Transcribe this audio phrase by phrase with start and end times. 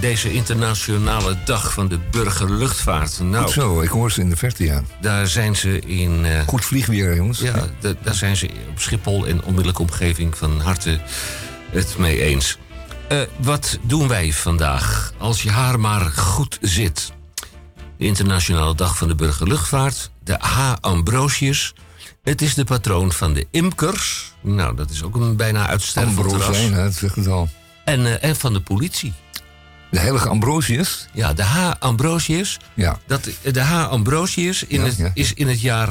[0.00, 3.18] deze internationale dag van de burgerluchtvaart.
[3.20, 4.82] Nou, Goed zo, ik hoor ze in de verte, ja.
[5.00, 6.24] daar zijn ze in...
[6.24, 7.38] eh, Goed vliegweer, jongens.
[7.40, 11.00] Ja, da- daar zijn ze op Schiphol en onmiddellijke omgeving van harte
[11.70, 12.58] het mee eens.
[13.08, 15.12] Eh, wat doen wij vandaag?
[15.18, 17.12] Als je haar maar goed zit.
[17.98, 20.10] De Internationale Dag van de Burgerluchtvaart.
[20.24, 20.72] De H.
[20.80, 21.74] Ambrosius.
[22.22, 24.32] Het is de patroon van de imkers.
[24.40, 26.32] Nou, dat is ook een bijna uitstervend ras.
[26.32, 27.48] Ambrosijn, dat zegt het al.
[27.84, 29.12] En, eh, en van de politie.
[29.90, 31.06] De heilige Ambrosius?
[31.12, 31.70] Ja, de H.
[31.78, 32.58] Ambrosius.
[32.74, 32.98] Ja.
[33.06, 33.88] Dat, de H.
[33.88, 35.10] Ambrosius in Ja, het, ja.
[35.14, 35.88] is in het jaar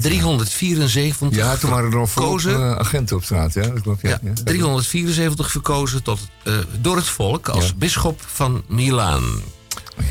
[0.00, 2.54] 374 Ja, toen waren er verkozen.
[2.54, 3.62] eh, agenten op straat, ja.
[3.62, 4.08] Dat klopt, ja.
[4.08, 4.32] Ja, ja.
[4.44, 7.72] 374 verkozen tot, eh, door het volk als Ja.
[7.76, 9.24] bisschop van Milaan.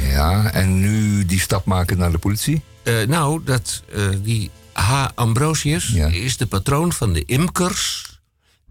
[0.09, 2.61] Ja, en nu die stap maken naar de politie?
[2.83, 3.83] Eh, nou, dat,
[4.23, 5.05] die H.
[5.15, 6.07] Ambrosius Ja.
[6.07, 8.10] is de patroon van de imkers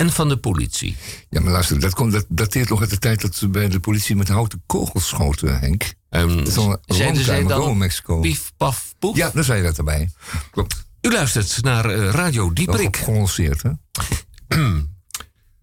[0.00, 0.96] en van de politie.
[1.30, 3.80] Ja, maar luister, dat, komt, dat dateert nog uit de tijd dat ze bij de
[3.80, 5.92] politie met houten kogels schoten, Henk.
[6.08, 8.20] Ehm, Dat is al een zeiden long zij time dan Mexico.
[8.20, 9.16] Pief, paf, poef.
[9.16, 10.10] Ja, daar zei je dat erbij.
[10.50, 10.84] Klopt.
[11.00, 12.96] U luistert naar eh, Radio Wel Dieperik.
[12.96, 13.70] genuanceerd, hè?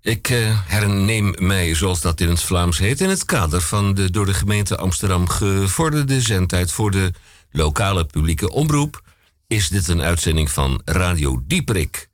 [0.02, 4.11] Ik eh, herneem mij, zoals dat in het Vlaams heet, in het kader van de
[4.11, 7.13] door de gemeente Amsterdam gevorderde zendtijd voor de
[7.51, 9.01] lokale publieke omroep.
[9.47, 12.06] Is dit een uitzending van Radio Dieperik?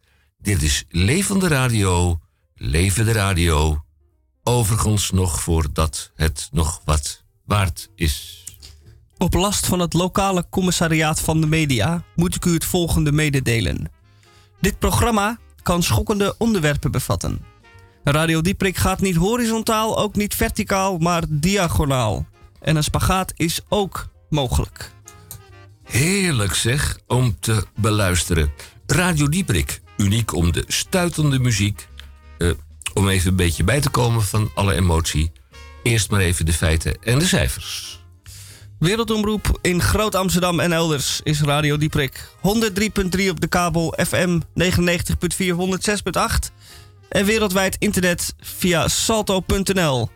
[0.43, 2.19] Dit is levende radio,
[2.55, 3.83] levende radio.
[4.43, 8.43] Overigens nog voordat het nog wat waard is.
[9.17, 13.91] Op last van het lokale commissariaat van de media moet ik u het volgende mededelen.
[14.59, 17.45] Dit programma kan schokkende onderwerpen bevatten.
[18.03, 22.25] Radio Dieprik gaat niet horizontaal, ook niet verticaal, maar diagonaal.
[22.61, 24.91] En een spagaat is ook mogelijk.
[25.83, 28.51] Heerlijk zeg, om te beluisteren.
[28.85, 31.87] Radio Dieprik, uniek om de stuitende muziek.
[32.37, 32.49] Eh,
[32.93, 35.31] om even een beetje bij te komen van alle emotie.
[35.83, 38.01] Eerst maar even de feiten en de cijfers.
[38.79, 42.29] Wereldomroep in Groot Amsterdam en elders is Radio Dieprik.
[42.35, 46.51] 103.3 op de kabel, FM 99.4, 106.8.
[47.09, 50.09] En wereldwijd internet via salto.nl.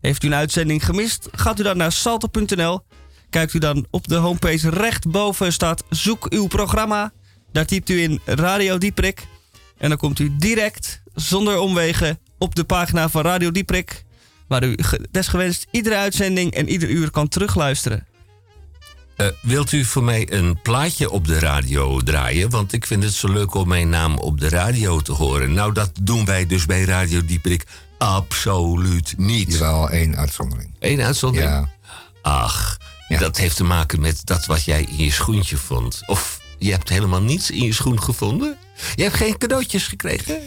[0.00, 1.28] Heeft u een uitzending gemist?
[1.32, 2.80] Gaat u dan naar salto.nl.
[3.30, 7.12] Kijkt u dan op de homepage rechtboven staat zoek uw programma.
[7.54, 9.26] Daar typt u in Radio Dieprik.
[9.78, 14.04] En dan komt u direct, zonder omwegen, op de pagina van Radio Dieprik.
[14.48, 18.06] Waar u ge- desgewenst iedere uitzending en ieder uur kan terugluisteren.
[19.16, 22.50] Eh, wilt u voor mij een plaatje op de radio draaien?
[22.50, 25.52] Want ik vind het zo leuk om mijn naam op de radio te horen.
[25.52, 27.64] Nou, dat doen wij dus bij Radio Dieperik
[27.98, 29.52] absoluut niet.
[29.52, 30.70] Jawel, één uitzondering.
[30.78, 31.50] Eén uitzondering?
[31.50, 31.68] Ja.
[32.22, 32.78] Ach,
[33.08, 33.18] Ja.
[33.18, 36.02] dat heeft te maken met dat wat jij in je schoentje vond.
[36.06, 38.56] Of je hebt helemaal niets in je schoen gevonden?
[38.94, 40.38] Je hebt geen cadeautjes gekregen?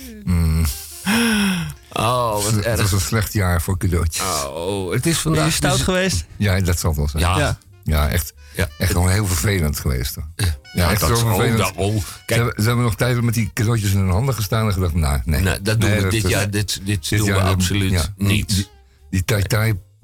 [1.93, 4.25] Oh, wat Het was een slecht jaar voor cadeautjes.
[4.45, 5.45] Oh, het is Ben vandaag...
[5.45, 6.25] je stout dus- geweest?
[6.37, 7.23] Ja, dat zal wel zijn.
[7.23, 7.57] Ja, Ja.
[7.83, 8.67] Ja, echt, Ja.
[8.77, 10.15] echt gewoon heel vervelend geweest.
[10.15, 10.27] hoor.
[10.73, 11.57] ja, echt dat zo vervelend.
[11.57, 11.95] dat- oh,
[12.25, 14.93] Ze, hebben, ze hebben nog tijdens met die cadeautjes in hun handen gestaan en gedacht,
[14.93, 15.41] nou, nee.
[15.41, 18.13] nou, dat doen Nee, we dit jaar, dit, dit, dit doen we jaar, absoluut ja,
[18.17, 18.49] niet.
[18.55, 18.67] Die,
[19.09, 19.23] die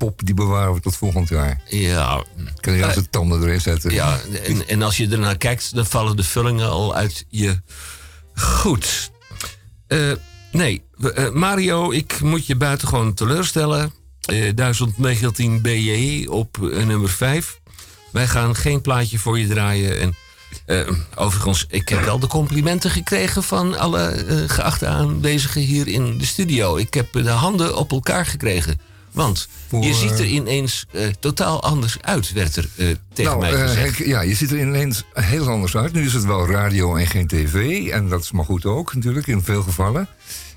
[0.04, 1.62] pop, die bewaren we tot volgend jaar.
[1.70, 2.24] ja,
[2.60, 3.92] Kun je als de tanden erin zetten.
[3.92, 7.62] ja en, en als je ernaar kijkt, dan vallen de vullingen al uit je...
[8.34, 9.12] Goed.
[9.88, 10.12] Eh,
[10.52, 10.84] nee,
[11.16, 13.94] eh, Mario, ik moet je buitengewoon teleurstellen.
[14.26, 17.60] Eh 1019 BJ op eh, nummer 5.
[18.12, 20.00] Wij gaan geen plaatje voor je draaien.
[20.00, 20.16] En
[21.16, 26.76] overigens, ik heb wel de complimenten gekregen van alle geachte aanwezigen hier in de studio.
[26.76, 28.80] Ik heb de handen op elkaar gekregen.
[29.14, 33.40] Want Voor, je ziet er eh, ineens eh, totaal anders uit, werd er eh, tegen
[33.40, 33.98] nou, mij gezegd.
[33.98, 35.94] Ja, je ziet er ineens heel anders uit.
[35.94, 37.88] Nu is het wel radio en geen tv.
[37.88, 40.08] En dat is maar goed ook, natuurlijk, in veel gevallen.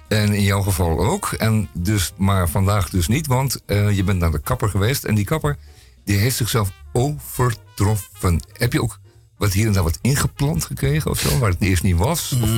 [0.09, 1.33] En in jouw geval ook.
[1.33, 5.05] En dus, maar vandaag dus niet, want je bent naar de kapper geweest.
[5.05, 5.57] En die kapper,
[6.05, 8.41] die heeft zichzelf overtroffen.
[8.53, 8.99] Heb je ook
[9.39, 12.33] wat hier en daar wat ingeplant gekregen of zo, waar het eerst niet was?
[12.33, 12.49] Of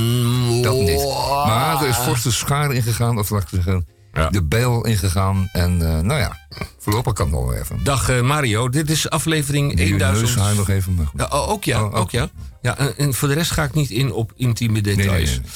[0.62, 1.04] dat niet.
[1.46, 3.86] Maar er is forse schaar ingegaan, of laat ik zeggen,
[4.18, 4.30] Ja.
[4.30, 5.48] de bijl ingegaan.
[5.52, 6.38] En eh, nou ja,
[6.78, 7.84] voorlopig kan het wel even.
[7.84, 10.26] Dag eh, Mario, dit is aflevering Die 1000.
[10.36, 10.94] neushaar nog even.
[10.94, 11.20] Maar goed.
[11.20, 11.96] Ja, oh, ook ja, Oh, ook.
[11.96, 12.28] ook ja.
[12.62, 15.30] ja en, en voor de rest ga ik niet in op intieme details.
[15.30, 15.48] nee, nee.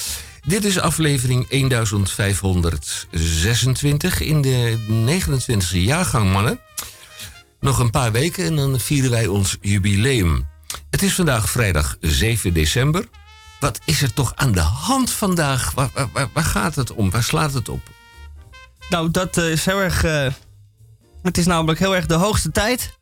[0.47, 6.61] Dit is aflevering 1526 in de 29e jaargang, mannen.
[7.61, 10.47] Nog een paar weken en dan vieren wij ons jubileum.
[10.91, 13.09] Het is vandaag vrijdag 7 december.
[13.61, 15.73] Wat is er toch aan de hand vandaag?
[15.75, 15.91] Waar-
[16.32, 17.11] waar gaat het om?
[17.11, 17.81] Waar slaat het op?
[18.93, 20.05] Nou, dat eh, is heel erg.
[20.05, 20.27] eh,
[21.23, 22.97] het is namelijk heel erg de hoogste tijd.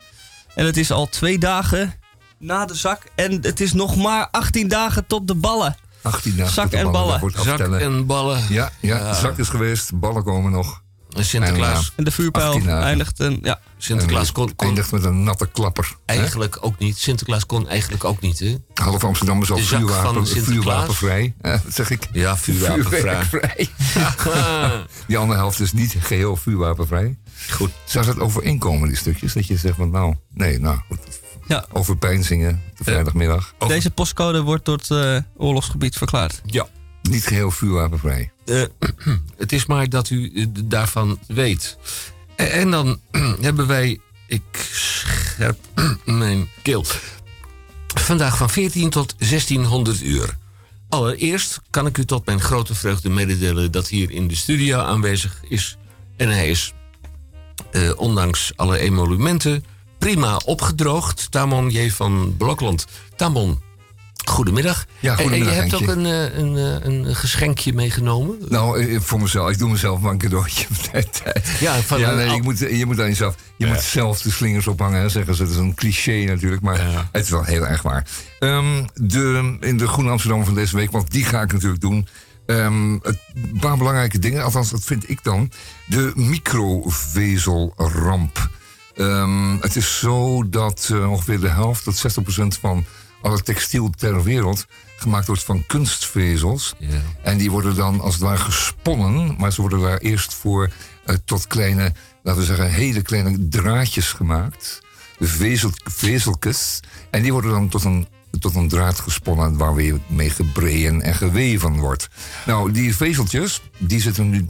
[0.55, 1.95] En het is al twee dagen
[2.39, 3.03] na de zak.
[3.15, 5.77] En het is nog maar 18 dagen tot de ballen.
[6.03, 7.33] 18 dagen Zak tot de en ballen.
[7.35, 8.43] Zak en ballen.
[8.49, 9.15] Ja, ja, Ja.
[9.15, 10.83] zak is geweest, ballen komen nog.
[11.19, 12.87] Sinterklaas, En de vuurpijl 18 dagen.
[12.87, 13.61] eindigt en ja.
[13.79, 15.97] Sinterklaas kon, kon eindigt met een natte klapper.
[16.07, 16.15] hè?
[16.17, 16.99] eigenlijk ook niet.
[16.99, 18.57] Sinterklaas kon eigenlijk ook niet, hè?
[18.75, 21.35] Half Amsterdam is al vuurwapen, vuurwapenvrij.
[21.41, 22.09] Wat zeg ik?
[22.12, 23.69] Ja, vuurwapenvrij.
[25.07, 27.19] Die andere helft is niet geheel vuurwapenvrij.
[27.51, 27.71] Goed.
[27.85, 29.33] Zou dat overeenkomen, die stukjes?
[29.33, 30.99] Dat je zegt van nou, nee, nou, goed.
[31.47, 31.65] Ja.
[31.73, 33.55] overpeinzingen de vrijdagmiddag.
[33.59, 36.41] Over- Deze postcode wordt tot eh, oorlogsgebied verklaard.
[36.45, 36.67] Ja.
[37.02, 38.32] Niet geheel vuurwapenvrij.
[38.44, 38.62] Eh,
[39.37, 41.76] het is maar dat u eh, daarvan weet.
[42.37, 43.00] En, en dan
[43.41, 44.00] hebben wij.
[44.26, 45.58] Ik scherp
[46.05, 46.85] mijn keel.
[47.87, 50.38] Vandaag van 14 tot 1600 uur.
[50.88, 55.41] Allereerst kan ik u tot mijn grote vreugde mededelen dat hier in de studio aanwezig
[55.49, 55.76] is.
[56.17, 56.73] En hij is,
[57.73, 59.64] eh, ondanks alle emolumenten,
[59.99, 61.31] prima opgedroogd.
[61.31, 61.91] Tamon J.
[61.91, 62.87] van Blokland.
[63.17, 63.61] Tamon,
[64.25, 64.85] goedemiddag.
[64.99, 66.77] Ja, En- En, goedemiddag, je hebt ook een, eh, een, eh,
[67.07, 68.37] een geschenkje meegenomen.
[68.49, 69.51] Nou, eh, voor mezelf.
[69.51, 70.67] Ik doe mezelf maar een cadeautje.
[71.61, 73.35] Ja, van ja, nee, moet, je moet aan jezelf.
[73.57, 75.43] Je moet zelf de slingers ophangen, hè, zeggen ze.
[75.43, 77.09] Dat is een cliché natuurlijk, maar Ja.
[77.13, 78.07] het is wel heel erg waar.
[78.39, 82.09] Ehm, de, in de Groene Amsterdam van deze week, want die ga ik natuurlijk doen.
[82.47, 83.19] Ehm, een
[83.61, 85.51] paar belangrijke dingen, althans dat vind ik dan.
[85.87, 88.49] De microvezelramp.
[88.97, 92.85] Ehm, het is zo dat ongeveer de helft tot 60% van
[93.21, 96.75] alle textiel ter wereld gemaakt wordt van kunstvezels.
[96.79, 97.01] Ja.
[97.23, 100.71] En die worden dan als het ware gesponnen, maar ze worden daar eerst voor
[101.05, 104.83] eh, tot kleine, laten we zeggen, hele kleine draadjes gemaakt.
[105.19, 106.81] De vezel, vezeltjes.
[107.11, 108.09] En die worden dan tot een,
[108.39, 112.09] tot een draad gesponnen waar weer mee gebreien en geweven wordt.
[112.47, 114.49] Nou, die vezeltjes, die zitten nu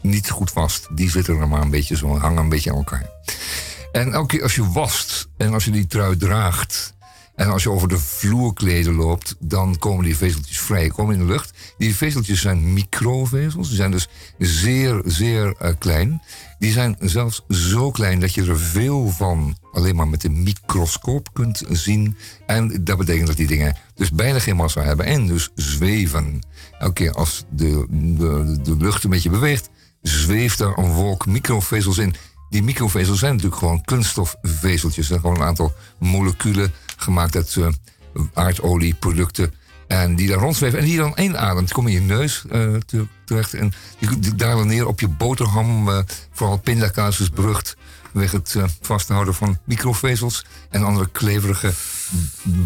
[0.00, 0.86] niet goed vast.
[0.90, 3.10] Die zitten er maar een beetje zo, hangen een beetje aan elkaar.
[3.92, 6.93] En elke keer als je wast en als je die trui draagt.
[7.34, 11.32] En als je over de vloerkleden loopt, dan komen die vezeltjes vrij, komen in de
[11.32, 11.74] lucht.
[11.78, 14.08] Die vezeltjes zijn microvezels, die zijn dus
[14.38, 16.22] zeer, zeer eh, klein.
[16.58, 21.28] Die zijn zelfs zo klein dat je er veel van alleen maar met de microscoop
[21.32, 22.16] kunt zien.
[22.46, 26.46] En dat betekent dat die dingen dus bijna geen massa hebben en dus zweven.
[26.78, 29.70] Elke keer als de, de, de lucht een beetje beweegt,
[30.02, 32.14] zweeft er een wolk microvezels in.
[32.50, 34.94] Die microvezels zijn natuurlijk gewoon kunststofvezeltjes.
[34.94, 36.72] Dat zijn gewoon een aantal moleculen
[37.04, 37.68] gemaakt uit eh,
[38.34, 39.54] aardolieproducten.
[39.88, 41.66] En die daar rondzweven en die dan inademt.
[41.66, 42.44] Die komen in je neus
[42.86, 43.54] te- terecht.
[43.54, 45.88] En die, die dalen neer op je boterham.
[45.88, 45.98] eh,
[46.32, 47.76] vooral pindakaas is berucht.
[48.12, 50.44] Vanwege het vasthouden van microvezels.
[50.70, 51.72] En andere kleverige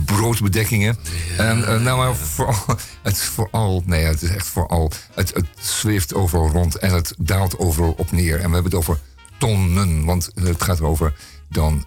[0.05, 0.97] broodbedekkingen.
[1.37, 6.15] En nou maar vooral, het is vooral, nee het is echt vooral, het, het zweeft
[6.15, 8.35] overal rond en het daalt overal op neer.
[8.41, 8.99] En we hebben het over
[9.39, 11.15] tonnen, want het gaat erover
[11.49, 11.85] dan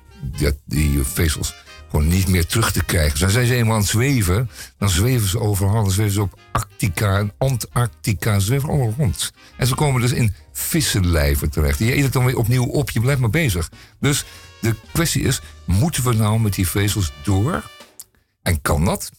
[0.65, 1.55] die vezels
[1.91, 3.19] gewoon niet meer terug te krijgen.
[3.19, 5.83] Dus zijn ze eenmaal aan het zweven, dan zweven ze overal.
[5.83, 9.33] Dan zweven ze op Arctica en Antarctica, ze zweven allemaal rond.
[9.57, 11.79] En ze komen dus in vissenlijven terecht.
[11.79, 13.69] Je eet het dan weer opnieuw op, je blijft maar bezig.
[13.99, 14.25] Dus
[14.61, 17.69] de kwestie is, moeten we nou met die vezels door?
[18.41, 19.11] En kan dat?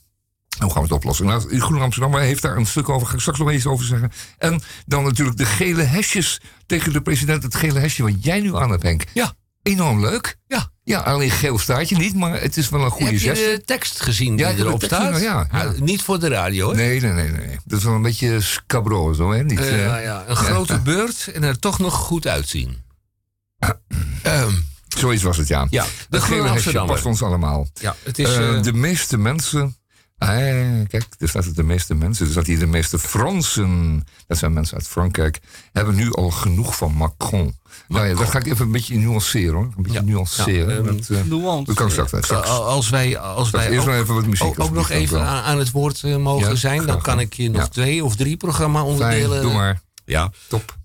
[0.58, 1.26] Hoe gaan we het oplossen?
[1.26, 3.06] Nou, Groen Amsterdam heeft daar een stuk over.
[3.06, 4.12] Ga ik straks nog eens over zeggen.
[4.38, 7.42] En dan natuurlijk de gele hesjes tegen de president.
[7.42, 9.04] Het gele hesje wat jij nu aan hebt, Henk.
[9.14, 9.34] Ja.
[9.62, 10.36] Enorm leuk.
[10.46, 10.70] Ja.
[10.84, 13.62] Ja, alleen geel staat je niet, maar het is wel een goede Heb je de
[13.64, 15.20] tekst gezien die Ja, erop de staat?
[15.20, 15.72] ja, ja.
[15.76, 16.74] Niet voor de radio, hè?
[16.76, 17.58] Nee, nee, nee, nee.
[17.64, 19.42] Dat is wel een beetje scabro, zo, hè?
[19.44, 20.24] Niet, Eh, eh, ja, ja.
[20.26, 22.76] Een grote beurt en er toch nog goed uitzien.
[24.22, 24.52] Ehm,
[24.88, 25.66] Zoiets was het, ja.
[25.70, 26.92] ja, de Groene Amsterdammer.
[26.94, 27.68] past ons allemaal.
[27.74, 28.28] Ja, het is...
[28.36, 29.76] Eh, eh, de meeste mensen.
[30.22, 32.24] Ah, kijk, er staat het de meeste mensen.
[32.26, 34.04] Er staat hier de meeste Fransen.
[34.26, 35.40] Dat zijn mensen uit Frankrijk.
[35.72, 37.54] Hebben nu al genoeg van Macron.
[37.88, 39.64] Nou ja, dat ga ik even een beetje nuanceren hoor.
[39.76, 40.04] Een beetje Ja.
[40.04, 40.68] nuanceren.
[40.68, 41.64] Ja, ehm, dat, eh, Nuance.
[41.64, 42.16] dat kan ik straks.
[42.24, 42.48] straks.
[42.48, 45.18] als wij, als wij eerst ook, nog even wat muziek, ook, ook nog alsjeblieft, even
[45.18, 47.60] dank u aan, aan het woord eh, mogen Ja, zijn, dan kan ik je nog
[47.62, 47.68] Ja.
[47.68, 49.30] twee of drie programma-onderdelen...
[49.30, 49.80] Fijn, doe maar.
[50.04, 50.30] Ja.
[50.48, 50.76] Top.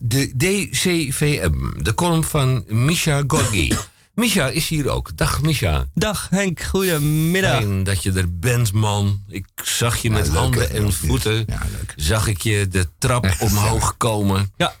[0.00, 3.76] De DCVM, de column van Misha Gorgi.
[4.18, 5.16] Misha is hier ook.
[5.16, 5.86] Dag Misha.
[5.94, 7.56] Dag Henk, goedemiddag.
[7.56, 9.22] Fijn dat je er bent, man.
[9.28, 11.44] Ik zag je met leuk, handen en voeten.
[11.46, 11.92] Ja, leuk.
[11.96, 14.52] Zag ik je de trap Echt omhoog komen.
[14.56, 14.74] Ja.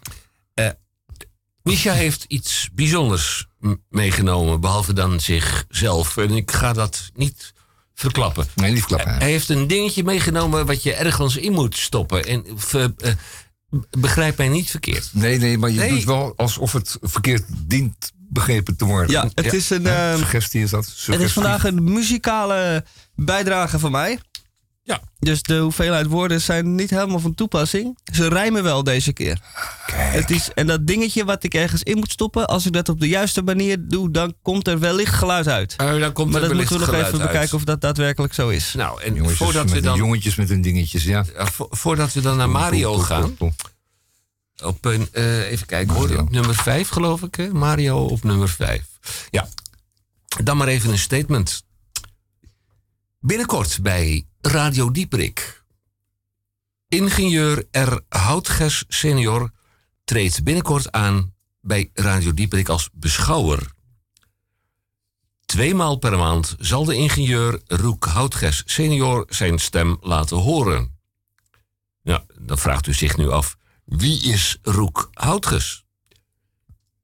[0.54, 0.68] Eh,
[1.62, 3.46] Misha heeft iets bijzonders
[3.88, 6.16] meegenomen, behalve dan zichzelf.
[6.16, 7.52] En ik ga dat niet
[7.94, 8.46] verklappen.
[8.54, 9.12] Nee, niet klappen.
[9.12, 9.18] hè.
[9.18, 12.24] Hij heeft een dingetje meegenomen wat je ergens in moet stoppen.
[12.24, 13.12] En ver- eh,
[13.98, 15.08] begrijp mij niet verkeerd.
[15.12, 15.90] Nee, nee, maar je Nee.
[15.90, 19.10] doet wel alsof het verkeerd dient begrepen te worden.
[19.10, 19.52] Ja, het Ja.
[19.52, 19.84] is een...
[19.84, 20.08] Hè?
[20.10, 20.92] ehm, Suggestie is dat.
[21.06, 24.18] Het is vandaag een muzikale bijdrage van mij.
[24.82, 25.00] Ja.
[25.18, 27.98] Dus de hoeveelheid woorden zijn niet helemaal van toepassing.
[28.12, 29.38] Ze rijmen wel deze keer.
[29.92, 33.00] Het is, en dat dingetje wat ik ergens in moet stoppen, als ik dat op
[33.00, 35.76] de juiste manier doe, dan komt er wellicht geluid uit.
[35.80, 37.18] Uh, dan komt Maar dat moeten we nog even uit.
[37.18, 38.72] bekijken of dat daadwerkelijk zo is.
[38.76, 41.24] Nou, en Jongetjes voordat met we dan, jongetjes met hun dingetjes, ja.
[41.36, 43.36] ja, vo- voordat we dan naar Mario gaan.
[44.64, 47.34] Op een, eh, even kijken hoor, op nummer 5 geloof ik.
[47.34, 47.52] Hè?
[47.52, 48.86] Mario op nummer 5.
[49.30, 49.48] Ja,
[50.42, 51.62] dan maar even een statement.
[53.20, 55.62] Binnenkort bij Radio Dieperik.
[56.88, 58.00] Ingenieur R.
[58.08, 59.50] Houtges senior
[60.04, 63.72] treedt binnenkort aan bij Radio Dieperik als beschouwer.
[65.44, 70.98] Tweemaal per maand zal de ingenieur Roek Houtges senior zijn stem laten horen.
[72.02, 73.56] Ja, dan vraagt u zich nu af,
[73.88, 75.86] wie is Roek Houtges?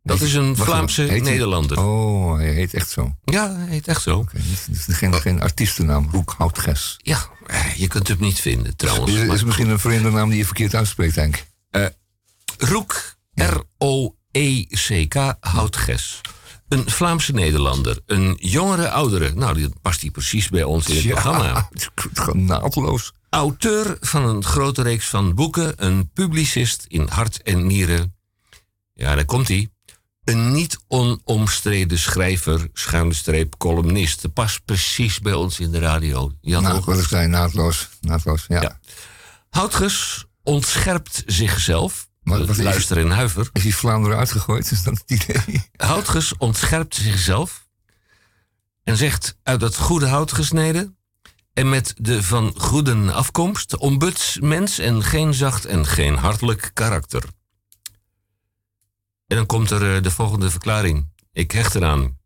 [0.02, 1.78] Dat is een Wacht Vlaamse hij- Nederlander.
[1.78, 3.14] Oh, hij heet echt zo.
[3.24, 4.24] Ja, hij heet echt zo.
[4.32, 6.94] dus het is geen, geen artiestennaam, Roek Houtges.
[7.02, 9.12] Ja, eh, je kunt hem niet vinden trouwens.
[9.12, 11.46] Is, is misschien een vreemde naam die je verkeerd uitspreekt, denk ik?
[12.58, 16.20] Roek, R-O-E-C-K, Houtges.
[16.68, 17.98] Een Vlaamse Nederlander.
[18.06, 19.32] Een jongere, oudere.
[19.34, 21.68] Nou, die past die precies bij ons in het programma.
[21.72, 23.12] het gewoon naadloos.
[23.34, 25.84] Auteur van een grote reeks van boeken.
[25.84, 28.14] Een publicist in hart en nieren.
[28.92, 29.68] Ja, daar komt hij.
[30.24, 34.22] Een niet onomstreden schrijver, schuine streep, columnist.
[34.22, 36.32] Dat past precies bij ons in de radio.
[36.40, 37.88] Jan Nou, ik zei, naadloos.
[38.00, 38.62] Naadloos, ja.
[38.62, 38.78] Ja.
[39.50, 42.08] Houtges ontscherpt zichzelf.
[42.22, 43.48] Maar wat is- Luister en huiver.
[43.52, 44.70] Is hij Vlaanderen uitgegooid?
[44.70, 45.70] Is dat het idee?
[45.76, 47.66] Houtges ontscherpt zichzelf
[48.84, 50.96] en zegt uit het goede hout gesneden
[51.54, 57.24] en met de van goeden afkomst ombuts mens en geen zacht en geen hartelijk karakter.
[59.26, 61.12] En dan komt er eh, de volgende verklaring.
[61.32, 62.18] Ik hecht eraan.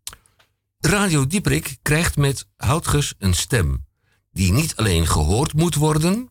[0.81, 3.87] Radio Dieprik krijgt met Houtges een stem
[4.33, 6.31] die niet alleen gehoord moet worden,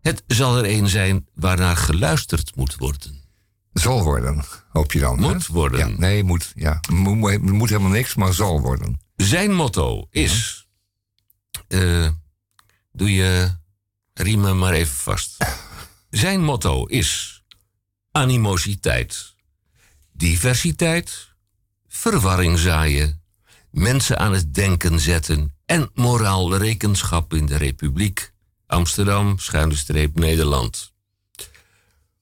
[0.00, 3.20] het zal er een zijn waarnaar geluisterd moet worden.
[3.72, 5.22] Zal worden, hoop je dan.
[5.22, 5.32] hè?
[5.32, 5.78] Moet worden.
[5.78, 6.52] Ja, nee, moet.
[6.54, 6.80] Ja.
[6.90, 9.00] Moet helemaal niks, maar zal worden.
[9.16, 10.59] Zijn motto is.
[11.70, 12.08] Eh,
[12.92, 13.50] doe je
[14.14, 15.36] riemen maar even vast.
[16.10, 17.42] Zijn motto is.
[18.12, 19.34] Animositeit,
[20.12, 21.28] diversiteit,
[21.88, 23.22] verwarring zaaien,
[23.70, 28.32] mensen aan het denken zetten en moraal rekenschap in de Republiek.
[28.66, 30.92] Amsterdam, schuine streep Nederland.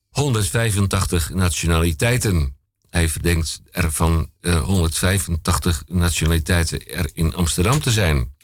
[0.09, 2.57] 185 nationaliteiten.
[2.91, 8.35] Hij verdenkt er van eh, 185 nationaliteiten er in Amsterdam te zijn.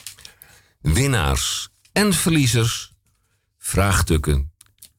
[0.93, 2.93] Winnaars en verliezers,
[3.59, 4.53] vraagstukken,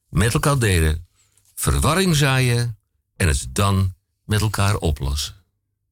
[0.09, 1.07] met elkaar delen,
[1.55, 2.77] verwarring zaaien
[3.15, 3.93] en het dan
[4.25, 5.33] met elkaar oplossen.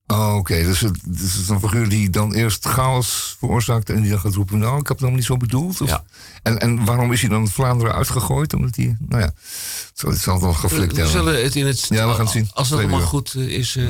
[0.08, 4.02] Oh, Oké, dus het, dus het is een figuur die dan eerst chaos veroorzaakt en
[4.02, 5.82] die dan gaat roepen: Nou, ik heb het helemaal niet zo bedoeld.
[5.82, 6.04] Of- Ja.
[6.44, 8.54] En, en waarom is hij dan Vlaanderen uitgegooid?
[8.54, 9.34] Omdat hij, nou ja,
[10.08, 11.22] het zal, wel geflikt We hebben.
[11.24, 11.86] zullen het in het...
[11.90, 12.50] Ja, we gaan het zien.
[12.54, 13.76] Als het allemaal goed eh, is...
[13.76, 13.90] eh.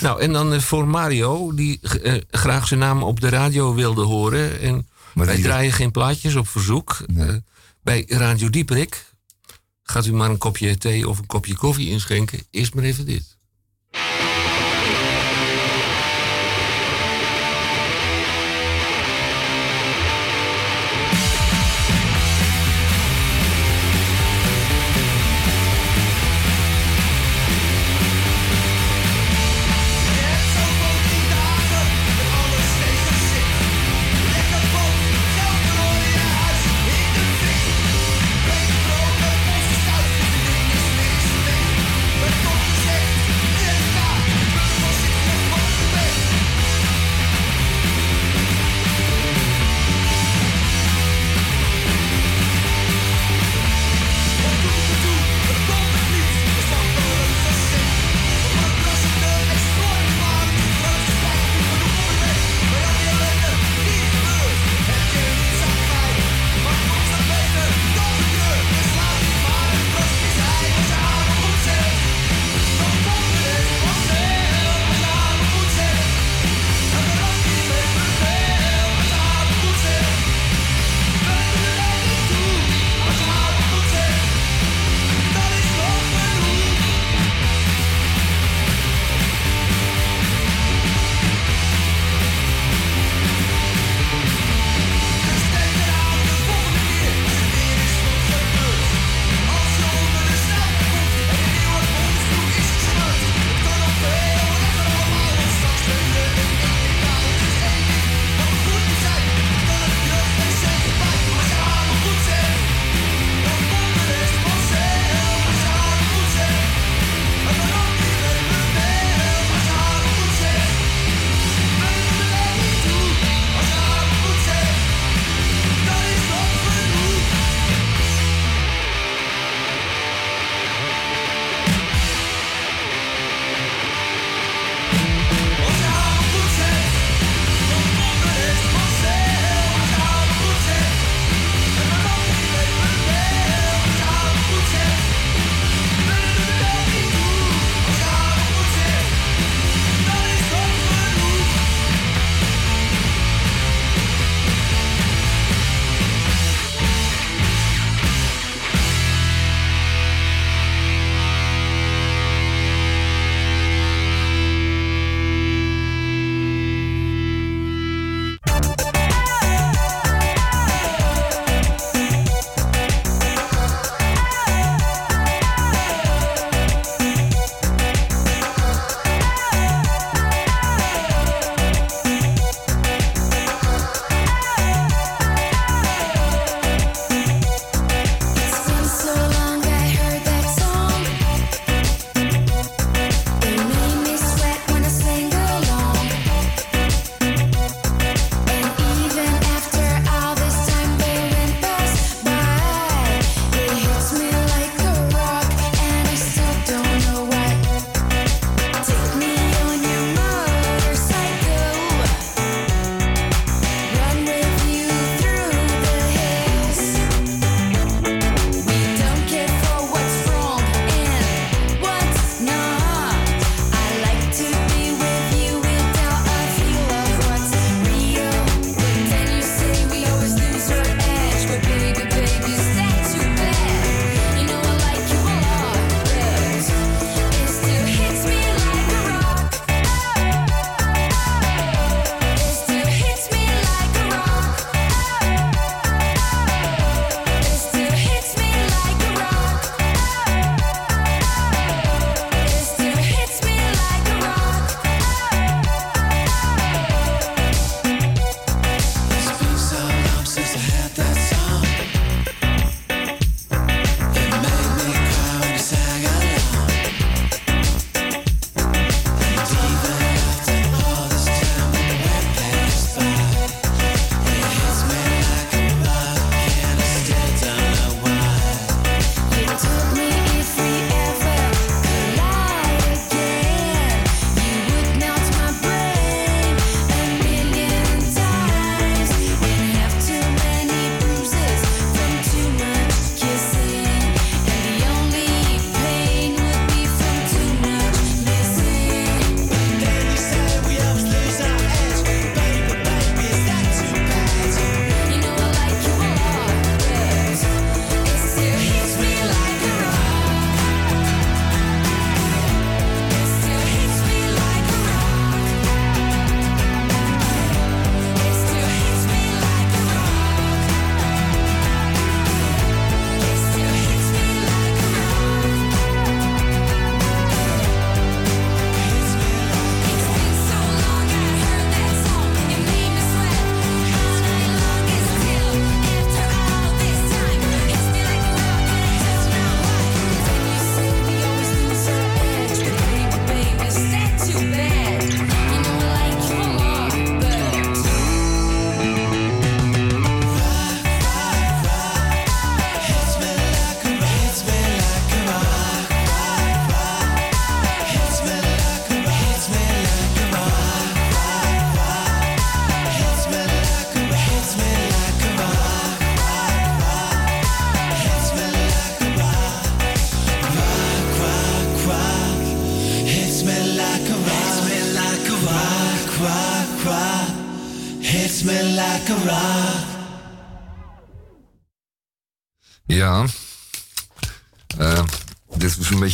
[0.00, 1.80] Nou, en dan eh, voor Mario, die
[2.30, 4.60] graag zijn naam op de radio wilde horen.
[4.60, 7.04] En Maar wij draaien geen plaatjes op verzoek.
[7.16, 7.34] Eh,
[7.82, 9.12] bij Radio Dieperik
[9.82, 12.46] gaat u maar een kopje thee of een kopje koffie inschenken.
[12.50, 13.36] Eerst maar even dit.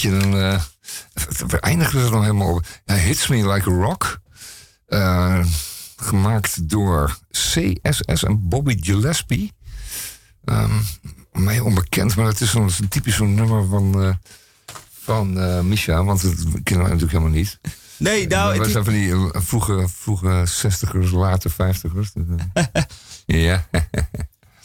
[0.09, 0.33] Een.
[0.33, 0.61] Uh,
[1.47, 2.67] we eindigen er nog helemaal op.
[2.85, 4.21] Ja, Hits Me Like a Rock.
[4.89, 5.45] Uh,
[5.97, 9.53] gemaakt door CSS en Bobby Gillespie.
[10.45, 10.83] Um,
[11.33, 14.15] mij onbekend, maar het is een, typisch zo'n nummer van, uh,
[15.01, 17.61] van uh, Misha, want dat kennen wij natuurlijk helemaal niet.
[17.97, 18.59] Nee, nou...
[18.59, 22.13] We zijn van die vroege, vroege 60ers, late 50ers.
[23.27, 23.67] ja.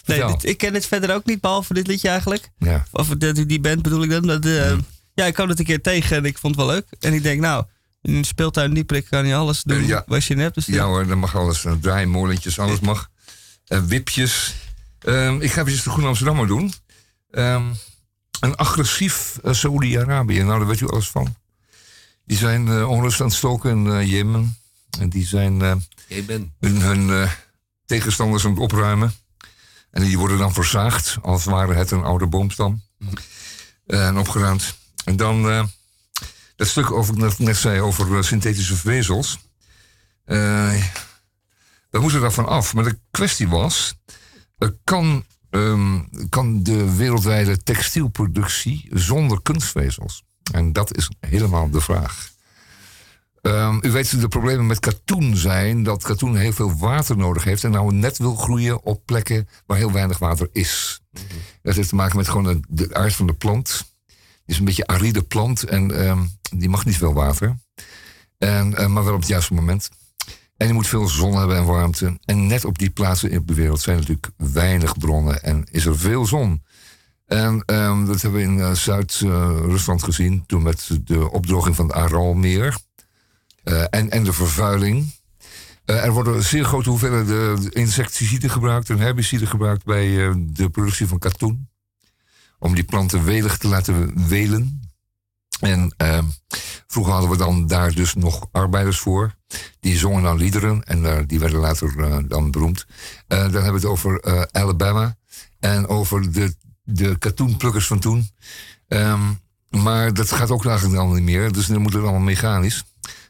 [0.05, 2.49] nee, dit, ik ken het verder ook niet, behalve dit liedje eigenlijk.
[2.57, 2.85] Ja.
[2.91, 4.21] Of die band bedoel ik dan.
[4.21, 4.77] Dat, uh.
[5.15, 6.85] Ja, ik kwam het een keer tegen en ik vond het wel leuk.
[6.99, 7.65] En ik denk, nou,
[8.01, 10.03] in een speeltuin Dieprik kan je alles doen ja.
[10.07, 10.55] wat je hebt.
[10.55, 11.63] Dus ja hoor, dan mag alles.
[11.63, 13.09] Uh, draaien, molentjes, alles mag.
[13.67, 14.55] Uh, wipjes.
[15.01, 16.73] Um, ik ga even de Groene Amsterdammer doen.
[17.31, 17.75] Um,
[18.39, 20.43] een agressief uh, Saoedi-Arabië.
[20.43, 21.35] Nou, daar weet u alles van.
[22.25, 24.57] Die zijn uh, onrust aan het stoken in uh, Jemen.
[24.99, 26.53] En die zijn Jemen.
[26.59, 27.29] hun, hun
[27.85, 29.13] tegenstanders aan het opruimen.
[29.91, 32.83] En die worden dan verzaagd, als ware het een oude boomstam.
[32.97, 33.09] Mm.
[33.85, 34.75] en opgeruimd.
[35.05, 35.69] En dan
[36.55, 39.39] dat stuk over, dat ik net zei over synthetische vezels.
[40.25, 42.73] we moeten daarvan af.
[42.73, 43.95] Maar de kwestie was,
[44.83, 50.23] kan, um, kan de wereldwijde textielproductie zonder kunstvezels?
[50.51, 52.33] En dat is helemaal de vraag.
[53.41, 57.43] Um, u weet dat de problemen met katoen zijn dat katoen heel veel water nodig
[57.43, 61.01] heeft en nou net wil groeien op plekken waar heel weinig water is.
[61.11, 61.37] Mm -hmm.
[61.61, 63.94] Dat heeft te maken met gewoon de, aard van de plant.
[64.45, 67.57] Is een beetje aride plant en um, die mag niet veel water.
[68.37, 69.89] En, uh, maar wel op het juiste moment.
[70.57, 72.19] En je moet veel zon hebben en warmte.
[72.25, 75.99] En net op die plaatsen in de wereld zijn natuurlijk weinig bronnen en is er
[75.99, 76.63] veel zon.
[77.25, 81.95] En um, dat hebben we in uh, Zuid-Rusland gezien toen met de opdroging van het
[81.95, 82.77] Aralmeer
[83.63, 85.13] uh, en, en de vervuiling.
[85.85, 90.07] er worden zeer grote hoeveelheden insecticiden gebruikt en herbiciden gebruikt bij
[90.47, 91.69] de productie van katoen.
[92.59, 94.79] Om die planten welig te laten welen.
[95.59, 96.19] En uh,
[96.87, 99.35] vroeger hadden we dan daar dus nog arbeiders voor.
[99.79, 102.85] Die zongen dan liederen en uh, die werden later uh, dan beroemd.
[103.27, 105.17] dan hebben we het over Alabama
[105.59, 108.29] en over de, de katoenplukkers van toen.
[108.87, 109.39] Um,
[109.69, 111.51] maar dat gaat ook eigenlijk dan niet meer.
[111.51, 112.83] Dus dan moet het allemaal mechanisch.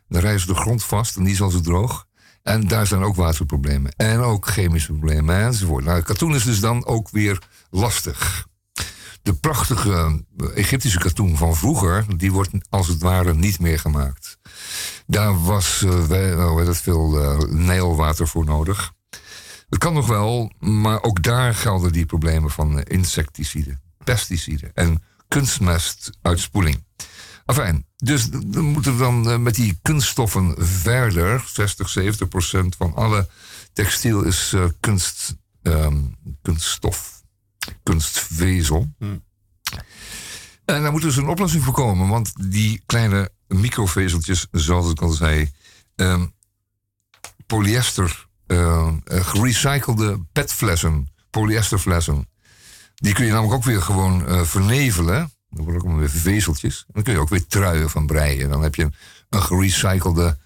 [0.08, 2.06] Dan ze de grond vast en die is al zo droog.
[2.44, 3.94] En daar zijn ook waterproblemen.
[3.96, 5.86] En ook chemische problemen enzovoort.
[5.86, 8.48] Nou, katoen is dus dan ook weer lastig
[9.26, 10.24] de prachtige
[10.56, 14.38] Egyptische katoen van vroeger, die wordt als het ware niet meer gemaakt.
[15.08, 18.92] Daar was uh, veel uh, neelwater voor nodig.
[19.70, 26.84] Het kan nog wel, maar ook daar gelden die problemen van insecticiden, pesticiden en kunstmestuitspoeling.
[27.46, 31.44] Enfin, dus we moeten dan uh, met die kunststoffen verder.
[31.54, 33.30] 60, 70 procent van alle
[33.74, 37.15] textiel is kunst, um, kunststof
[37.84, 38.94] kunstvezel.
[38.98, 39.24] Hmm.
[40.66, 45.10] En daar moet dus een oplossing voor komen, want die kleine microvezeltjes, zoals ik al
[45.10, 45.52] zei,
[45.96, 46.34] um,
[47.46, 52.28] polyester, uh, gerecyclede petflessen, polyesterflessen,
[52.96, 55.32] die kun je namelijk ook weer gewoon uh, vernevelen.
[55.50, 56.84] Dan worden ook weer vezeltjes.
[56.88, 58.50] En dan kun je ook weer truien van breien.
[58.50, 58.94] Dan heb je een,
[59.30, 60.38] een gerecyclede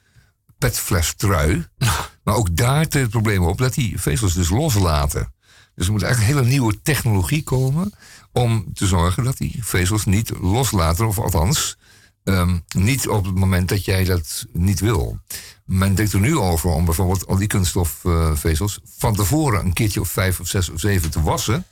[0.58, 1.68] petfles trui.
[2.24, 5.34] maar ook daar treedt het probleem op dat die vezels dus loslaten.
[5.80, 7.94] Dus er moet eigenlijk een hele nieuwe technologie komen
[8.32, 11.78] om te zorgen dat die vezels niet loslaten, of althans
[12.24, 15.20] um, niet op het moment dat jij dat niet wil.
[15.66, 20.00] Men denkt er nu over om bijvoorbeeld al die kunststofvezels uh, van tevoren een keertje
[20.00, 21.66] of vijf of zes of zeven te wassen.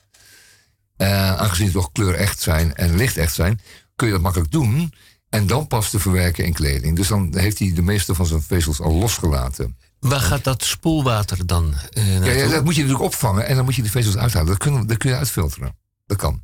[0.97, 3.59] Uh, aangezien ze toch kleurecht zijn en licht-echt zijn,
[3.95, 4.93] kun je dat makkelijk doen.
[5.29, 6.95] En dan pas te verwerken in kleding.
[6.95, 9.77] Dus dan heeft hij de meeste van zijn vezels al losgelaten.
[9.99, 13.65] Waar gaat dat spoelwater dan uh, ja, ja, dat moet je natuurlijk opvangen en dan
[13.65, 14.47] moet je de vezels uithalen.
[14.47, 15.75] Dat, kun, dat kun je uitfilteren.
[16.05, 16.41] Dat kan.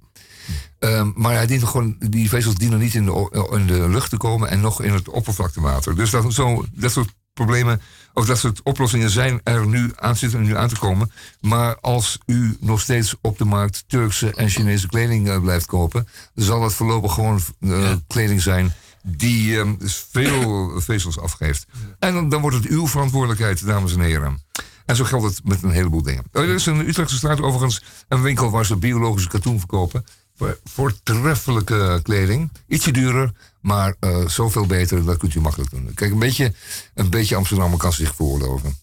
[0.79, 4.17] Um, maar hij dient gewoon, die vezels dienen niet in de, in de lucht te
[4.17, 5.95] komen en nog in het oppervlaktewater.
[5.95, 7.81] Dus dat, zo, dat soort problemen,
[8.13, 11.11] of dat soort oplossingen zijn er nu aan zitten nu aan te komen.
[11.39, 16.07] Maar als u nog steeds op de markt Turkse en Chinese kleding uh, blijft kopen,
[16.35, 17.99] zal dat voorlopig gewoon uh, ja.
[18.07, 21.65] kleding zijn die um, veel vezels afgeeft.
[21.99, 24.41] En dan, wordt het uw verantwoordelijkheid, dames en heren.
[24.85, 26.23] En zo geldt het met een heleboel dingen.
[26.31, 30.05] Er is in Utrechtse straat overigens een winkel waar ze biologische katoen verkopen.
[30.35, 32.51] Voor voortreffelijke kleding.
[32.67, 35.05] Ietsje duurder, maar uh, zoveel beter.
[35.05, 35.91] Dat kunt u makkelijk doen.
[35.93, 36.53] Kijk, een beetje,
[36.93, 38.77] een beetje Amsterdam kan zich veroorloven.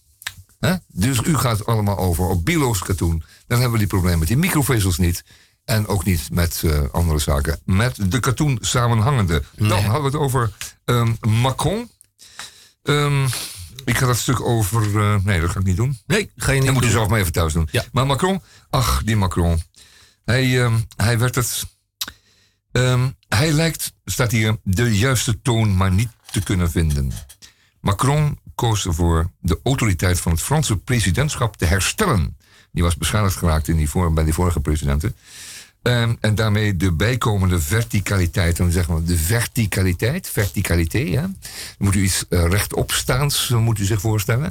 [0.59, 0.75] He?
[0.87, 3.23] Dus u gaat allemaal over op biologisch katoen.
[3.47, 5.23] Dan hebben we die problemen met die microvezels niet.
[5.71, 7.59] En ook niet met uh, andere zaken.
[7.65, 9.43] Met de katoen samenhangende.
[9.55, 9.69] Nee.
[9.69, 10.51] Dan hadden we het over
[10.85, 11.89] um, Macron.
[12.83, 13.25] Um,
[13.85, 14.87] Ik ga dat stuk over.
[14.87, 15.99] Uh, nee, dat ga ik niet doen.
[16.05, 16.65] Nee, ga je niet.
[16.65, 17.67] Dat moet je zelf maar even thuis doen.
[17.71, 17.83] Ja.
[17.91, 19.61] Maar Macron, ach, die Macron.
[20.25, 21.65] Hij, uh, hij werd het.
[23.27, 27.11] Hij lijkt, staat hier, de juiste toon maar niet te kunnen vinden.
[27.79, 32.37] Macron koos ervoor de autoriteit van het Franse presidentschap te herstellen.
[32.71, 35.15] Die was beschadigd geraakt in die voor, bij die vorige presidenten.
[35.83, 38.57] Um, en daarmee de bijkomende verticaliteit.
[38.57, 41.21] Dan zeggen we de verticaliteit, verticaliteit, ja.
[41.21, 41.35] Dan
[41.77, 44.49] moet u iets uh, rechtopstaans, moet u zich voorstellen.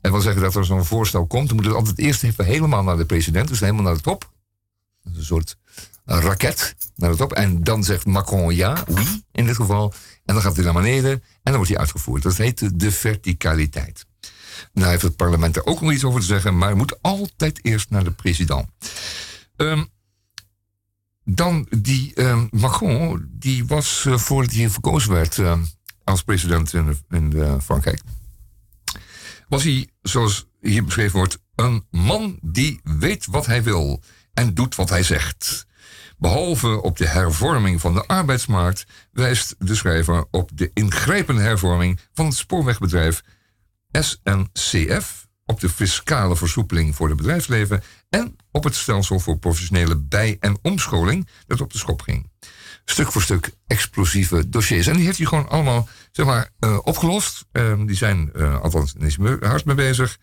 [0.00, 2.82] En wil zeggen dat er zo'n voorstel komt, dan moet het altijd eerst even helemaal
[2.82, 4.30] naar de president, dus helemaal naar de top.
[5.04, 5.56] Een soort
[6.04, 7.32] raket naar de top.
[7.32, 9.94] En dan zegt Macron ja, oui, in dit geval.
[10.24, 12.22] En dan gaat hij naar beneden en dan wordt hij uitgevoerd.
[12.22, 14.06] Dat heet de verticaliteit.
[14.72, 17.58] Nou heeft het parlement er ook nog iets over te zeggen, maar het moet altijd
[17.62, 18.68] eerst naar de president.
[19.56, 19.88] Um,
[21.34, 25.58] dan die uh, Macron, die was uh, voordat hij verkozen werd uh,
[26.04, 28.02] als president in, in Frankrijk,
[29.48, 34.02] was hij, zoals hier beschreven wordt, een man die weet wat hij wil
[34.34, 35.66] en doet wat hij zegt.
[36.18, 42.26] Behalve op de hervorming van de arbeidsmarkt wijst de schrijver op de ingrijpende hervorming van
[42.26, 43.22] het spoorwegbedrijf
[43.90, 50.36] SNCF, op de fiscale versoepeling voor het bedrijfsleven en op het stelsel voor professionele bij-
[50.40, 52.30] en omscholing dat op de schop ging.
[52.84, 54.86] Stuk voor stuk explosieve dossiers.
[54.86, 57.46] En die heeft hij gewoon allemaal zeg maar, uh, opgelost.
[57.52, 60.18] Uh, die zijn uh, althans is hard mee bezig.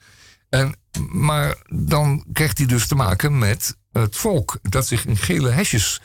[0.50, 0.76] En,
[1.12, 6.02] maar dan krijgt hij dus te maken met het volk dat zich in gele hesjes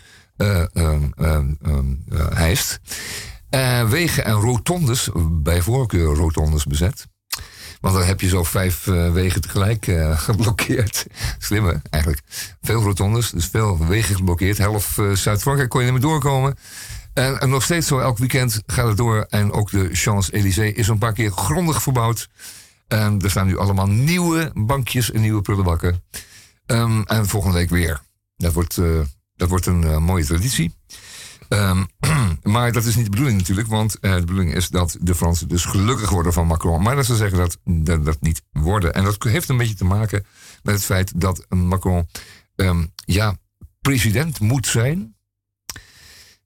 [2.34, 2.80] hijst.
[3.88, 7.06] wegen en rotondes, bij voorkeur rotondes bezet.
[7.82, 11.06] Want dan heb je zo vijf uh, wegen tegelijk uh, geblokkeerd.
[11.38, 12.22] Slim hè, eigenlijk.
[12.60, 14.58] Veel rotondes, dus veel wegen geblokkeerd.
[14.58, 16.58] Helft uh, Zuid-Frankrijk kon je niet meer doorkomen.
[17.14, 19.26] En, en, nog steeds zo, elk weekend gaat het door.
[19.28, 22.28] En ook de Champs-Élysées is een paar keer grondig verbouwd.
[22.88, 26.02] En er staan nu allemaal nieuwe bankjes en nieuwe prullenbakken.
[26.66, 28.00] Um, en volgende week weer.
[28.36, 28.80] Dat wordt,
[29.36, 30.74] dat wordt een mooie traditie.
[31.52, 31.86] Um,
[32.52, 35.48] maar dat is niet de bedoeling natuurlijk, want uh, de bedoeling is dat de Fransen
[35.48, 36.82] dus gelukkig worden van Macron.
[36.82, 38.94] Maar dat ze zeggen dat dat, dat niet worden.
[38.94, 40.24] En dat heeft een beetje te maken
[40.62, 42.08] met het feit dat Macron
[42.56, 43.36] um, ja,
[43.80, 45.16] president moet zijn.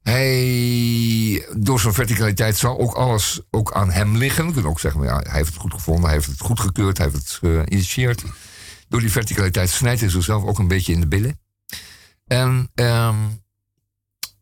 [0.02, 4.46] Hij, door zijn verticaliteit zal ook alles ook aan hem liggen.
[4.46, 6.98] We kunnen ook zeggen, ja, hij heeft het goed gevonden, hij heeft het goed gekeurd,
[6.98, 8.24] hij heeft het geïnitieerd.
[8.88, 11.40] Door die verticaliteit snijdt hij zichzelf ook een beetje in de billen.
[12.26, 13.44] En um,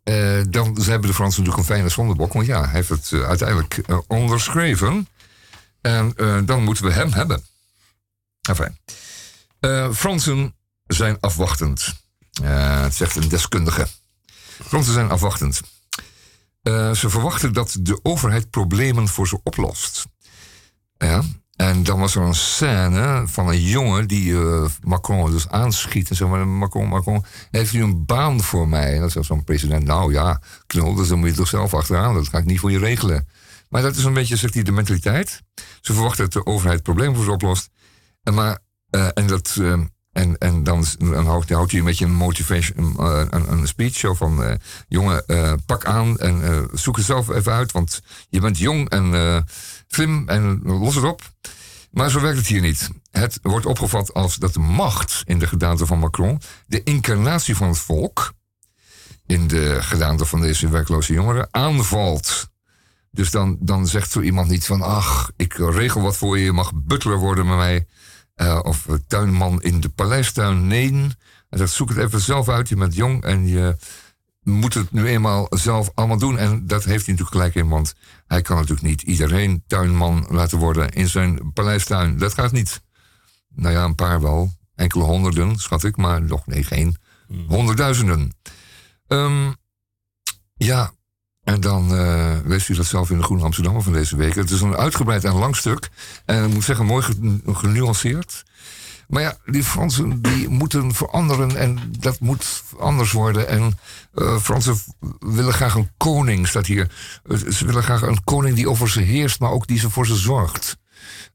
[0.05, 2.33] uh, dan hebben de Fransen natuurlijk een fijne zondebok.
[2.33, 5.09] Want ja, hij heeft het uh, uiteindelijk uh, onderschreven.
[5.81, 6.15] En
[6.47, 7.45] dan moeten we hem hebben.
[8.43, 8.79] Enfin.
[9.95, 10.55] Fransen
[10.87, 11.95] zijn afwachtend.
[12.91, 13.87] zegt een deskundige.
[14.65, 15.61] Fransen zijn afwachtend.
[16.93, 20.05] ze verwachten dat de overheid problemen voor ze oplost.
[20.99, 21.23] Ja,
[21.57, 26.11] en dan was er een scène van een jongen die uh, Macron dus aanschiet.
[26.11, 28.95] En zo, maar Macron, Macron, heeft u een baan voor mij?
[28.95, 32.15] En dat zegt zo'n president, nou ja, knul, dus dan moet je toch zelf achteraan.
[32.15, 33.29] Dat ga ik niet voor je regelen.
[33.69, 35.43] Maar dat is een beetje, zegt hij, de mentaliteit.
[35.81, 37.71] Ze verwachten dat de overheid problemen voor ze oplost.
[38.23, 38.59] En, maar,
[38.91, 39.73] uh, en, dat, uh,
[40.13, 44.15] en, en dan, dan houdt, houdt hij een beetje een motivation, een, een speech zo
[44.15, 44.59] van...
[44.89, 45.25] jongen,
[45.67, 49.13] pak aan en zoek het zelf even uit, want je bent jong en
[49.95, 51.23] slim en los het op.
[51.91, 52.91] Maar zo werkt het hier niet.
[53.11, 57.69] Het wordt opgevat als dat de macht in de gedaante van Macron, de incarnatie van
[57.69, 58.33] het volk,
[59.27, 62.49] in de gedaante van deze werkloze jongeren, aanvalt.
[63.11, 66.53] Dus dan, dan zegt zo iemand niet van, ach, ik regel wat voor je, je
[66.53, 67.87] mag butler worden met mij.
[68.37, 70.67] Uh, of tuinman in de paleistuin.
[70.67, 71.11] Nee,
[71.51, 73.77] zoek het even zelf uit, je bent jong en je
[74.45, 76.39] moet het nu eenmaal zelf allemaal doen.
[76.39, 77.95] En dat heeft hij natuurlijk gelijk in, want
[78.27, 82.19] hij kan natuurlijk niet iedereen tuinman laten worden in zijn paleistuin.
[82.19, 82.83] Dat gaat niet.
[83.55, 84.53] Nou ja, een paar wel.
[84.75, 87.45] Enkele honderden, schat ik, maar nog nee, geen hmm.
[87.49, 88.37] honderdduizenden.
[89.09, 89.55] Um,
[90.55, 90.93] ja,
[91.43, 94.35] en dan uh, leest u dat zelf in de Groene Amsterdammer van deze week.
[94.35, 95.89] Het is een uitgebreid en lang stuk.
[96.25, 97.05] En ik moet zeggen, mooi
[97.47, 98.43] genuanceerd.
[99.09, 103.49] Maar ja, die Fransen die moeten veranderen en dat moet anders worden.
[103.49, 103.79] En
[104.15, 104.79] uh, Fransen
[105.19, 106.91] willen graag een koning, staat hier.
[107.51, 110.17] Ze willen graag een koning die over ze heerst, maar ook die ze voor ze
[110.17, 110.77] zorgt.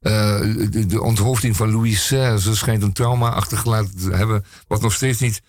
[0.00, 4.92] Uh, de, de, onthoofding van Louis XVI schijnt een trauma achtergelaten te hebben, wat nog
[4.92, 5.42] steeds niet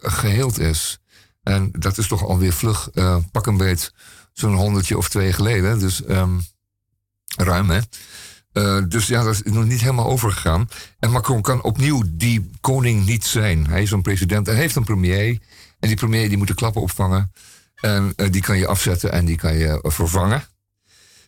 [0.00, 0.98] geheeld is.
[1.42, 2.90] En dat is toch alweer vlug,
[3.32, 3.92] pak een beet,
[4.32, 5.78] zo'n honderdje of twee geleden.
[5.78, 6.42] Dus um,
[7.36, 7.80] ruim, hè?
[8.52, 10.68] Uh, dus ja, dat is nog niet helemaal overgegaan.
[10.98, 13.66] En Macron kan opnieuw die koning niet zijn.
[13.66, 15.38] Hij is een president en heeft een premier.
[15.80, 17.32] En die premier die moet de klappen opvangen.
[17.74, 20.44] En uh, die kan je afzetten en die kan je vervangen.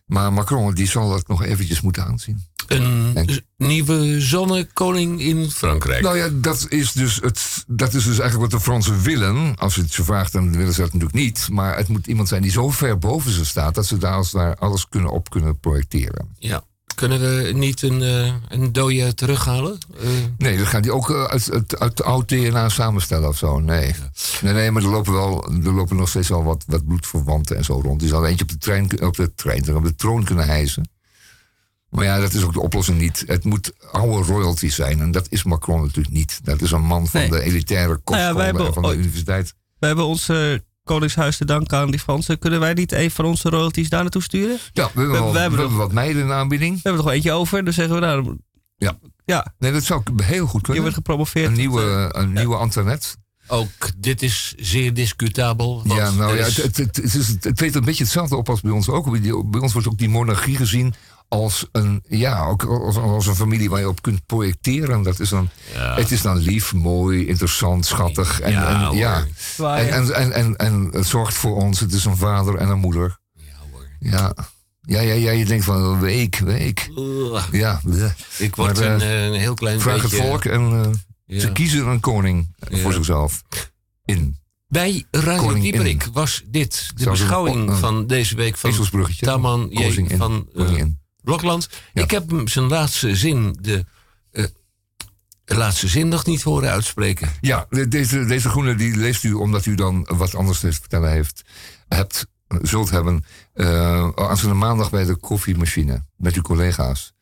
[0.07, 2.45] Maar Macron die zal dat nog eventjes moeten aanzien.
[2.67, 6.03] Een En- nieuwe zonnekoning in Frankrijk.
[6.03, 9.57] Nou ja, dat is, dus het, dat is dus eigenlijk wat de Fransen willen.
[9.57, 11.49] Als je het ze vraagt, dan willen ze dat natuurlijk niet.
[11.51, 13.75] Maar het moet iemand zijn die zo ver boven ze staat...
[13.75, 16.29] dat ze daar, als daar alles kunnen op kunnen projecteren.
[16.39, 16.65] Ja.
[16.95, 19.79] Kunnen we niet een, eh een dode terughalen?
[20.01, 23.61] Eh, Nee, dan gaan die ook eh, uit, uit, uit oud DNA samenstellen of zo.
[23.61, 23.95] Nee.
[24.43, 27.65] Nee, nee, maar er lopen, wel, er lopen nog steeds wel wat, wat bloedverwanten en
[27.65, 28.01] zo rond.
[28.01, 30.91] Die zal eentje op de, trein, op de trein, op de troon kunnen hijsen.
[31.89, 33.25] Maar ja, dat is ook de oplossing niet.
[33.27, 35.01] Het moet oude royalty zijn.
[35.01, 36.41] En dat is Macron natuurlijk niet.
[36.43, 37.31] Dat is een man van Nee.
[37.31, 39.55] de elitaire kostschool Nou ja, wij hebben en van de ooit- universiteit.
[39.79, 40.53] We hebben ons eh,
[40.85, 42.39] Koningshuis te danken aan die Fransen.
[42.39, 44.57] Kunnen wij niet een van onze royalties daar naartoe sturen?
[44.57, 46.75] We Ja, we hebben, We- wel, we we hebben hebben wat meiden in de aanbieding.
[46.83, 48.37] hebben er nog eentje over, dus zeggen we nou...
[48.77, 48.99] Ja.
[49.25, 50.81] Ja, Nee, dat zou heel goed je kunnen.
[50.83, 51.47] wordt gepromoveerd.
[51.51, 53.09] Een nieuwe, eh, een nieuwe Antoinette.
[53.47, 55.83] ook dit is zeer discutabel.
[55.85, 58.49] want Ja, nou ja, het, het, het, het, is, het treedt een beetje hetzelfde op
[58.49, 59.11] als bij ons ook.
[59.11, 60.95] Bij bij ons wordt ook die monarchie gezien
[61.33, 65.03] als een, ja, ook als, als een familie waar je op kunt projecteren.
[65.03, 65.95] Dat is dan, Ja.
[65.95, 68.41] Het is dan lief, mooi, interessant, schattig.
[68.41, 69.27] En, Ja, en, ja.
[69.59, 71.81] En, en, en, en, en het zorgt voor ons.
[71.81, 73.19] Het is een vader en een moeder.
[73.33, 73.43] Ja,
[73.73, 73.87] hoor.
[73.99, 74.35] Ja,
[74.81, 76.91] ja, ja, ja je denkt van week, week.
[77.53, 77.81] Ja.
[78.39, 80.17] Ik word Maar, eh, een, eh, een heel klein vraag beetje...
[80.17, 80.91] het volk en eh,
[81.27, 81.41] Ja.
[81.41, 82.79] ze kiezen een koning Ja.
[82.79, 83.43] voor zichzelf.
[84.05, 84.37] In.
[84.69, 85.55] Bij Radio.
[85.55, 87.77] Dieperik was dit de Zou beschouwing oh.
[87.77, 88.89] van deze week van.
[89.19, 90.17] Taman J.
[90.17, 91.01] Van eh, Koningin.
[91.23, 91.69] Blokland.
[91.93, 92.03] Ja.
[92.03, 93.85] Ik heb hem zijn laatste zin, de,
[94.33, 94.45] eh,
[95.45, 97.29] de laatste zin nog niet horen uitspreken.
[97.41, 101.11] Ja, de- deze, deze groene die leest u omdat u dan wat anders te vertellen
[101.11, 101.43] heeft.
[101.89, 102.27] Hebt,
[102.63, 107.13] zult hebben eh aanstaande maandag bij de koffiemachine met uw collega's.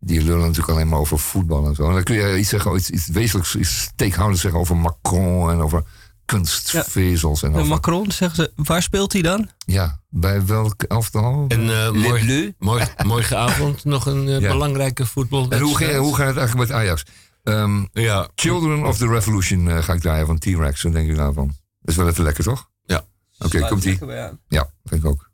[0.00, 1.88] Die lullen natuurlijk alleen maar over voetbal en zo.
[1.88, 5.60] En dan kun je iets zeggen, iets, iets wezenlijks, iets steekhoudends zeggen over Macron en
[5.60, 5.82] over
[6.24, 7.42] kunstvezels.
[7.42, 9.48] En De Macron, zeggen ze, waar speelt hij dan?
[9.66, 11.44] ja, bij welk elftal?
[11.48, 14.48] En Les morgen, morgen, morgenavond nog een eh, Ja.
[14.52, 15.62] belangrijke En voetbalwedstrijd.
[15.64, 17.04] hoe, ga- hoe gaat het eigenlijk met Ajax?
[17.42, 20.82] Ehm, Ja, Children of the Revolution eh, ga ik draaien van T-Rex.
[20.82, 21.46] Wat denk je daarvan?
[21.80, 22.68] Dat is wel even lekker, toch?
[22.84, 23.04] Ja.
[23.38, 23.98] Oké, komt ie.
[24.48, 25.30] Ja, vind ik ook.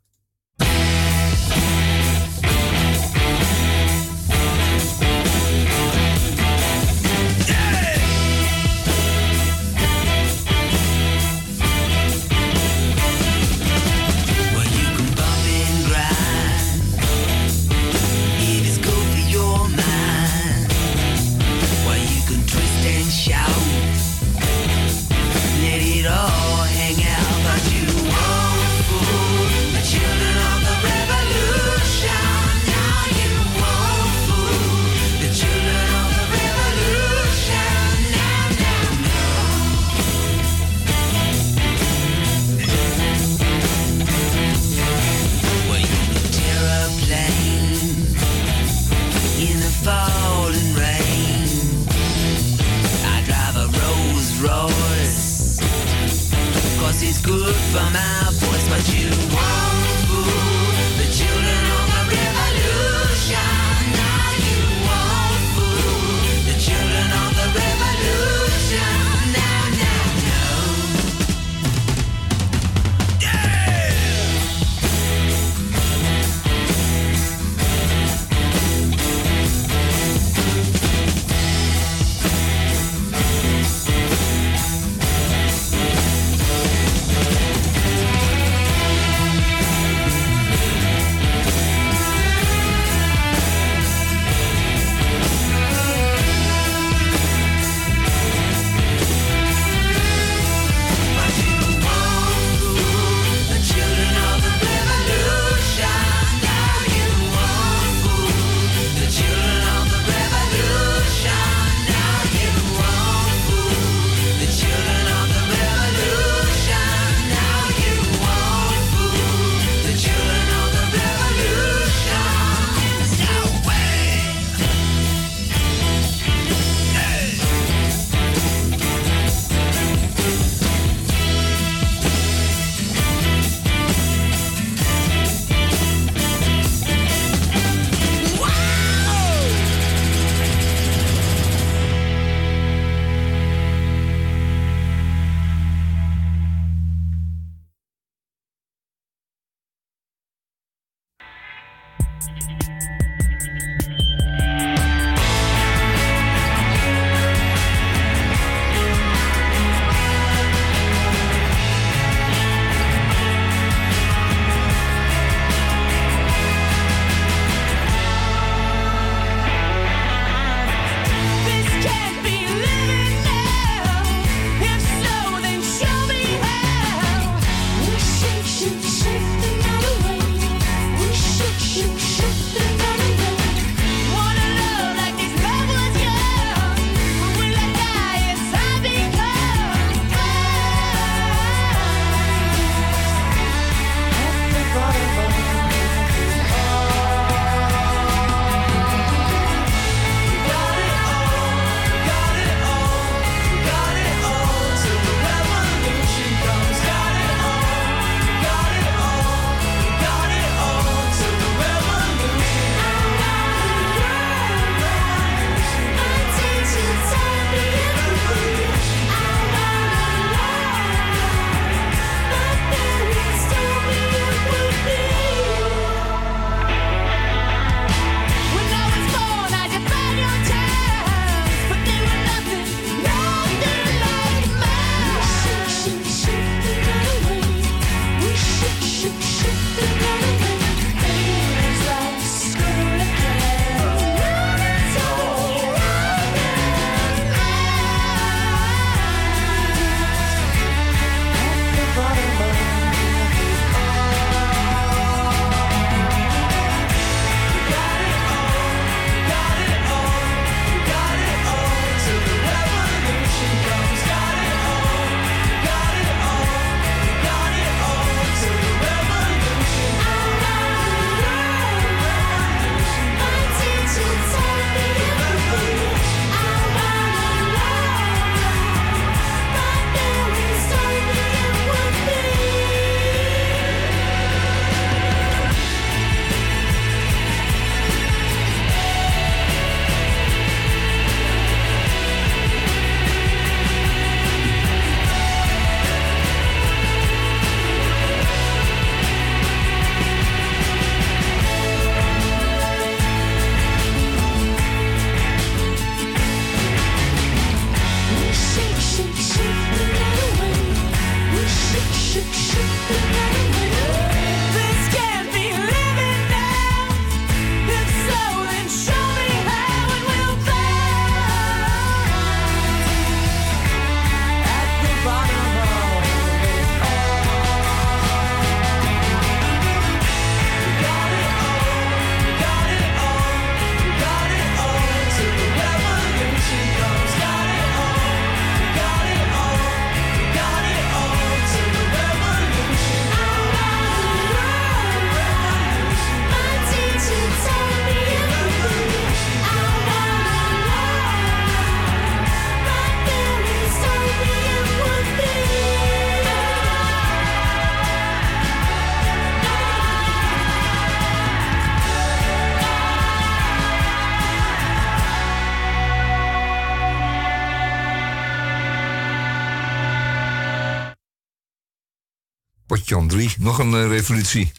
[372.89, 374.51] Jan 3, nog een eh, revolutie.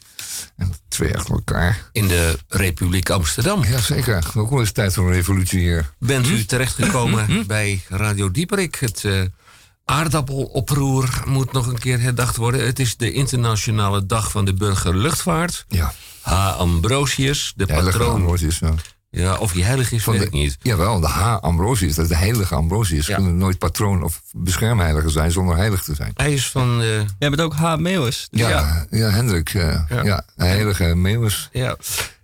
[0.56, 1.88] En twee achter elkaar.
[1.92, 3.64] In de Republiek Amsterdam.
[3.64, 5.90] Jazeker, ook wel eens tijd voor een revolutie hier.
[5.98, 6.32] Bent Hm?
[6.32, 8.74] u terechtgekomen bij Radio Dieperik.
[8.74, 9.22] Het eh,
[9.84, 12.66] aardappeloproer moet nog een keer herdacht worden.
[12.66, 15.64] Het is de internationale dag van de burgerluchtvaart.
[15.68, 16.32] Ja, H.
[16.58, 18.14] Ambrosius, de heilige patroon.
[18.14, 18.58] Ambrosius.
[18.58, 18.74] Ja.
[19.10, 20.56] Ja, of hij heilig is, Van weet de, ik niet.
[20.62, 21.36] Jawel, de H.
[21.40, 23.06] Ambrosius, dat is de heilige Ambrosius.
[23.06, 23.14] Ja.
[23.14, 26.10] Kunnen nooit patroon of beschermheilige zijn zonder heilig te zijn.
[26.14, 26.80] Hij is van...
[26.80, 26.86] eh,
[27.18, 27.76] Jij bent ook H.
[27.76, 28.28] Meeuwis.
[28.30, 29.10] Ja, ja.
[29.10, 29.54] Hendrik.
[29.54, 30.02] eh, Ja.
[30.02, 30.24] ja.
[30.36, 31.48] de heilige Meeuwis.
[31.52, 31.76] ja,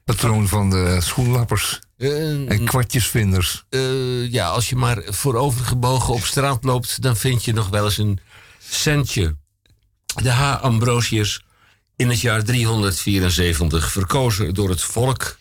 [0.05, 3.65] Patroon van de schoenlappers eh, en kwartjesvinders.
[3.71, 7.99] eh, ja, als je maar voorovergebogen op straat loopt, dan vind je nog wel eens
[7.99, 8.19] een
[8.69, 9.37] centje.
[10.23, 10.63] De H.
[10.63, 11.45] Ambrosius
[11.97, 15.37] in het jaar 374 verkozen door het volk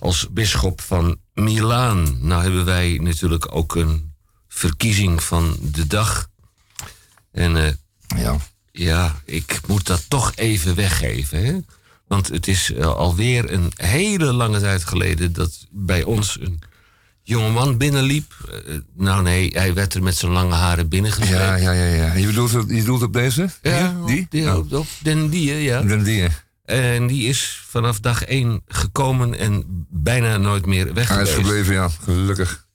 [0.00, 2.16] als bisschop van Milaan.
[2.20, 4.12] Nou hebben wij natuurlijk ook een
[4.48, 6.28] verkiezing van de dag.
[7.32, 7.72] En eh,
[8.22, 8.36] Ja.
[8.72, 11.44] ja, ik moet dat toch even weggeven.
[11.44, 11.58] Hè?
[12.06, 16.60] Want het is eh, alweer een hele lange tijd geleden dat bij ons een
[17.22, 18.32] jongeman binnenliep.
[18.66, 21.28] Eh, nou nee, hij werd er met zijn lange haren binnengezet.
[21.28, 22.14] Ja, ja, ja, ja.
[22.14, 23.48] Je bedoelt, je bedoelt op deze?
[23.62, 24.26] Ja, die?
[24.30, 25.82] Die, Oh, op, den die, ja.
[25.82, 26.28] dan die.
[26.70, 31.74] En die is vanaf dag één gekomen en bijna nooit meer weg Hij is gebleven,
[31.74, 31.88] ja.
[32.02, 32.68] Gelukkig.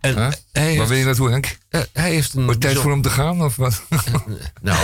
[0.00, 0.28] En Huh?
[0.52, 1.58] hij, Waar wil je naartoe, Henk?
[1.68, 2.44] eh, hij heeft een...
[2.44, 3.82] Wordt tijd voor hem te gaan, of wat?
[4.62, 4.78] Nou,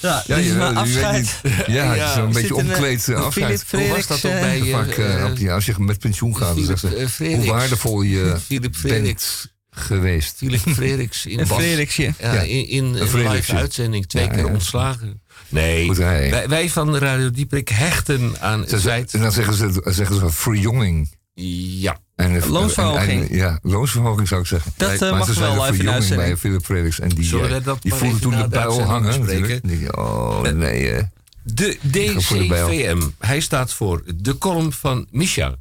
[0.00, 1.40] Ja, Ja, is je, je weet niet.
[1.66, 3.64] Ja, Ja, zo'n we beetje omkleed eh, Philip afscheid.
[3.70, 4.60] hoe was dat ook bij...
[4.60, 8.36] eh, eh, eh, eh, die- als je met pensioen gaat, Philip, eh, hoe waardevol je
[8.82, 10.36] bent geweest.
[10.36, 11.94] Philip Frederiks in Een Bas.
[11.96, 12.32] Ja, Ja.
[12.40, 14.52] in, in een live uitzending twee Ja, keer ja.
[14.52, 15.22] ontslagen.
[15.48, 16.30] Nee, Goed rijden.
[16.30, 19.14] wij, wij van Radio Dieprik hechten aan Ze- feit...
[19.14, 21.14] En dan zeggen ze, zeggen ze verjonging.
[21.34, 23.22] Ja, En, Loonsverhoging.
[23.22, 24.72] en- en- ja, loonsverhoging zou ik zeggen.
[24.76, 26.36] Dat Nee, eh, maar mag ze wel live in bij.
[26.36, 27.00] Philip Frederiks.
[27.00, 29.06] En die, Zullen eh, dat die voelde toen de de buil hangen.
[29.18, 29.40] bespreken?
[29.62, 29.66] natuurlijk.
[29.80, 30.90] Die- Oh, nee.
[30.92, 31.02] eh.
[31.42, 31.76] de
[32.20, 32.46] voor de.
[32.48, 33.00] DCVM.
[33.18, 35.54] Hij staat voor de column van Misha.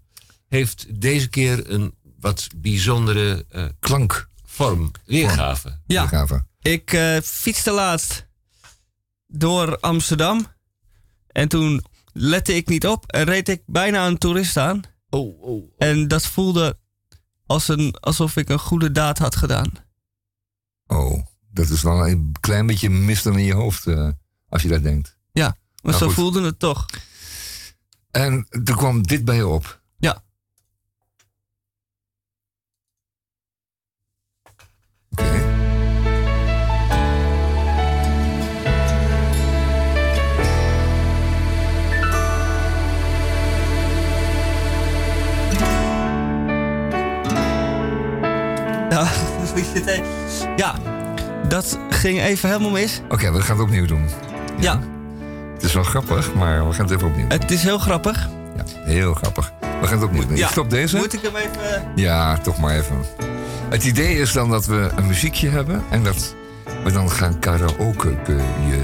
[0.48, 4.30] Heeft deze keer een wat bijzondere eh, Klank.
[4.46, 5.80] vorm, weergave.
[5.88, 6.46] Ja, Weergave.
[6.62, 8.25] ik eh, fietste laatst
[9.40, 10.46] door Amsterdam.
[11.28, 11.84] En toen
[12.14, 14.82] lette ik niet op en reed ik bijna een toerist aan.
[15.10, 15.72] Oh, oh.
[15.78, 16.78] En dat voelde
[17.46, 19.72] als een, alsof ik een goede daad had gedaan.
[20.88, 24.10] Oh, dat is wel een klein beetje mist in je hoofd eh,
[24.50, 25.18] als je dat denkt.
[25.34, 26.16] Maar Nou, zo goed.
[26.16, 26.86] voelde het toch.
[28.12, 29.82] En er kwam dit bij je op.
[49.56, 49.94] Ja,
[50.56, 50.76] ja,
[51.48, 53.02] dat ging even helemaal mis.
[53.10, 54.06] Oké, we gaan het opnieuw doen.
[54.60, 54.80] Ja,
[55.54, 57.40] Het is wel grappig, maar we gaan het even opnieuw doen.
[57.40, 58.30] het is heel grappig.
[58.58, 59.52] Ja, heel grappig.
[59.82, 60.38] We gaan het opnieuw doen.
[60.38, 60.46] Ja.
[60.46, 60.98] Ik stop deze.
[60.98, 61.84] Moet ik hem even...
[61.96, 62.96] Ja, toch maar even.
[63.70, 66.36] Het idee is dan dat we een muziekje hebben en dat
[66.84, 68.10] we dan gaan karaoke.
[68.70, 68.80] Je.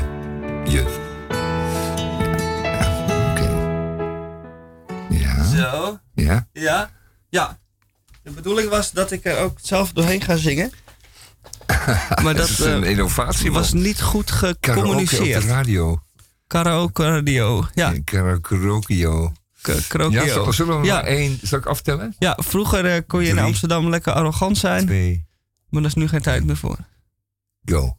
[0.65, 0.83] Je.
[2.63, 2.89] Ja,
[3.31, 3.49] Oké.
[5.09, 5.43] Ja.
[5.43, 5.97] Zo.
[6.13, 6.47] Ja.
[6.53, 6.89] Ja.
[7.29, 7.59] Ja.
[8.23, 10.71] De bedoeling was dat ik er ook zelf doorheen ga zingen.
[12.23, 13.51] Maar Dat is een eh, innovatie.
[13.51, 15.41] was niet goed Karaoke op gecommuniceerd.
[15.41, 15.99] de radio.
[16.47, 17.65] Karaoke radio.
[17.73, 18.95] Ja, Karaoke.
[18.97, 19.31] Ja,
[19.87, 20.51] karaoke.
[20.53, 20.93] zullen we Ja.
[20.93, 21.39] maar één...
[21.41, 22.15] Zal ik aftellen?
[22.19, 23.39] Ja, vroeger eh, kon je in.
[23.39, 24.85] Amsterdam lekker arrogant zijn.
[24.85, 25.25] Twee,
[25.69, 26.77] Maar daar is nu geen tijd meer voor.
[27.65, 27.97] go.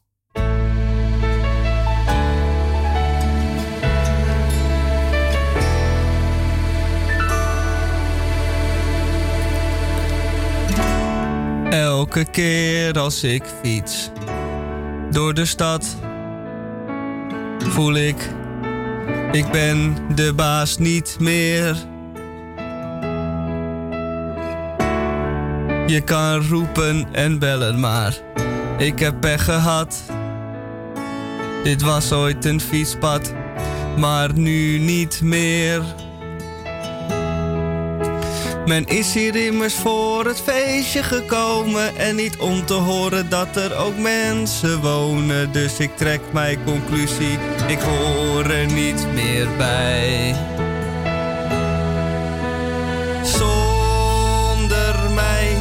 [11.72, 14.10] Elke keer als ik fiets
[15.10, 15.96] door de stad,
[17.58, 18.28] voel ik,
[19.30, 21.76] ik ben de baas niet meer.
[25.86, 28.20] Je kan roepen en bellen, maar
[28.78, 30.02] ik heb pech gehad.
[31.64, 33.32] Dit was ooit een fietspad,
[33.96, 35.82] maar nu niet meer.
[38.66, 43.76] Men is hier immers voor het feestje gekomen en niet om te horen dat er
[43.76, 45.52] ook mensen wonen.
[45.52, 47.38] Dus ik trek mijn conclusie,
[47.68, 50.34] ik hoor er niet meer bij.
[53.24, 55.56] Zonder mij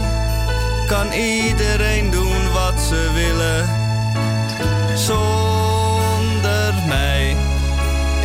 [0.88, 3.70] kan iedereen doen wat ze willen.
[4.98, 7.36] Zonder mij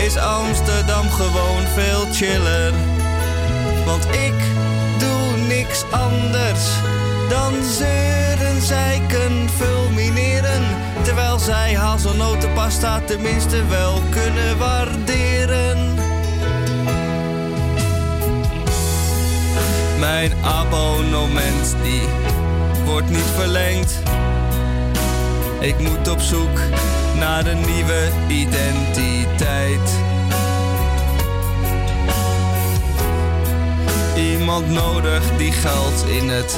[0.07, 2.96] is Amsterdam gewoon veel chiller.
[3.87, 4.34] Want ik
[4.99, 6.64] doe niks anders
[7.28, 10.62] Dan zeuren, zeiken, fulmineren.
[11.03, 15.95] Terwijl zij hazelnotenpasta tenminste wel kunnen waarderen.
[19.99, 22.03] Mijn abonnement die
[22.84, 24.03] wordt niet verlengd.
[25.61, 26.59] Ik moet op zoek
[27.18, 30.06] naar een nieuwe identiteit.
[34.47, 36.57] Nodig die geld in het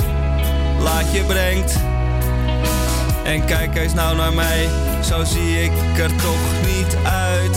[0.81, 1.77] laadje brengt.
[3.25, 4.69] En kijk eens nou naar mij,
[5.03, 7.57] zo zie ik er toch niet uit.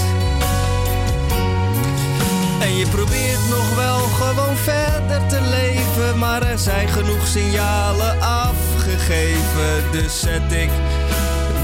[2.62, 9.92] En je probeert nog wel gewoon verder te leven, maar er zijn genoeg signalen afgegeven.
[9.92, 10.70] Dus zet ik,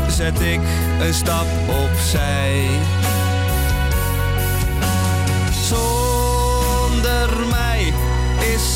[0.08, 0.60] zet ik
[1.00, 2.70] een stap opzij.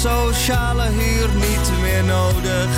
[0.01, 2.69] Sociale huur niet meer nodig.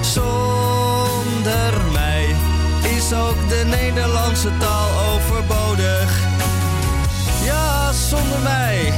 [0.00, 2.34] Zonder mij
[2.82, 6.18] is ook de Nederlandse taal overbodig.
[7.44, 8.92] Ja, zonder mij.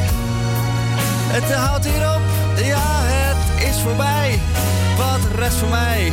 [1.33, 2.21] Het houdt hier op,
[2.65, 4.41] ja, het is voorbij.
[4.97, 6.13] Wat rest voor mij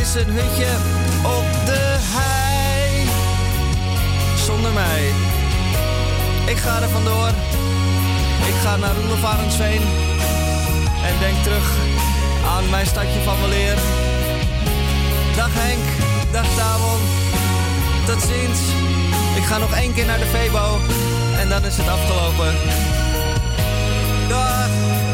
[0.00, 0.72] is een hutje
[1.22, 3.08] op de hei.
[4.46, 5.12] Zonder mij.
[6.46, 7.28] Ik ga er vandoor.
[8.46, 10.07] Ik ga naar Roelof Arendsveen.
[11.08, 11.76] En denk terug
[12.46, 13.78] aan mijn stadje van Weleer.
[15.36, 15.86] Dag Henk,
[16.32, 17.00] dag Tamon.
[18.06, 18.60] Tot ziens.
[19.36, 20.78] Ik ga nog één keer naar de Febo.
[21.40, 22.54] En dan is het afgelopen.
[24.28, 25.07] Dag.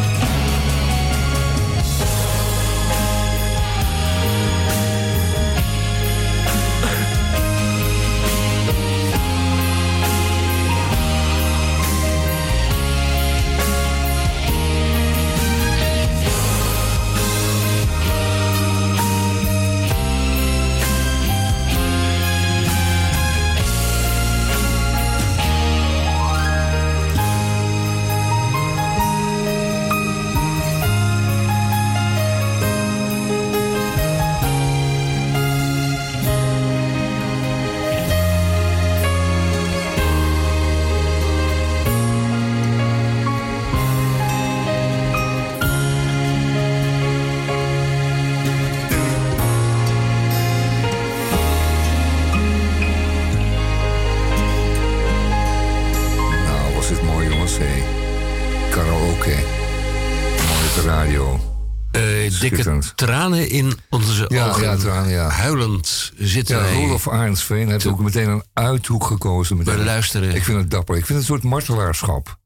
[63.06, 64.62] Tranen in onze Ja, ogen.
[64.62, 65.28] ja, tranen, ja.
[65.28, 66.74] Huilend zitten Ja, wij.
[66.74, 69.56] Rolof Arendsveen heeft ook meteen een uithoek gekozen.
[69.56, 69.76] Meteen.
[69.78, 70.34] We luisteren.
[70.34, 70.96] Ik vind het dapper.
[70.96, 72.38] Ik vind het een soort martelaarschap.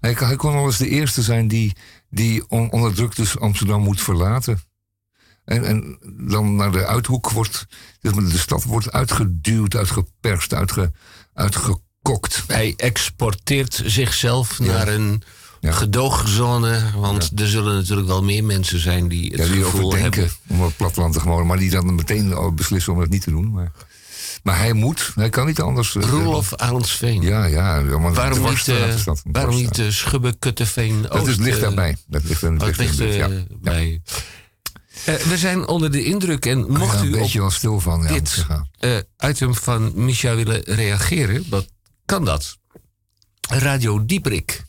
[0.00, 1.76] Hij, hij kon wel eens de eerste zijn die,
[2.10, 4.60] die on, onderdrukt dus Amsterdam moet verlaten.
[5.44, 5.98] En, en
[6.28, 7.66] dan naar de uithoek wordt...
[8.00, 10.92] De stad wordt uitgeduwd, uitgeperst, uitge,
[11.34, 12.44] uitgekokt.
[12.46, 14.64] Hij exporteert zichzelf Ja.
[14.64, 15.22] naar een
[15.60, 15.72] Ja.
[15.72, 16.82] gedoogzone.
[16.96, 20.38] Want er zullen natuurlijk wel meer mensen zijn die het Ja, die gevoel overdenken hebben.
[20.48, 21.46] om het platteland te gewoon.
[21.46, 23.50] Maar die dan meteen al beslissen om het niet te doen.
[23.52, 23.72] Maar,
[24.42, 25.96] maar hij moet, hij kan niet anders.
[25.96, 27.22] eh, Roelof Arendsveen.
[27.22, 27.84] Ja, ja.
[27.84, 31.96] Waarom niet, eh, dat, waarom niet uh, Schubbe, Kutteveen, Dat is, ligt eh, daarbij.
[32.06, 32.42] Dat ligt,
[33.00, 33.28] eh, ja.
[33.60, 34.00] bij.
[35.04, 37.80] Eh, we zijn onder de indruk en mocht Ja, u een op beetje wel stil
[37.80, 38.02] van.
[38.02, 38.46] Ja, dit
[38.78, 38.96] eh,
[39.30, 41.66] item van Micha willen reageren, wat
[42.04, 42.58] kan dat?
[43.48, 44.62] Radio Dieprik.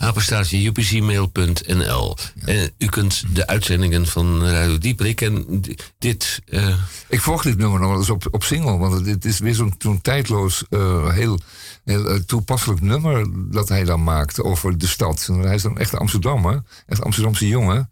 [0.00, 2.16] Apenstaartje upcmail.nl.
[2.44, 5.60] En u kunt de uitzendingen van Radio Dieprik en
[5.98, 6.40] dit.
[6.48, 6.76] eh,
[7.08, 8.76] Ik volg dit nummer nog wel eens op, op single.
[8.78, 11.38] Want het is weer zo'n tijdloos, eh, heel,
[11.84, 15.26] heel eh, toepasselijk nummer dat hij dan maakt over de stad.
[15.28, 17.90] En hij is dan echt Amsterdammer, echt Amsterdamse jongen.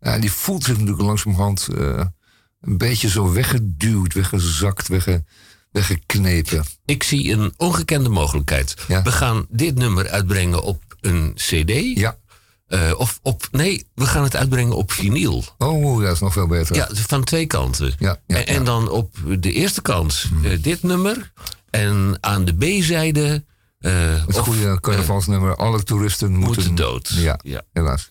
[0.00, 1.68] Ja, die voelt zich natuurlijk langzamerhand
[2.60, 5.24] een beetje zo weggeduwd, weggezakt, wegge,
[5.70, 6.64] weggeknepen.
[6.84, 8.74] ik zie een ongekende mogelijkheid.
[8.88, 9.02] Ja.
[9.02, 11.98] We gaan dit nummer uitbrengen op een CD.
[11.98, 12.16] Ja.
[12.66, 13.48] Eh, of op.
[13.50, 15.44] Nee, we gaan het uitbrengen op vinyl.
[15.58, 16.76] Oh, dat is nog veel beter.
[16.76, 17.94] Ja, van twee kanten.
[17.98, 18.60] Ja, ja, en, en ja.
[18.60, 18.64] Mhm.
[18.64, 21.32] dan op de eerste kant eh, dit nummer.
[21.70, 23.44] En aan de B-zijde.
[23.78, 23.92] eh,
[24.26, 25.56] Het of, goede carnavalsnummer.
[25.56, 27.08] Alle toeristen moeten, moeten dood.
[27.08, 27.62] Ja, Ja.
[27.72, 28.08] helaas.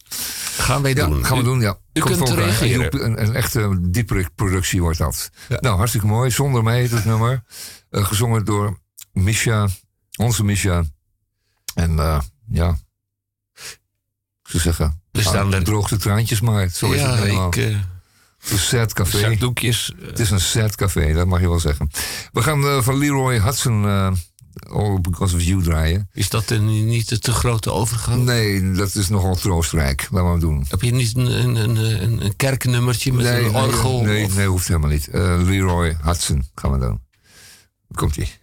[0.58, 1.26] Gaan wij doen.
[1.26, 1.78] gaan we U- doen, ja.
[1.94, 3.04] u Komt kunt reageren.
[3.06, 5.30] Een, een, echte diepere productie wordt dat.
[5.60, 6.32] Nou, hartstikke mooi.
[6.32, 7.44] Zonder mij het nummer.
[7.92, 8.80] Gezongen door
[9.14, 9.68] Misha,
[10.18, 10.84] onze Misha.
[11.76, 11.96] En
[12.52, 12.78] ja,
[14.44, 15.02] ze zeggen.
[15.12, 16.70] Er de ah, droogte traantjes maar.
[16.70, 17.48] Zo is het helemaal.
[17.48, 17.78] Ik,
[18.38, 19.38] het is sad café.
[20.00, 21.90] Het is een sad café, dat mag je wel zeggen.
[22.32, 23.86] We gaan eh, van Leroy Hudson
[24.70, 26.10] All Because of You draaien.
[26.14, 28.24] Is dat een, niet de te grote overgang?
[28.24, 30.08] Nee, dat is nogal troostrijk.
[30.12, 30.66] laten we doen.
[30.70, 34.02] Heb je niet een, een, een, een kerknummertje met een orgel?
[34.02, 35.08] Nee, nee, nee, hoeft helemaal niet.
[35.08, 37.02] Eh, Leroy Hudson gaan we dan.
[37.94, 38.41] Komt-ie.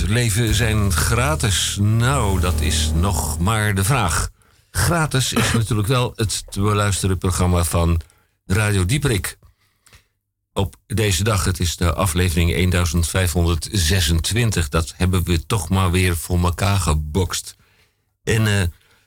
[0.00, 1.78] Het leven zijn gratis.
[1.80, 4.30] Nou, dat is nog maar de vraag.
[4.70, 8.00] Gratis is natuurlijk wel het te beluisteren programma van
[8.46, 9.38] Radio Dieperik.
[10.52, 14.68] Op deze dag, het is de aflevering 1526.
[14.68, 17.56] Dat hebben we toch maar weer voor elkaar gebokst.
[18.22, 18.62] En eh,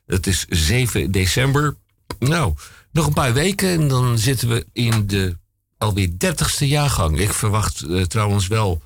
[0.06, 1.76] het is 7 december.
[2.20, 2.54] Nou,
[2.92, 5.38] nog een paar weken en dan zitten we in de
[5.78, 7.20] alweer 30ste jaargang.
[7.20, 8.82] Ik verwacht eh, trouwens wel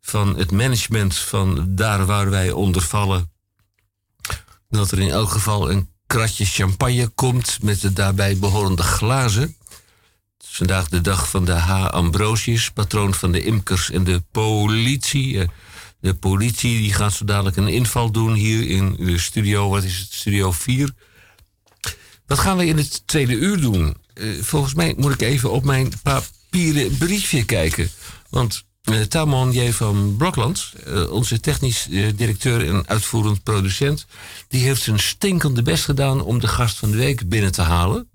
[0.00, 3.30] van het management van daar waar wij onder vallen.
[4.68, 9.56] Dat er in elk geval een kratje champagne komt met de daarbij behorende glazen.
[10.38, 11.86] Het is vandaag de dag van de H.
[11.86, 15.40] Ambrosius, patroon van de imkers en de politie.
[15.40, 15.48] Eh,
[16.00, 19.68] De politie die gaat zo dadelijk een inval doen hier in de studio.
[19.68, 20.12] Wat is het?
[20.12, 20.90] Studio 4.
[22.26, 23.96] Wat gaan we in het tweede uur doen?
[24.14, 27.90] Eh, volgens mij moet ik even op mijn papieren briefje kijken.
[28.30, 29.72] Want uh, Tamon J.
[29.72, 34.06] van Blokland, eh, onze technisch eh, directeur en uitvoerend producent,
[34.48, 38.08] die heeft zijn stinkende best gedaan om de gast van de week binnen te halen.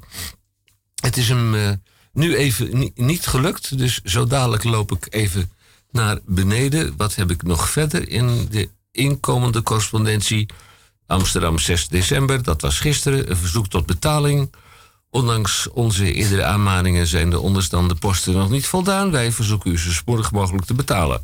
[1.01, 1.72] Het is hem eh,
[2.13, 5.51] nu even ni- niet gelukt, dus zo dadelijk loop ik even
[5.91, 6.93] naar beneden.
[6.97, 10.49] Wat heb ik nog verder in de inkomende correspondentie?
[11.07, 14.53] Amsterdam 6 december, dat was gisteren, een verzoek tot betaling.
[15.16, 19.11] Ondanks onze eerdere aanmaningen zijn de onderstaande posten nog niet voldaan.
[19.11, 21.22] Wij verzoeken u zo spoedig mogelijk te betalen.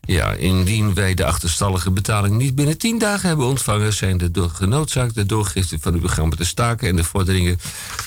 [0.00, 4.50] Ja, indien wij de achterstallige betaling niet binnen 10 dagen hebben ontvangen, zijn de door,
[4.50, 7.60] genoodzaakt de doorgifte van uw programma te staken en de vorderingen.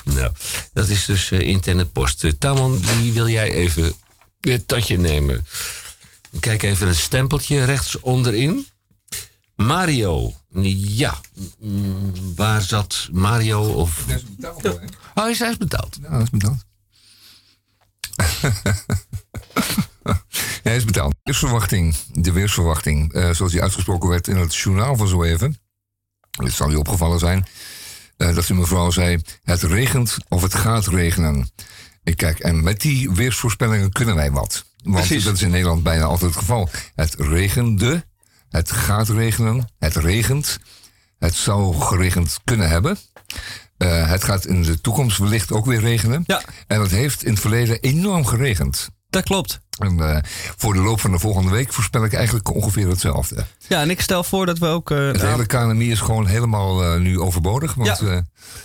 [0.04, 0.32] Nou,
[0.72, 2.40] dat is dus eh, interne post.
[2.40, 3.92] Tamon, die wil jij even
[4.40, 5.46] het tatje nemen.
[6.40, 8.66] Kijk even het stempeltje rechts onderin.
[9.66, 10.32] Mario.
[10.74, 11.20] Ja,
[12.36, 13.72] waar zat Mario?
[13.72, 14.04] Of...
[14.06, 14.70] Dat is betaald, hè?
[14.70, 14.78] Oh,
[15.14, 15.98] hij is, hij is betaald.
[16.02, 16.64] Ja, dat is betaald.
[20.62, 21.14] Hij is betaald.
[21.22, 21.94] Weersverwachting.
[22.12, 23.12] De weersverwachting.
[23.12, 25.58] eh, zoals die uitgesproken werd in het journaal van zo even.
[26.42, 27.46] Het zal u opgevallen zijn.
[28.16, 31.50] eh, dat die mevrouw zei: Het regent of het gaat regenen.
[32.02, 34.64] Ik kijk, en met die weersvoorspellingen kunnen wij wat.
[34.82, 35.24] Want Precies.
[35.24, 36.68] dat is in Nederland bijna altijd het geval.
[36.94, 38.06] Het regende,
[38.50, 40.58] het gaat regenen, het regent.
[41.18, 42.96] Het zou geregend kunnen hebben.
[43.76, 46.24] Eh, het gaat in de toekomst wellicht ook weer regenen.
[46.26, 46.42] Ja.
[46.66, 48.88] En het heeft in het verleden enorm geregend.
[49.10, 49.60] Dat klopt.
[49.78, 50.18] En eh,
[50.56, 53.44] voor de loop van de volgende week voorspel ik eigenlijk ongeveer hetzelfde.
[53.68, 54.90] Ja, en ik stel voor dat we ook...
[54.90, 57.74] eh, Het hele KNMI is gewoon helemaal nu overbodig.
[57.74, 58.06] Want Ja.
[58.06, 58.24] met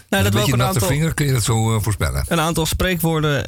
[0.09, 2.25] dat een beetje een natte aantal- vinger kun je dat zo voorspellen.
[2.27, 3.43] een aantal spreekwoorden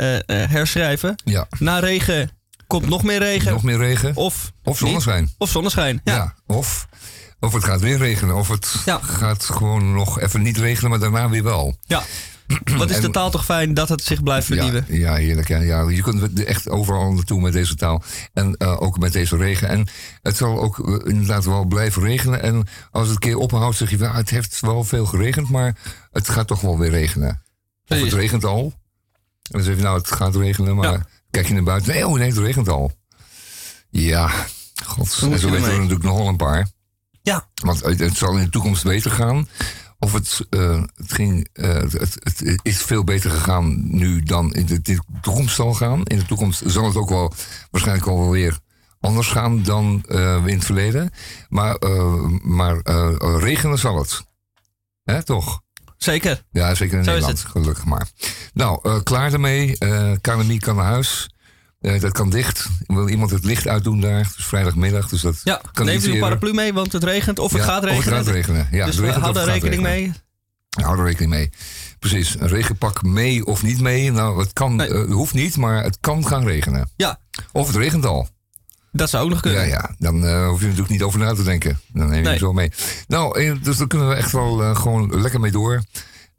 [0.49, 1.15] herschrijven.
[1.23, 2.29] Ja, Na regen
[2.67, 3.51] komt nog meer regen.
[3.51, 4.15] nog meer regen.
[4.15, 5.23] Of, Of zonneschijn.
[5.23, 5.35] niet.
[5.37, 6.01] Of zonneschijn.
[6.03, 6.15] Ja.
[6.15, 6.33] Ja.
[6.55, 6.87] Of,
[7.39, 8.35] of het gaat weer regenen.
[8.35, 8.99] Of het Ja.
[9.01, 11.77] gaat gewoon nog even niet regenen, maar daarna weer wel.
[11.81, 12.03] ja.
[12.77, 14.85] Wat is de taal toch fijn dat het zich blijft vernieuwen.
[14.87, 15.47] Ja, ja heerlijk.
[15.47, 15.89] Ja, ja.
[15.89, 18.03] Je kunt echt overal naartoe met deze taal.
[18.33, 19.67] En eh, ook met deze regen.
[19.69, 19.87] En
[20.21, 22.41] het zal ook eh, inderdaad wel blijven regenen.
[22.41, 23.97] En als het een keer ophoudt, zeg je...
[23.97, 25.75] "Ja, het heeft wel veel geregend, maar
[26.11, 27.41] het gaat toch wel weer regenen.
[27.87, 28.63] Of het regent al.
[28.63, 31.05] En dan zeg je, nou, het gaat regenen, maar Ja.
[31.35, 31.93] Kijk je naar buiten.
[31.93, 32.91] Nee, oh nee, het regent al.
[33.89, 34.31] Ja,
[34.83, 35.19] god.
[35.21, 36.67] En zo weten we natuurlijk nog wel een paar.
[37.21, 37.47] Ja.
[37.53, 39.47] Want het, zal in de toekomst beter gaan.
[39.99, 44.81] Of het, eh, het, ging, eh, het, is veel beter gegaan nu dan in de,
[44.81, 46.03] de toekomst zal gaan.
[46.03, 47.33] In de toekomst zal het ook wel
[47.71, 48.59] waarschijnlijk al wel weer
[48.99, 51.11] anders gaan dan eh, in het verleden.
[51.49, 51.77] Maar,
[52.41, 52.81] maar
[53.39, 54.25] regenen zal het.
[55.03, 55.63] Hè, toch?
[55.97, 56.41] Zeker.
[56.51, 58.07] Ja, zeker in Zo Nederland, gelukkig maar.
[58.53, 59.77] Nou, eh, klaar ermee.
[59.77, 61.29] Eh KNMI kan naar huis.
[61.79, 62.67] Eh, dat kan dicht.
[62.87, 64.17] Wil iemand het licht uitdoen daar?
[64.17, 67.03] Het is vrijdagmiddag, dus dat Ja, kan neemt niet u een paraplu mee, want het
[67.03, 67.39] regent.
[67.39, 67.99] Of het Ja, gaat regenen.
[67.99, 68.67] Of het gaat regenen.
[68.71, 70.11] Ja, dus we houden gaat rekening mee.
[70.81, 71.49] Hou er rekening mee.
[71.99, 74.11] Precies, een regenpak mee of niet mee.
[74.11, 74.89] Nou, het kan, Nee.
[75.05, 76.89] hoeft niet, maar het kan gaan regenen.
[76.95, 77.19] Ja,
[77.51, 78.27] Of het regent al.
[78.95, 79.61] Dat zou ook nog kunnen.
[79.61, 79.95] Ja, ja.
[79.97, 81.79] Dan eh, hoef je natuurlijk niet over na te denken.
[81.93, 82.31] Dan neem je Nee.
[82.31, 82.71] het zo mee.
[83.07, 85.83] Nou, eh, dus daar kunnen we echt wel eh, gewoon lekker mee door.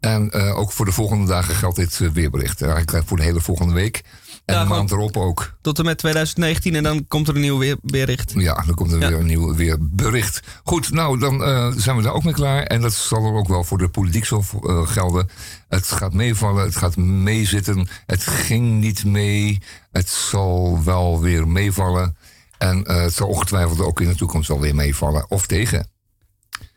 [0.01, 2.63] En ook voor de volgende dagen geldt dit weerbericht.
[2.63, 4.03] Eigenlijk voor de hele volgende week.
[4.45, 5.55] En Ja, de maand erop ook.
[5.61, 8.33] Tot en met 2019 en dan komt er een nieuw weer, weerricht.
[8.37, 9.09] Ja, dan komt er Ja.
[9.09, 10.41] weer een nieuw weer bericht.
[10.65, 11.39] Goed, nou, dan
[11.81, 12.63] zijn we daar ook mee klaar.
[12.63, 14.45] En dat zal er ook wel voor de politiek zo
[14.85, 15.29] gelden.
[15.69, 17.89] Het gaat meevallen, het gaat meezitten.
[18.07, 19.63] Het ging niet mee.
[19.93, 22.17] Het zal wel weer meevallen.
[22.59, 25.31] En eh, het zal ongetwijfeld ook in de toekomst wel weer meevallen.
[25.31, 25.89] Of tegen.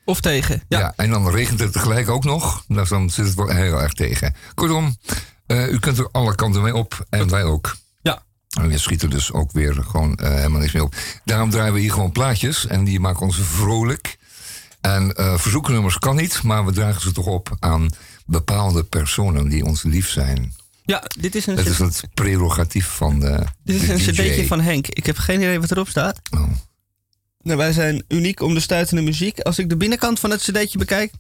[0.06, 0.64] Of tegen.
[0.68, 0.80] Ja.
[0.80, 0.94] Ja.
[0.96, 2.64] en dan regent het tegelijk ook nog.
[2.68, 4.36] Nou, dan zit het wel heel erg tegen.
[4.54, 4.98] Kortom,
[5.46, 7.06] eh, u kunt er alle kanten mee op.
[7.10, 7.76] En wij ook.
[8.02, 8.24] Ja.
[8.50, 10.96] En we schieten dus ook weer gewoon eh, helemaal niks meer op.
[11.26, 12.68] Daarom draaien we hier gewoon plaatjes.
[12.68, 14.18] En die maken ons vrolijk.
[14.82, 16.44] En verzoeknummers kan niet.
[16.44, 17.90] Maar we dragen ze toch op aan
[18.26, 20.54] bepaalde personen die ons lief zijn.
[20.90, 24.48] Ja, dit is een, Dat is het prerogatief van de, dit is de een cd'tje
[24.48, 24.88] van Henk.
[24.88, 26.20] Ik heb geen idee wat erop staat.
[26.32, 26.50] Oh.
[27.42, 29.40] Nou, wij zijn uniek om de stuitende muziek.
[29.40, 31.12] Als ik de binnenkant van het cd'tje bekijk,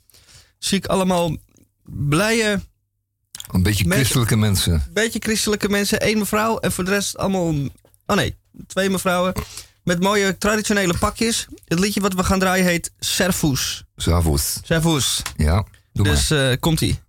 [0.59, 1.37] zie ik allemaal
[1.83, 2.61] blije,
[3.51, 4.83] Een beetje christelijke mensen.
[4.93, 6.07] beetje christelijke mensen.
[6.07, 7.53] Eén mevrouw en voor de rest allemaal...
[8.05, 8.35] Oh nee,
[8.67, 9.33] twee mevrouwen.
[9.83, 11.47] Met mooie traditionele pakjes.
[11.65, 13.83] Het liedje wat we gaan draaien heet Servus.
[13.95, 14.59] S'avonds.
[14.63, 15.21] Servus.
[15.37, 16.13] Ja, doe maar.
[16.15, 16.99] Dus eh, komt-ie.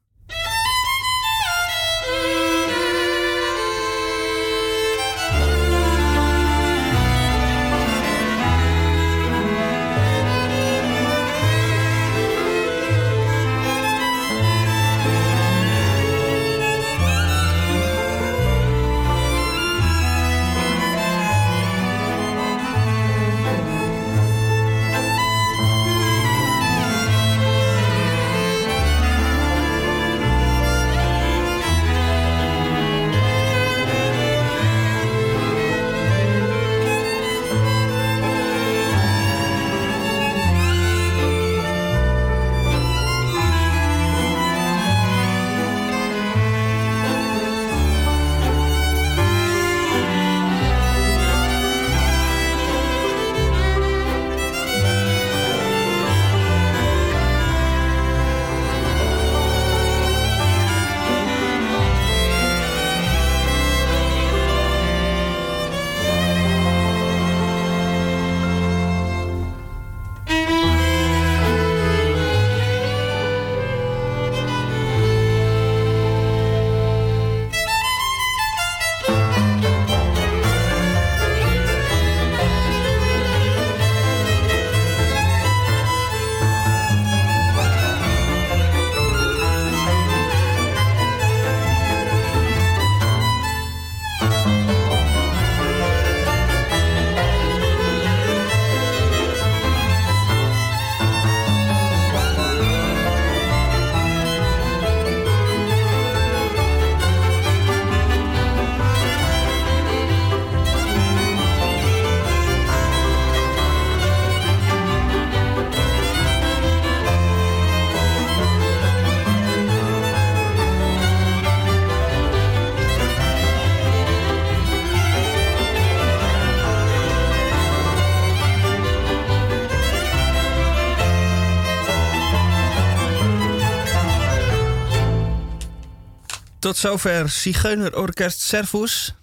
[136.84, 139.14] Zover Zigeunerorkest Servus.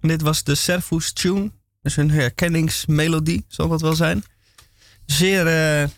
[0.00, 1.52] En dit was de Servus Tune.
[1.82, 4.24] Dus een herkenningsmelodie, zal dat wel zijn.
[5.06, 5.88] Zeer eh,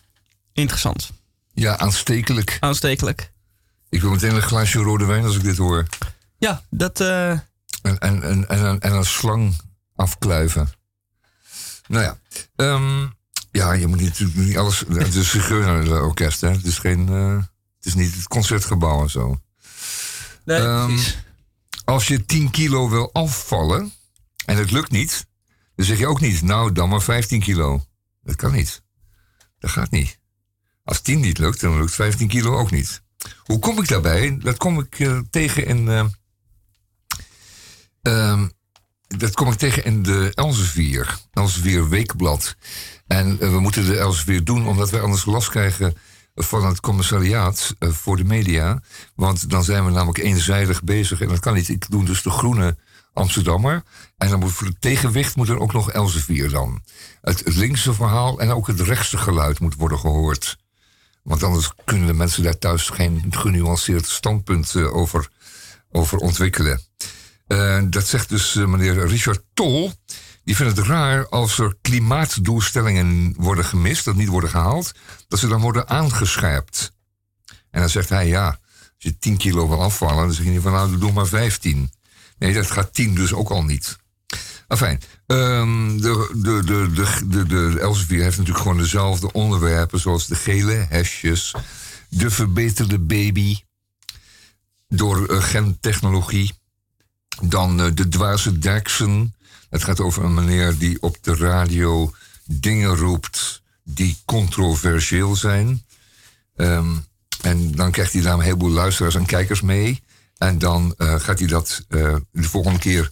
[0.53, 1.09] interessant.
[1.53, 2.57] Ja, aanstekelijk.
[2.59, 3.31] Aanstekelijk.
[3.89, 5.85] Ik wil meteen een glaasje rode wijn als ik dit hoor.
[6.37, 6.99] Ja, dat...
[7.01, 7.41] eh, En,
[7.81, 9.55] en, en, en, een- en een slang
[9.95, 10.69] afkluiven.
[11.87, 12.19] Nou ja.
[12.55, 13.07] ehm,
[13.51, 14.79] ja, je moet niet, natuurlijk niet alles...
[14.89, 16.49] Het is een orkest, hè.
[16.51, 17.37] Het is, geen, eh,
[17.77, 19.41] het is niet het concertgebouw en zo.
[20.49, 21.17] Nee, Ehm, precies.
[21.85, 23.91] Als je 10 kilo wil afvallen
[24.45, 25.27] en het lukt niet...
[25.75, 27.85] dan zeg je ook niet, nou, dan maar 15 kilo.
[28.23, 28.83] Dat kan niet.
[29.59, 30.19] Dat gaat niet.
[30.83, 33.01] Als 10 niet lukt, dan lukt 15 kilo ook niet.
[33.43, 34.37] Hoe kom ik daarbij?
[34.37, 35.87] Dat kom ik eh, tegen in...
[35.87, 36.05] eh,
[38.01, 38.47] ehm,
[39.07, 41.19] dat kom ik tegen in de Elsevier.
[41.33, 42.55] Elsevier Weekblad.
[43.07, 45.97] En eh, we moeten de Elsevier doen omdat wij anders last krijgen
[46.41, 48.81] van het commissariaat eh, voor de media.
[49.15, 51.21] Want dan zijn we namelijk eenzijdig bezig.
[51.21, 51.69] En dat kan niet.
[51.69, 52.77] Ik doe dus de groene
[53.13, 53.83] Amsterdammer.
[54.17, 56.81] En dan moet voor het tegenwicht moet er ook nog Elsevier dan.
[57.21, 60.57] Het, linkse verhaal en ook het rechtse geluid moet worden gehoord.
[61.23, 65.29] Want anders kunnen de mensen daar thuis geen genuanceerd standpunt eh, over,
[65.91, 66.81] over ontwikkelen.
[67.47, 69.91] Eh, dat zegt dus meneer Richard Tol.
[70.49, 74.91] Die vindt het raar als er klimaatdoelstellingen worden gemist, dat niet worden gehaald,
[75.27, 76.91] dat ze dan worden aangescherpt.
[77.71, 80.61] En dan zegt hij, ja, als je 10 kilo wil afvallen, dan zeg je niet
[80.61, 81.91] van nou, doe maar 15.
[82.37, 83.97] Nee, dat gaat 10 dus ook al niet.
[84.67, 89.99] Enfin, ehm, de, de, de, de, de, de Elsevier heeft natuurlijk gewoon dezelfde onderwerpen...
[89.99, 91.55] zoals de gele hesjes,
[92.09, 93.57] de verbeterde baby...
[94.87, 96.53] door eh, gentechnologie...
[97.41, 99.33] Dan eh, de dwaze Derksen.
[99.69, 102.13] Het gaat over een meneer die op de radio
[102.45, 105.85] dingen roept die controversieel zijn.
[106.55, 106.95] Ehm,
[107.41, 110.03] en dan krijgt hij daar een heleboel luisteraars en kijkers mee.
[110.37, 113.11] En dan eh, gaat hij dat eh, de volgende keer,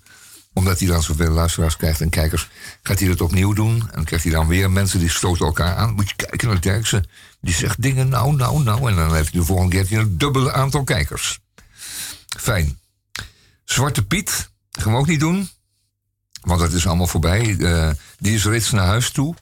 [0.53, 2.49] omdat hij dan zoveel luisteraars krijgt en kijkers,
[2.81, 3.79] gaat hij dat opnieuw doen.
[3.79, 5.93] En dan krijgt hij dan weer mensen die stoten elkaar aan.
[5.93, 7.09] Moet je kijken naar Derksen.
[7.41, 8.89] Die zegt dingen nou, nou, nou.
[8.89, 11.39] En dan heeft hij de volgende keer een dubbele aantal kijkers.
[12.37, 12.79] Fijn.
[13.63, 15.49] Zwarte Piet, gaan we ook niet doen.
[16.47, 17.57] Want dat is allemaal voorbij.
[17.59, 19.35] Eh, die is reeds naar huis toe.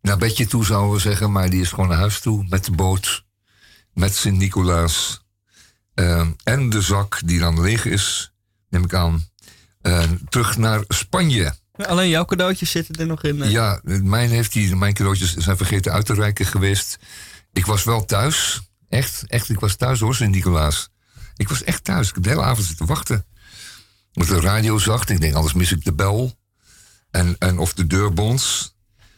[0.00, 2.70] Naar bedje toe zouden we zeggen, maar die is gewoon naar huis toe met de
[2.70, 3.24] boot.
[3.92, 5.24] Met Sint-Nicolaas.
[5.94, 8.32] Eh, en de zak die dan leeg is,
[8.68, 9.28] neem ik aan.
[9.80, 11.54] Eh, terug naar Spanje.
[11.72, 13.50] Alleen jouw cadeautjes zitten er nog in.
[13.50, 16.98] Ja, mijn, heeft die, mijn cadeautjes zijn vergeten uit te reiken geweest.
[17.52, 18.60] Ik was wel thuis.
[18.88, 19.48] Echt, echt.
[19.48, 20.88] Ik was thuis hoor, Sint-Nicolaas.
[21.36, 22.08] Ik was echt thuis.
[22.08, 23.24] Ik heb de hele avond zitten wachten.
[24.16, 25.10] Met de radio zacht.
[25.10, 26.34] Ik denk, anders mis ik de bel.
[27.10, 28.74] En, en of de deur bons.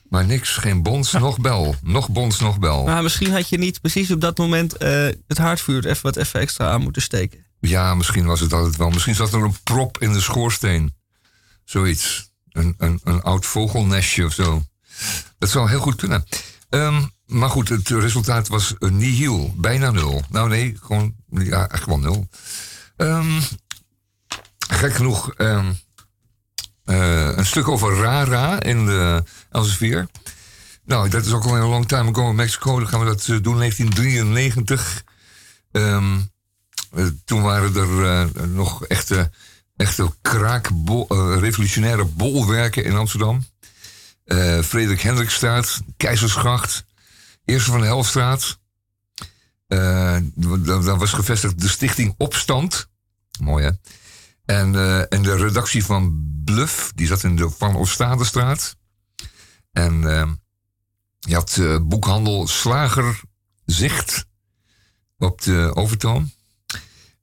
[0.08, 1.74] Maar niks, geen bons, nog bel.
[1.82, 2.84] Nog bons, nog bel.
[2.84, 6.40] Maar misschien had je niet precies op dat moment eh, het haardvuur even wat even
[6.40, 7.44] extra aan moeten steken.
[7.60, 8.90] Ja, misschien was het altijd wel.
[8.90, 10.94] Misschien zat er een prop in de schoorsteen.
[11.64, 12.30] Zoiets.
[12.48, 14.62] Een, een, een oud vogelnestje of zo.
[15.38, 16.24] Dat zou heel goed kunnen.
[16.68, 19.54] Ehm, maar goed, het resultaat was een nihil.
[19.56, 20.22] Bijna nul.
[20.30, 22.28] Nou nee, gewoon, ja, echt wel nul.
[22.96, 23.40] Ehm,
[24.68, 25.72] gek genoeg, ehm,
[26.84, 30.08] eh, een stuk over Rara in de Elsevier.
[30.84, 32.78] Nou, dat is ook al een long time ago in Mexico.
[32.78, 35.04] Dan gaan we dat eh, doen, 1993.
[35.72, 36.18] Ehm,
[36.92, 39.30] eh, toen waren er nog echte,
[39.76, 40.12] echte
[41.40, 43.46] revolutionaire bolwerken in Amsterdam.
[44.24, 46.84] Eh Frederik Hendrikstraat, Keizersgracht,
[47.44, 48.58] Eerste van de Helfstraat.
[49.66, 52.88] Daar daar was gevestigd de stichting Opstand.
[53.40, 53.70] Mooi hè?
[54.48, 58.76] En, eh, en de redactie van Bluff, die zat in de Van Oostadestraat.
[59.72, 60.28] En eh,
[61.18, 63.20] je had eh, boekhandel Slager
[63.64, 64.26] Zicht
[65.18, 66.32] op de Overtoom.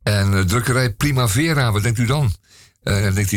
[0.04, 2.34] En eh, drukkerij Primavera, wat denkt u dan?
[2.84, 3.32] Dan, denkt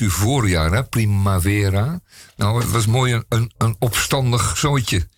[0.00, 0.84] u, u voorjaar, hè?
[0.84, 2.00] Primavera.
[2.36, 5.08] Nou, het was mooi een, een, opstandig zootje.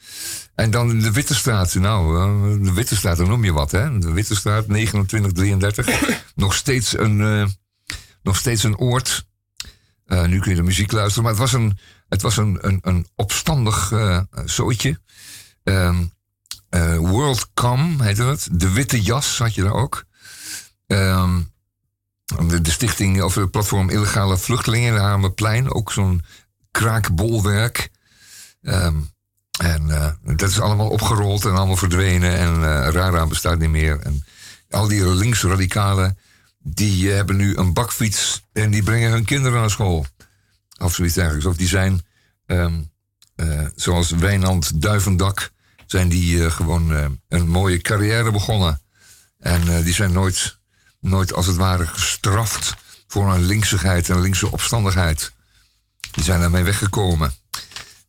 [0.54, 1.74] En dan in de Witte Straat.
[1.74, 3.98] Nou, de Witte Straat, dan noem je wat, hè?
[3.98, 6.22] De Witte Straat, 2933.
[6.34, 7.20] nog, steeds een,
[8.28, 9.26] nog steeds een oord.
[10.04, 11.22] Eh, nu kun je de muziek luisteren.
[11.22, 15.00] Maar het was een, het was een, een, een opstandig eh zootje.
[15.62, 16.04] Ehm
[16.68, 18.48] eh, WorldCom heette het.
[18.52, 20.04] De Witte Jas had je daar ook.
[20.86, 21.40] Ehm,
[22.48, 25.72] de, de stichting of het platform Illegale Vluchtelingen in de Hamerplein.
[25.72, 26.24] Ook zo'n
[26.70, 27.90] kraakbolwerk.
[28.62, 28.96] Ehm,
[29.58, 29.86] en
[30.22, 32.36] dat is allemaal opgerold en allemaal verdwenen.
[32.36, 34.00] En eh, Rara bestaat niet meer.
[34.00, 34.24] En
[34.70, 36.18] al die linksradicalen,
[36.74, 38.42] die eh, hebben nu een bakfiets.
[38.52, 40.06] En die brengen hun kinderen naar school.
[40.78, 41.46] Of zoiets dergelijks.
[41.46, 42.00] Of die zijn,
[42.46, 42.82] ehm,
[43.34, 45.50] eh, zoals Wijnand Duivendak,
[45.86, 48.80] zijn die eh, gewoon een mooie carrière begonnen.
[49.38, 50.58] En die zijn nooit,
[51.00, 52.74] nooit als het ware gestraft
[53.06, 55.32] voor een linksigheid en linkse opstandigheid.
[56.10, 57.32] Die zijn daarmee weggekomen.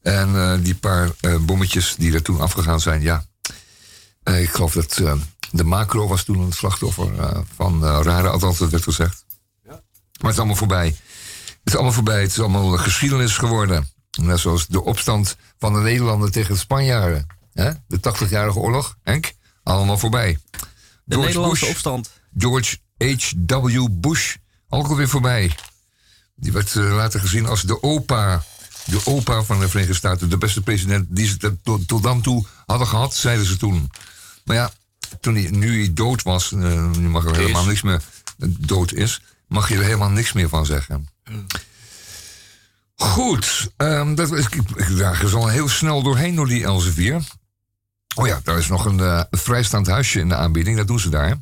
[0.02, 1.10] En die paar
[1.42, 3.26] bommetjes die er toen afgegaan zijn, ja.
[4.24, 5.02] Ik geloof dat
[5.52, 9.26] de macro was toen het slachtoffer eh, van eh, rare, althans dat werd gezegd.
[10.20, 10.86] Maar het is allemaal voorbij.
[11.46, 12.22] Het is allemaal voorbij.
[12.22, 13.90] Het is allemaal geschiedenis geworden.
[14.22, 17.28] Net zoals de opstand van de Nederlanden tegen de Spanjaarden.
[17.54, 17.72] Hè?
[17.88, 19.34] De 80-jarige oorlog, Henk.
[19.64, 20.40] Allemaal voorbij.
[21.04, 22.10] De Nederlandse opstand.
[22.38, 23.88] George H.W.
[23.92, 24.36] Bush,
[24.70, 25.56] ook alweer voorbij.
[26.36, 28.44] Die werd eh, later gezien als de opa.
[28.86, 30.30] De opa van de Verenigde Staten.
[30.30, 33.92] De beste president die ze tot, tot dan toe hadden gehad, zeiden ze toen.
[34.46, 34.72] Maar ja,
[35.20, 38.02] toen hij, nu hij dood was, eh, nu mag er helemaal niks meer
[38.48, 41.08] dood is, mag je er helemaal niks meer van zeggen.
[42.96, 47.22] Goed, ehm, dat, ik, ik draag er al heel snel doorheen door die Elsevier.
[48.16, 51.10] Oh ja, daar is nog een eh, vrijstaand huisje in de aanbieding, dat doen ze
[51.10, 51.38] daar.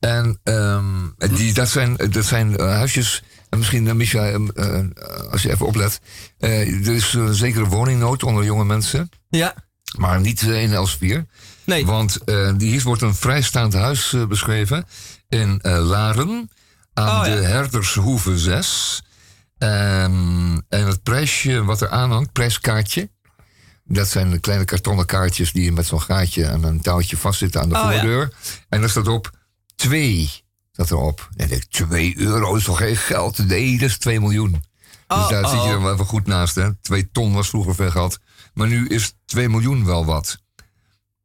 [0.00, 3.22] En ehm, die, dat zijn, dat zijn eh, huisjes.
[3.48, 4.80] En misschien, uh, Micha, ehm, eh,
[5.30, 6.00] als je even oplet.
[6.38, 9.08] er is een zekere woningnood onder jonge mensen.
[9.28, 9.54] Ja.
[9.96, 11.26] Maar niet in Elsevier.
[11.70, 11.86] Nee.
[11.86, 14.84] Want eh, hier wordt een vrijstaand huis eh, beschreven.
[15.28, 16.50] In eh, Laren.
[16.94, 17.34] Aan Oh, ja.
[17.34, 19.02] de Herdershoeve 6.
[19.58, 23.10] Ehm, en het prijsje wat er aanhangt, prijskaartje.
[23.84, 27.68] Dat zijn de kleine kartonnen kaartjes die met zo'n gaatje en een touwtje vastzitten aan
[27.68, 27.90] de Oh, ja.
[27.90, 28.32] voordeur.
[28.68, 29.30] En daar staat op
[29.76, 30.30] twee.
[30.72, 31.28] dat erop.
[31.36, 33.38] En ik denk, 2 euro is toch geen geld?
[33.38, 34.50] Nee, dat is 2 miljoen.
[35.06, 36.54] dus daar zit je wel even goed naast.
[36.54, 36.74] Hè?
[36.80, 38.18] 2 ton was vroeger veel geld.
[38.54, 40.38] Maar nu is 2 miljoen wel wat.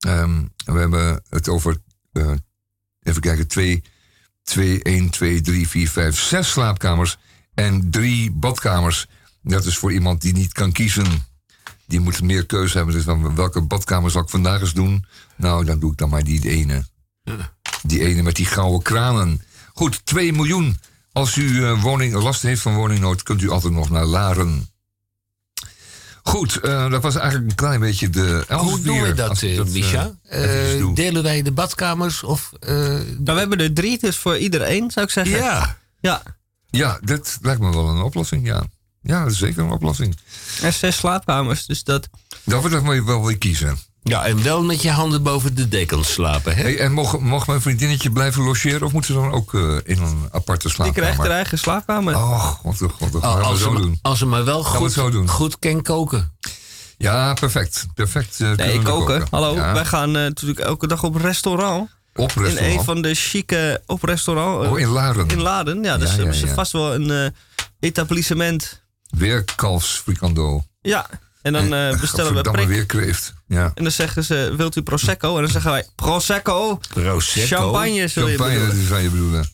[0.06, 1.78] Ehm, we hebben het over,
[2.12, 2.32] eh,
[3.02, 3.84] even kijken, 2,
[4.44, 7.18] 2, 1, 2, 3, 4, 5, 6 slaapkamers
[7.54, 9.08] en 3 badkamers.
[9.42, 11.26] Dat is voor iemand die niet kan kiezen.
[11.86, 12.96] Die moet meer keuze hebben.
[12.96, 15.06] Dus van welke badkamer zal ik vandaag eens doen?
[15.38, 16.86] Nou, dan doe ik dan maar die ene.
[17.82, 19.42] Die ene met die gouden kranen.
[19.74, 20.80] Goed, 2 miljoen.
[21.12, 24.68] Als u eh, woning, last heeft van woningnood, kunt u altijd nog naar Laren.
[26.28, 30.12] Goed, eh, dat was eigenlijk een klein beetje de Hoe doen we dat, eh, Misha?
[30.24, 30.96] eh, doe.
[30.96, 32.52] delen wij de badkamers of...
[32.60, 35.38] eh, Nou, we hebben er drie, dus voor iedereen zou ik zeggen.
[35.38, 35.78] ja.
[36.00, 36.22] Ja.
[36.70, 38.64] Ja, dat lijkt me wel een oplossing, ja.
[39.02, 40.14] Ja, dat is zeker een oplossing.
[40.16, 40.20] Er
[40.60, 42.10] zijn zes slaapkamers, dus dat...
[42.44, 43.78] Dat wordt wel wel weer kiezen.
[44.10, 46.62] Ja, en wel met je handen boven de dekens slapen, hè?
[46.62, 50.02] Hey, en mocht, mocht mijn vriendinnetje blijven logeren of moeten ze dan ook eh, in
[50.02, 51.32] een aparte Die krijgt haar slaapkamer?
[51.32, 52.16] eigen slaapkamer.
[52.16, 54.00] Oh, god, god, god, we als, zo ze, doen.
[54.02, 55.28] als ze maar wel we goed, doen.
[55.30, 56.34] goed kan koken.
[56.98, 57.86] Ja, perfect.
[57.94, 58.40] Perfect.
[58.42, 59.28] eh, nee, we koken.
[59.32, 61.90] Hallo, Ja, wij gaan eh, natuurlijk elke dag op restaurant.
[62.16, 62.78] op In restaurant.
[62.80, 64.68] een van de chique op restaurant.
[64.72, 65.28] Oh, in Laren.
[65.28, 65.84] in Laden.
[65.84, 66.54] Ja, dus Ja, ja, hebben ze ja.
[66.54, 67.30] vast wel een eh,
[67.80, 68.84] etablissement.
[69.10, 70.64] Weer kalfsfrikando.
[70.82, 71.10] Ja,
[71.46, 72.68] en dan eh, bestellen we prik.
[72.68, 73.34] weer kreeft.
[73.48, 73.72] Ja.
[73.76, 75.36] En dan zeggen ze, wilt u Prosecco?
[75.36, 76.80] En dan zeggen wij, Prosecco.
[76.94, 77.56] Prosecco.
[77.56, 78.78] Champagne, zul je Champagne, bedoelen.
[78.78, 79.50] dat zou je bedoelen.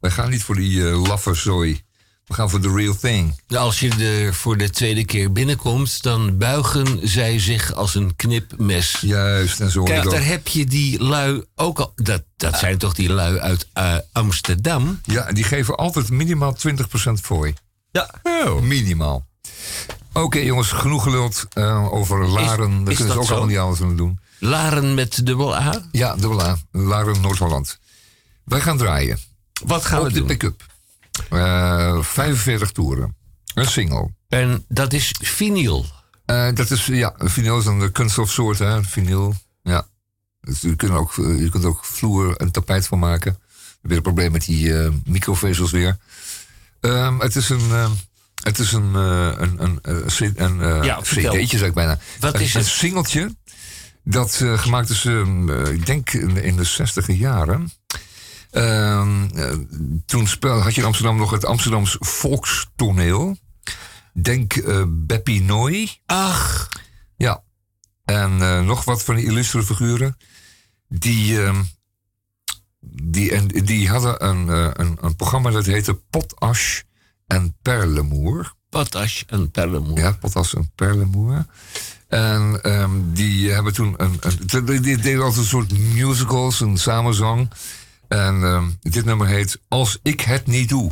[0.00, 1.84] Wij gaan niet voor die eh, laffe zooi.
[2.26, 3.40] We gaan voor de real thing.
[3.48, 8.98] Als je er voor de tweede keer binnenkomt, dan buigen zij zich als een knipmes.
[9.00, 11.92] Juist, en zo hoor Kijk, daar heb je die lui ook al.
[11.94, 15.00] Dat, dat zijn toch die lui uit eh, Amsterdam?
[15.02, 17.54] Ja, die geven altijd minimaal 20% fooi.
[17.90, 18.10] Ja,
[18.62, 19.26] Minimaal.
[20.22, 22.70] Oké jongens, genoeg geluld eh, over Laren.
[22.70, 23.34] Is kunnen ze dat ook zo?
[23.34, 24.20] allemaal niet aan doen.
[24.38, 25.82] Laren met dubbel A?
[25.92, 26.58] Ja, dubbel A.
[26.70, 27.78] Laren, Noord-Holland.
[28.44, 29.18] Wij gaan draaien.
[29.64, 30.26] Wat gaan op we de doen?
[30.26, 30.64] pick-up.
[31.30, 33.16] Eh 45 toeren.
[33.54, 34.10] Een single.
[34.28, 35.86] En dat is vinyl.
[36.24, 39.34] Eh, dat is, ja, een vinyl is de kunststofsoort, hè, vinyl.
[39.62, 39.86] Ja.
[40.40, 43.38] Dus je, kunt ook, je kunt ook vloer en tapijt van maken.
[43.80, 44.72] Weer een probleem met die
[45.04, 45.98] microvezels weer.
[46.80, 47.90] Ehm, het is een, ehm,
[48.46, 51.98] het is een, eh, een, een, eh, C- een eh, Ja, cd'tje, zeg ik bijna.
[52.20, 52.68] Wat een, is een het?
[52.68, 53.36] singeltje
[54.04, 57.70] dat gemaakt is, ehm, eh, ik denk in, in de zestiger jaren.
[58.50, 59.52] Ehm, eh,
[60.06, 63.36] toen speel, had je in Amsterdam nog het Amsterdams volkstoneel.
[64.12, 66.00] Denk Beppie Nooy.
[66.06, 66.68] Ach,
[67.16, 67.42] Ja.
[68.04, 70.16] En nog wat van die illustere figuren.
[70.88, 71.62] Die, ehm,
[73.02, 74.48] die, en, die hadden een,
[74.80, 76.80] een, een programma dat heette Potash
[77.26, 78.54] en Perlemoer.
[78.70, 79.98] potash en perlemoer.
[79.98, 81.46] Ja, Potash en Perlemoer.
[82.08, 84.64] En ehm, die hebben toen een, een.
[84.66, 87.50] Die die deden altijd een soort musicals, een samenzang.
[88.08, 90.90] En ehm, dit nummer heet Als ik het niet doe.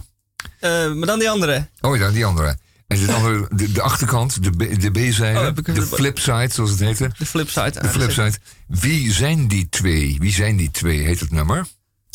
[0.60, 1.68] Eh, maar dan die andere.
[1.80, 2.58] Oh ja, die andere.
[2.86, 6.80] En dit andere, de, de achterkant, de, B- de B-zijde, Oh, de flipside, zoals het
[6.80, 7.10] heette.
[7.18, 7.70] De flipside.
[7.80, 8.38] De flipside.
[8.66, 10.16] Wie zijn die twee?
[10.20, 11.66] Wie zijn die twee, heet het nummer.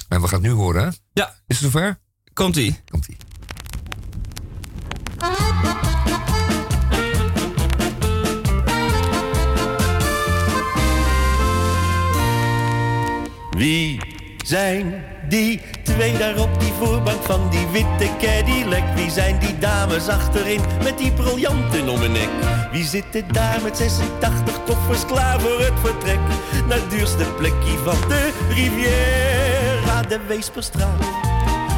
[0.07, 0.89] En we gaan het nu horen, hè?
[1.13, 1.99] Ja, Is het zover?
[2.33, 2.79] komt-ie.
[2.91, 3.17] Komt-ie.
[13.59, 13.99] Wie
[14.45, 18.83] zijn die twee daar op die voorbank van die witte Cadillac?
[18.95, 22.29] Wie zijn die dames achterin met die briljanten om hun nek?
[22.71, 26.19] Wie zitten daar met 86 koffers klaar voor het vertrek?
[26.67, 31.05] Naar het duurste plekje van de Riviera, de Weesperstraat.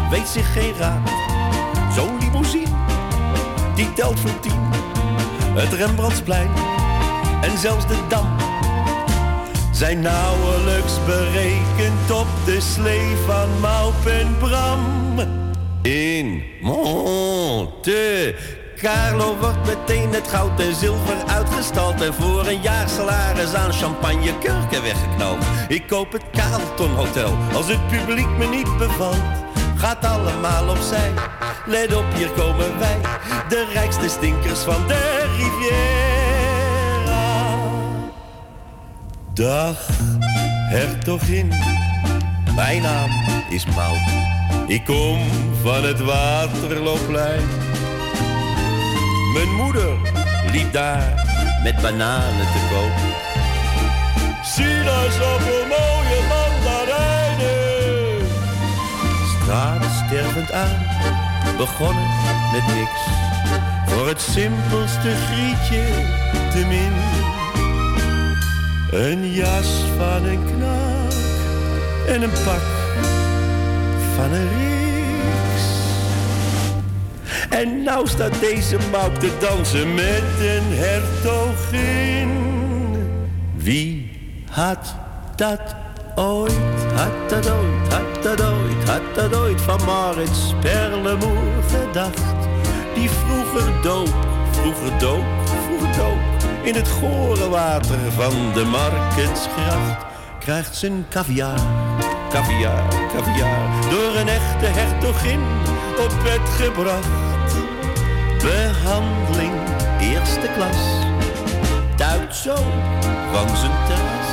[0.09, 1.09] Weet zich geen raad.
[1.95, 2.75] Zo'n limousine,
[3.75, 4.59] die telt voor tien.
[5.53, 6.49] Het Rembrandtsplein
[7.41, 8.50] en zelfs de Dam
[9.81, 15.19] zijn nauwelijks berekend op de slee van Maup en Bram.
[15.81, 18.35] In Monte
[18.75, 24.37] Carlo wordt meteen het goud en zilver uitgestald en voor een jaar salaris aan champagne
[24.37, 25.43] kurken weggeknald.
[25.67, 29.23] Ik koop het Carlton Hotel als het publiek me niet bevalt.
[29.75, 31.11] Gaat allemaal opzij,
[31.65, 32.97] let op, hier komen wij,
[33.49, 36.10] de rijkste stinkers van de Riviera.
[39.33, 39.77] Dag,
[40.69, 41.51] hertogin.
[42.55, 43.09] Mijn naam
[43.49, 43.97] is Maud.
[44.67, 45.19] Ik kom
[45.61, 47.43] van het Waterloopplein.
[49.33, 49.97] Mijn moeder
[50.51, 51.27] liep daar
[51.63, 52.97] met bananen te koop.
[54.43, 58.27] Sinaasappel, mooie mandarijnen.
[59.41, 60.85] Straat stervend aan,
[61.57, 62.09] begonnen
[62.51, 63.01] met niks.
[63.85, 65.83] Voor het simpelste grietje
[66.51, 67.11] te min.
[68.91, 71.13] Een jas van een knaak
[72.07, 72.61] en een pak
[74.15, 75.65] van een reeks.
[77.49, 82.29] En nou staat deze mouw te dansen met een hertogin.
[83.55, 84.11] Wie
[84.49, 84.95] had
[85.35, 85.75] dat
[86.15, 86.53] ooit,
[86.95, 92.47] had dat ooit, had dat ooit, had dat ooit van Maurits Perlemoer gedacht?
[92.95, 94.07] Die vroeger dook,
[94.51, 96.30] vroeger dook, vroeger dook
[96.63, 100.05] in het gore water van de Markensgracht.
[100.39, 101.59] Krijgt zijn caviar,
[102.29, 105.41] caviar, caviar door een echte hertogin
[105.99, 107.55] op bed gebracht.
[108.41, 109.53] Behandeling
[110.01, 111.05] eerste klas,
[111.95, 112.55] duikt zo
[113.31, 114.29] van zijn terras.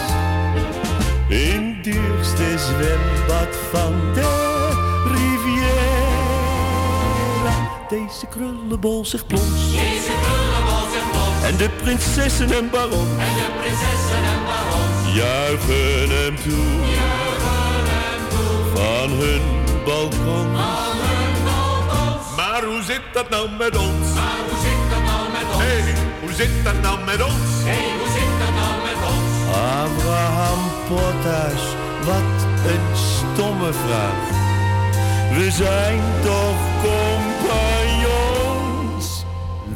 [1.29, 4.69] In duurste zwembad van de
[5.05, 5.59] Riviera.
[7.89, 9.77] Deze krullenbol zich plons.
[11.49, 16.67] En de prinsessen en baron En de prinsessen en barons juichen hem toe
[16.99, 18.57] juichen hem toe.
[18.75, 19.43] van hun
[19.85, 20.47] balkon.
[20.57, 22.27] Van hun balkons.
[22.37, 24.07] Maar hoe zit dat nou met ons?
[24.15, 25.63] Maar hoe zit dat nou met ons?
[25.63, 27.51] Hé, hey, hoe zit dat nou met ons?
[27.65, 29.33] Hé, hey, hoe zit dat nou met ons?
[29.83, 31.63] Abraham Potas,
[32.09, 32.37] wat
[32.73, 34.23] een stomme vraag.
[35.37, 36.61] We zijn toch
[37.89, 39.05] compagnons?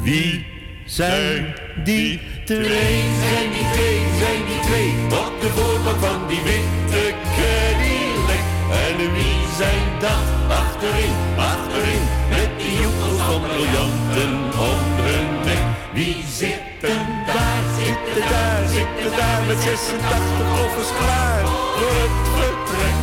[0.01, 0.45] Wie
[0.85, 3.01] zijn die twee?
[3.23, 4.93] Zijn die twee, zijn die twee.
[5.05, 8.45] Op de voorbank van die witte Cadillac.
[8.85, 12.03] En wie zijn dat achterin, achterin?
[12.29, 14.33] Met die joekels van briljanten
[14.69, 15.63] om hun nek.
[15.93, 21.43] Wie zitten daar, zitten daar, zitten daar met 86 koffers klaar
[21.77, 22.97] voor het vertrek?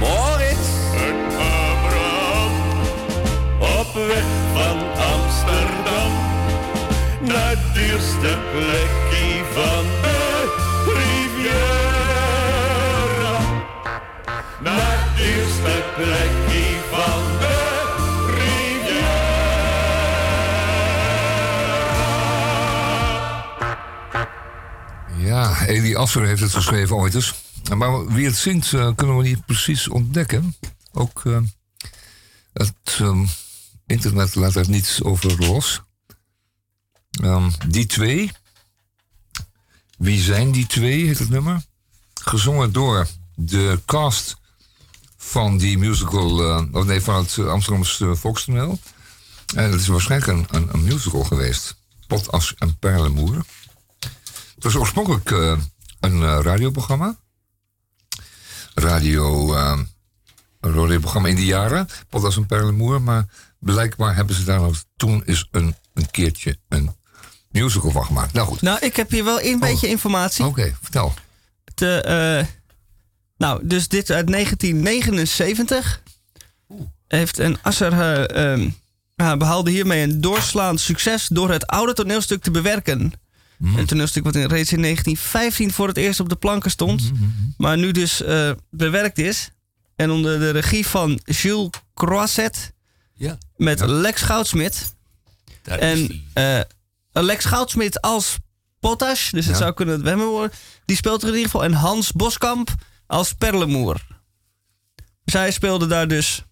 [0.00, 0.68] Moritz
[1.06, 2.54] en Abraham
[3.78, 5.01] op weg van
[7.32, 10.20] naar het duurste plekje van de
[10.98, 12.18] Riviera.
[14.60, 15.82] Naar het duurste
[16.90, 17.60] van de.
[25.16, 27.34] Ja, Elie Asser heeft het geschreven ooit eens.
[27.76, 30.56] Maar wie het zingt, eh, kunnen we niet precies ontdekken.
[30.92, 31.38] Ook eh,
[32.52, 33.24] het ehm,
[33.86, 35.82] internet laat er niets over los.
[37.20, 38.30] Ehm, die twee.
[39.98, 41.64] Wie zijn die twee, heet het nummer.
[42.14, 44.36] Gezongen door de cast
[45.16, 48.78] van die musical, eh, of nee, van het Amsterdamse Volkstoneel.
[49.54, 51.76] En het is waarschijnlijk een, een, musical geweest.
[52.06, 53.44] Potas en Perlemoer.
[54.54, 55.58] Het was oorspronkelijk eh,
[56.00, 57.16] een eh, radioprogramma.
[58.74, 59.54] Radio,
[60.60, 61.88] een radioprogramma in die jaren.
[62.08, 63.02] Potas en Perlemoer.
[63.02, 63.26] Maar
[63.58, 66.96] blijkbaar hebben ze daar nog toen is een, een keertje een
[67.52, 68.32] musical van gemaakt.
[68.32, 68.62] Nou goed.
[68.62, 70.44] Nou, ik heb hier wel een beetje informatie.
[70.44, 71.14] Oké, vertel.
[71.74, 72.46] Te, eh,
[73.36, 76.02] nou, dus dit uit 1979.
[77.08, 77.94] Heeft een Asser
[79.16, 83.12] ja, behaalde hiermee een doorslaand succes door het oude toneelstuk te bewerken.
[83.76, 87.10] Een toneelstuk wat in, reeds in 1915 voor het eerst op de planken stond.
[87.56, 89.50] Maar nu dus eh, bewerkt is.
[89.96, 92.72] En onder de regie van Jules Croisset.
[93.14, 94.94] Ja, Met Lex Goudsmit.
[95.62, 96.70] daar is En
[97.12, 98.36] Lex Goudsmit als
[98.80, 99.60] Potash, dus het Ja.
[99.62, 100.52] zou kunnen dat we hem worden.
[100.84, 101.64] Die speelt er in ieder geval.
[101.64, 102.74] En Hans Boskamp
[103.06, 104.06] als Perlemoer.
[105.24, 106.44] Zij speelde daar dus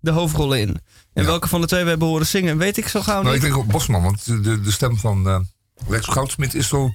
[0.00, 0.68] de hoofdrollen in.
[1.12, 1.28] En Ja.
[1.28, 3.50] welke van de twee we hebben horen zingen, weet ik zo gauw Nou, ik niet.
[3.50, 5.40] denk ook Bosman, want de, de stem van eh,
[5.88, 6.94] Lex Goudsmit is zo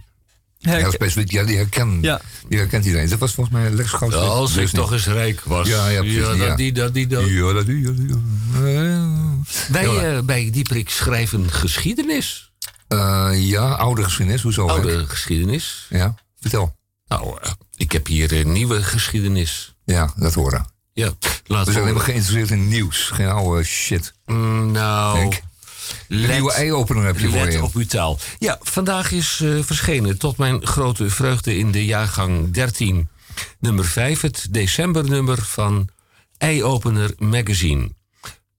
[0.59, 1.31] Herk- heel specifiek.
[1.31, 2.21] Ja, die, herken, Ja.
[2.49, 3.09] die herkent iedereen.
[3.09, 4.23] Dat was volgens mij Lex Goudsmit.
[4.23, 5.67] Als ik toch eens rijk was.
[5.67, 6.55] Ja, ja, precies, dat ja.
[6.55, 7.25] die, dat die, dat.
[7.27, 9.01] Ja, dat ja, ja.
[9.69, 10.01] Wij Ja.
[10.17, 12.51] eh, bij Dieprik schrijven geschiedenis.
[12.97, 14.41] Eh, ja, oude geschiedenis.
[14.41, 14.67] Hoezo?
[14.67, 15.85] Oude geschiedenis.
[15.89, 16.75] Ja, vertel.
[17.07, 19.75] Nou, eh, ik heb hier een nieuwe geschiedenis.
[19.85, 20.65] Ja, dat horen.
[20.93, 21.89] Ja, We laten zijn we...
[21.89, 23.09] helemaal geïnteresseerd in nieuws.
[23.13, 24.13] Geen oude shit.
[24.25, 25.33] Mm, nou, Denk.
[26.07, 27.63] Een let- nieuwe ei-opener heb je voor Let je.
[27.63, 28.19] op uw taal.
[28.39, 33.09] Ja, vandaag is eh, verschenen tot mijn grote vreugde in de jaargang 13.
[33.59, 35.89] Nummer 5, het decembernummer van
[36.37, 37.89] Eyeopener Magazine.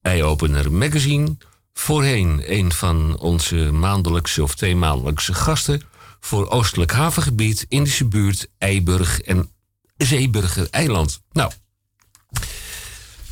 [0.02, 1.36] Eyeopener Magazine,
[1.74, 5.82] voorheen een van onze maandelijkse of tweemaandelijkse gasten...
[6.20, 9.50] voor Oostelijk Havengebied, Indische buurt, Eiburg en
[9.96, 11.20] Zeeburger Eiland.
[11.32, 11.52] Nou,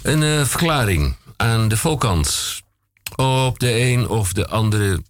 [0.02, 2.60] een eh, verklaring aan de voorkant.
[3.16, 5.02] Op de een of de andere.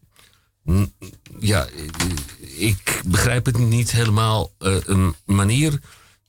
[1.39, 4.53] Ja, eh, ik begrijp het niet helemaal.
[4.59, 5.81] eh, een manier.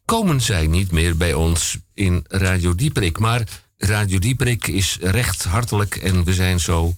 [0.06, 3.20] Komen zij niet meer bij ons in Radio Dieprik.
[3.20, 6.96] Maar Radio Dieprik is recht hartelijk en we zijn zo.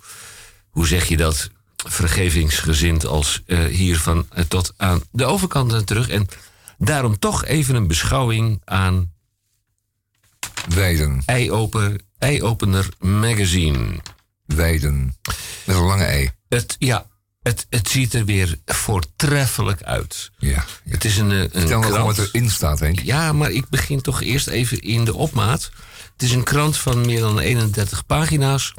[0.69, 1.49] Hoe zeg je dat?
[1.75, 6.09] Vergevingsgezind als eh, hier van eh, tot aan de overkant en terug.
[6.09, 6.27] En
[6.77, 9.13] daarom toch even een beschouwing aan
[10.69, 11.23] Weiden.
[12.17, 13.99] Eyeopener Magazine.
[14.45, 15.15] Weiden.
[15.65, 16.31] Met een lange ei.
[16.49, 17.07] Het, ja,
[17.41, 20.31] het, het ziet er weer voortreffelijk uit.
[20.37, 20.65] Ja.
[20.89, 22.99] Het is een, eh, een Vertel me gewoon wat erin staat, Henk.
[22.99, 25.71] Ja, maar ik begin toch eerst even in de opmaat.
[26.15, 28.73] Het is een krant van meer dan 31 pagina's.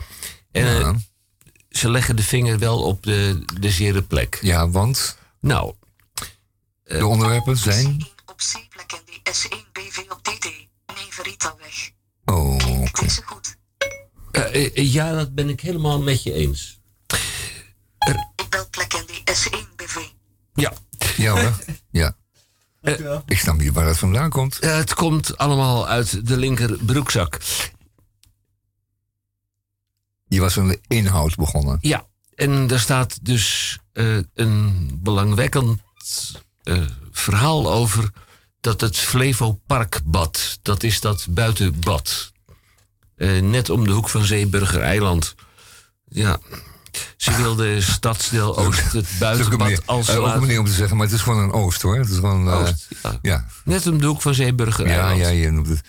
[0.52, 0.94] En eh, Ja.
[1.70, 4.38] ze leggen de vinger wel op de, de zere plek.
[4.40, 5.74] Ja, want Nou,
[6.84, 8.06] de onderwerpen zijn...
[8.26, 10.50] Op C-plek en die S1BV op DT.
[10.94, 11.90] Neverita-weg.
[12.24, 13.04] Oh, oké.
[13.04, 13.56] Is goed.
[14.30, 16.80] eh, eh, ja, dat ben ik helemaal met je eens.
[18.36, 19.98] Ik bel plek en die S1BV.
[20.54, 20.72] Ja,
[21.16, 21.58] Ja hoor.
[21.90, 22.16] Ja.
[22.86, 23.22] Dankjewel.
[23.26, 24.58] Ik snap niet waar dat vandaan komt.
[24.58, 27.38] eh, het komt allemaal uit de linker broekzak.
[30.28, 31.78] Je was aan de inhoud begonnen.
[31.80, 35.80] Ja, en daar staat dus eh, een belangwekkend
[36.62, 38.10] eh, verhaal over
[38.60, 42.32] dat het Flevo Parkbad, dat is dat buitenbad,
[43.16, 45.34] eh, net om de hoek van Zeeburger Eiland.
[46.08, 46.38] Ja,
[47.16, 50.40] ze wilde stadsdeel Oost het Dat is ook een buitenbad manier, als eh, ook een
[50.40, 51.98] manier om te zeggen, maar het is gewoon een oost hoor.
[51.98, 52.48] Het is gewoon...
[52.48, 53.18] eh, Oost, ja.
[53.22, 53.46] ja.
[53.64, 55.80] Net om de hoek van Zeeburger Ja, ja, je noemt het.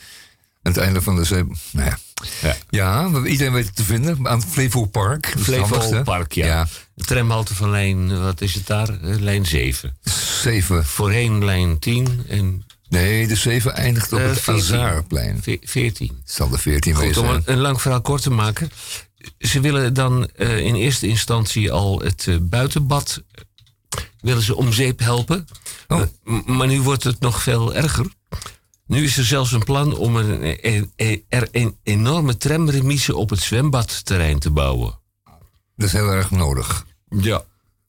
[0.63, 1.43] Aan het einde van de zee.
[1.71, 1.97] Nou ja.
[2.41, 2.55] Ja.
[2.69, 4.27] Ja, maar iedereen weet het te vinden.
[4.27, 5.34] Aan het Flevo Park.
[5.39, 6.01] Flevo.
[6.03, 6.45] Park, ja.
[6.45, 6.67] Ja.
[6.93, 8.88] De tramhalte van lijn, wat is het daar?
[9.01, 9.97] Lijn 7.
[10.41, 10.85] Zeven.
[10.85, 14.63] Voorheen lijn 10 en Nee, de zeven eindigt op Eh, het 14.
[14.63, 15.39] Azarplein.
[15.43, 16.07] ve- 14.
[16.23, 17.21] Het zal de veertien Goed, wezen.
[17.23, 18.71] om een lang verhaal kort te maken.
[19.38, 23.44] Ze willen dan eh, in eerste instantie al het eh, buitenbad eh,
[24.19, 25.48] willen ze om zeep helpen.
[25.88, 26.02] Oh.
[26.45, 28.06] Maar nu wordt het nog veel erger.
[28.85, 33.30] Nu is er zelfs een plan om een, een- een- er een enorme tramremise op
[33.30, 34.99] het zwembadterrein te bouwen.
[35.76, 36.85] Dat is heel erg nodig.
[37.10, 37.44] Ja.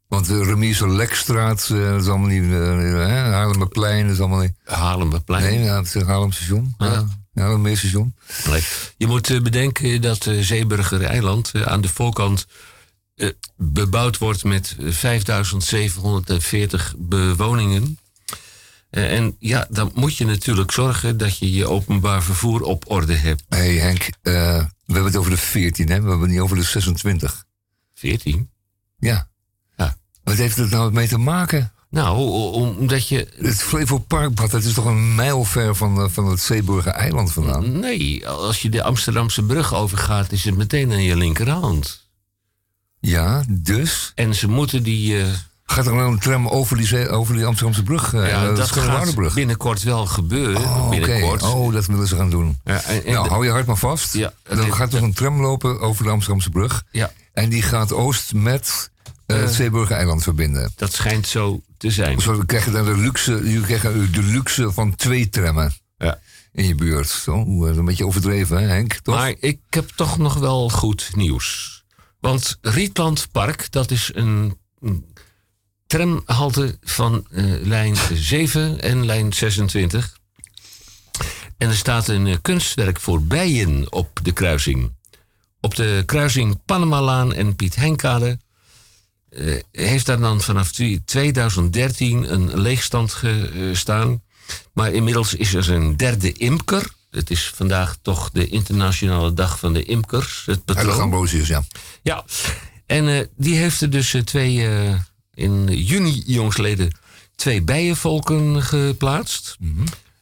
[0.09, 2.45] Want de remise Lekstraat, dat is allemaal niet...
[2.45, 4.55] hè, Haarlemmerplein, dat is allemaal niet...
[4.65, 5.43] Haarlemmerplein.
[5.43, 6.75] Nee, ja, het is Haarlem station.
[6.79, 7.07] Ja.
[7.39, 7.45] Ja.
[7.45, 8.15] Haarlemmeerstation.
[8.49, 8.63] Nee.
[8.97, 12.47] Je moet eh, bedenken dat eh, Zeeburger Eiland eh, aan de voorkant
[13.57, 17.99] bebouwd wordt met eh, 5740 bewoningen.
[18.91, 23.45] En ja, dan moet je natuurlijk zorgen dat je je openbaar vervoer op orde hebt.
[23.49, 24.31] Hé hey Henk, we
[24.87, 25.95] hebben het over de 14, hè?
[25.95, 27.45] We hebben het niet over de 26.
[27.95, 28.51] 14?
[28.99, 29.29] Ja.
[29.77, 29.97] Ja.
[30.25, 31.73] Wat heeft het nou mee te maken?
[31.91, 32.17] Nou,
[32.77, 33.29] omdat je.
[33.41, 37.33] Het Flevo Parkbad, dat is toch een mijl ver van, eh, van het Zeeburger eiland
[37.33, 37.79] vandaan?
[37.81, 42.07] Nee, als je de Amsterdamse brug overgaat, is het meteen aan je linkerhand.
[43.01, 44.13] Ja, dus?
[44.15, 45.21] En ze moeten die.
[45.21, 45.27] eh,
[45.65, 48.15] Gaat er nou een tram over die, over die Amsterdamse brug?
[48.15, 50.61] eh, ja, dat gaat binnenkort wel gebeuren.
[50.63, 51.43] Oh, binnenkort.
[51.43, 51.53] oké.
[51.53, 52.59] Oh, dat willen ze gaan doen.
[52.65, 54.15] Ja, en, en nou, de- hou je hart maar vast.
[54.15, 56.85] Ja, En dan dit- gaat er een tram lopen over de Amsterdamse brug.
[56.91, 58.91] ja, En die gaat oost met
[59.27, 60.73] het Zeeburger eiland verbinden.
[60.77, 62.21] dat schijnt zo te zijn.
[62.21, 63.83] Zo krijg je dan de luxe, je krijgt
[64.15, 66.21] de luxe van twee trammen Ja.
[66.53, 67.09] in je buurt.
[67.09, 68.93] Zo, een beetje overdreven, hè, Henk?
[68.93, 69.15] Toch?
[69.15, 71.77] Maar ik heb toch nog wel goed nieuws.
[72.21, 74.59] Want Rietland Park, dat is een,
[75.87, 80.19] tramhalte van eh, lijn 7 en lijn 26.
[81.59, 84.97] En er staat een eh, kunstwerk voor bijen op de kruising.
[85.61, 88.39] Op de kruising Panamalaan en Piet Henkade
[89.73, 90.73] heeft daar dan vanaf
[91.05, 94.23] 2013 een leegstand gestaan.
[94.73, 96.97] Maar inmiddels is er een derde imker.
[97.11, 100.43] Het is vandaag toch de internationale dag van de imkers.
[100.47, 101.29] Het patroon.
[101.31, 101.65] Ja.
[102.03, 102.25] Ja,
[102.87, 104.95] en eh, die heeft er dus eh, twee, eh,
[105.35, 106.93] in juni jongsleden,
[107.37, 109.57] twee bijenvolken geplaatst.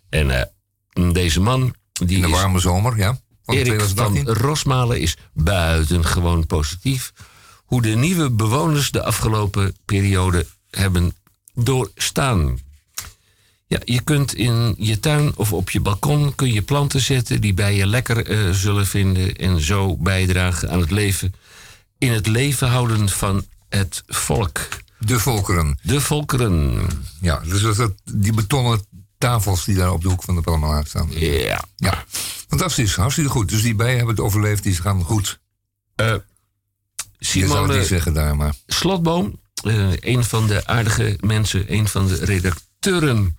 [0.08, 3.18] En eh, deze man, die In de is warme zomer, ja.
[3.44, 4.34] Van Erik van 2018.
[4.34, 7.12] Rosmalen is buitengewoon positief.
[7.66, 11.14] Hoe de nieuwe bewoners de afgelopen periode hebben
[11.54, 12.58] doorstaan.
[13.66, 17.54] Ja, je kunt in je tuin of op je balkon kun je planten zetten die
[17.54, 21.34] bij je lekker eh, zullen vinden en zo bijdragen aan het leven.
[21.98, 24.68] In het leven houden van het volk.
[24.98, 25.78] De volkeren.
[25.82, 26.86] De volkeren.
[27.20, 28.84] Ja, dus dat, dat- die betonnen
[29.18, 31.08] tafels die daar op de hoek van de Palmalaan staan.
[31.10, 31.64] Ja.
[31.76, 32.04] Ja,
[32.48, 32.94] fantastisch.
[32.96, 33.48] Hartstikke goed.
[33.48, 34.62] Dus die bijen hebben het overleefd.
[34.62, 35.38] Die gaan goed.
[35.94, 36.14] Eh,
[37.26, 38.54] Simone niet zeggen daar, maar...
[38.66, 43.38] Slotboom, eh, een van de aardige mensen, een van de redacteuren.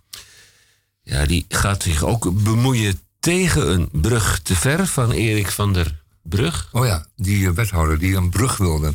[1.04, 6.02] Ja, die gaat zich ook bemoeien tegen een brug te ver van Erik van der
[6.22, 6.70] Brug.
[6.72, 8.94] Oh ja, die eh, wethouder die een brug wilde.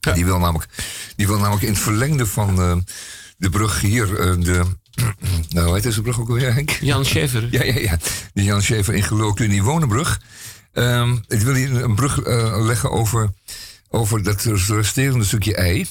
[0.00, 0.12] Ja.
[0.12, 0.70] Die, wil namelijk,
[1.16, 2.76] die wil namelijk in het verlengde van eh,
[3.36, 4.06] de brug hier...
[4.40, 4.64] de,
[5.48, 6.70] nou, hoe heet deze brug ook alweer, Henk?
[6.70, 7.48] Jan Scheffer.
[7.56, 7.98] Ja, ja, ja.
[8.32, 8.94] De Jan Schever
[9.40, 10.20] in die Wonenbrug.
[10.72, 12.26] Ehm ik wil hier een brug
[12.56, 13.30] leggen over,
[13.88, 15.86] over dat resterende stukje ei.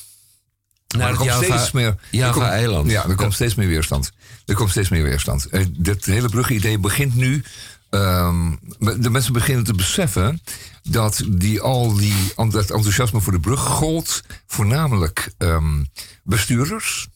[0.98, 2.92] naar er komt Java, steeds meer, er Java komt- eiland.
[2.92, 4.12] Ja, er komt steeds meer weerstand.
[4.46, 5.46] Er komt steeds meer weerstand.
[5.46, 7.44] Eh, dat hele brugidee begint nu
[7.90, 8.56] ehm,
[9.00, 10.42] de mensen beginnen te beseffen
[10.84, 15.84] dat die, al die, dat enthousiasme voor de brug gold voornamelijk ehm,
[16.24, 17.08] bestuurders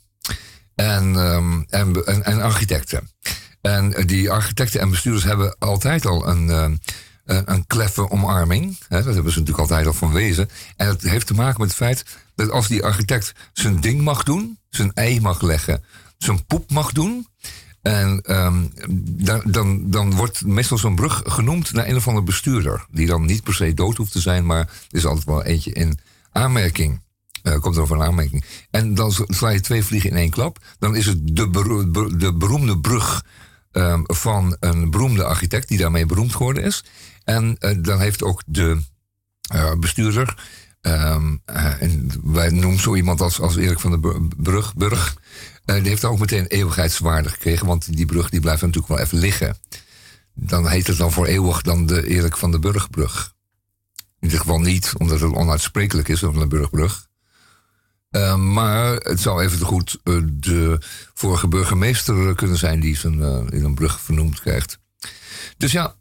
[0.76, 3.10] en, ehm, en, en, en architecten.
[3.62, 6.80] En die architecten en bestuurders hebben altijd al een,
[7.26, 8.78] ehm, een, kleffe omarming.
[8.88, 10.50] Hè, dat hebben ze natuurlijk altijd al van wezen.
[10.76, 14.24] En het heeft te maken met het feit dat als die architect zijn ding mag
[14.24, 15.84] doen, zijn ei mag leggen,
[16.18, 17.28] zijn poep mag doen.
[17.82, 18.64] En ehm,
[19.02, 22.86] dan, dan, dan wordt meestal zo'n brug genoemd naar een of andere bestuurder.
[22.92, 25.72] Die dan niet per se dood hoeft te zijn, maar er is altijd wel eentje
[25.72, 26.00] in
[26.32, 27.02] aanmerking.
[27.44, 28.46] Eh, komt er over een aanmerking.
[28.72, 30.58] En dan sla je twee vliegen in één klap.
[30.80, 31.50] Dan is het de,
[32.18, 33.26] de beroemde brug
[33.72, 36.84] ehm, van een beroemde architect die daarmee beroemd geworden is.
[37.24, 38.82] En eh, dan heeft ook de
[39.42, 40.50] eh, bestuurder.
[40.82, 44.74] ehm, eh, en wij noemen zo iemand als, als Erik van der Brug.
[45.66, 47.68] Die heeft dan ook meteen eeuwigheidswaarde gekregen.
[47.68, 49.58] Want die brug die blijft natuurlijk wel even liggen.
[50.34, 53.34] Dan heet het dan voor eeuwig dan de Erik van der Burgbrug.
[53.96, 57.08] In ieder geval niet, omdat het onuitsprekelijk is van de Burgbrug.
[58.38, 60.00] Maar het zou even goed
[60.34, 60.78] de
[61.14, 64.80] vorige burgemeester kunnen zijn die zijn, in een brug vernoemd krijgt.
[65.58, 65.96] Dus ja,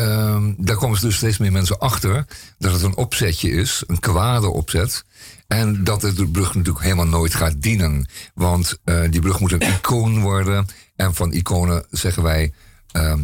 [0.00, 2.26] ehm, daar komen dus steeds meer mensen achter
[2.58, 5.04] dat het een opzetje is, een kwade opzet.
[5.46, 8.08] En dat het de brug natuurlijk helemaal nooit gaat dienen.
[8.34, 10.66] Want eh, die brug moet een icoon worden.
[10.96, 12.52] En van iconen zeggen wij.
[12.92, 13.20] ehm,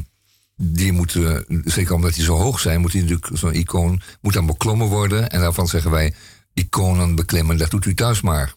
[0.62, 4.47] die moeten, zeker omdat die zo hoog zijn, moet die natuurlijk zo'n icoon moet dan
[4.47, 5.30] beklommen worden.
[5.30, 6.14] En daarvan zeggen wij,
[6.55, 8.55] iconen beklimmen, dat doet u thuis maar.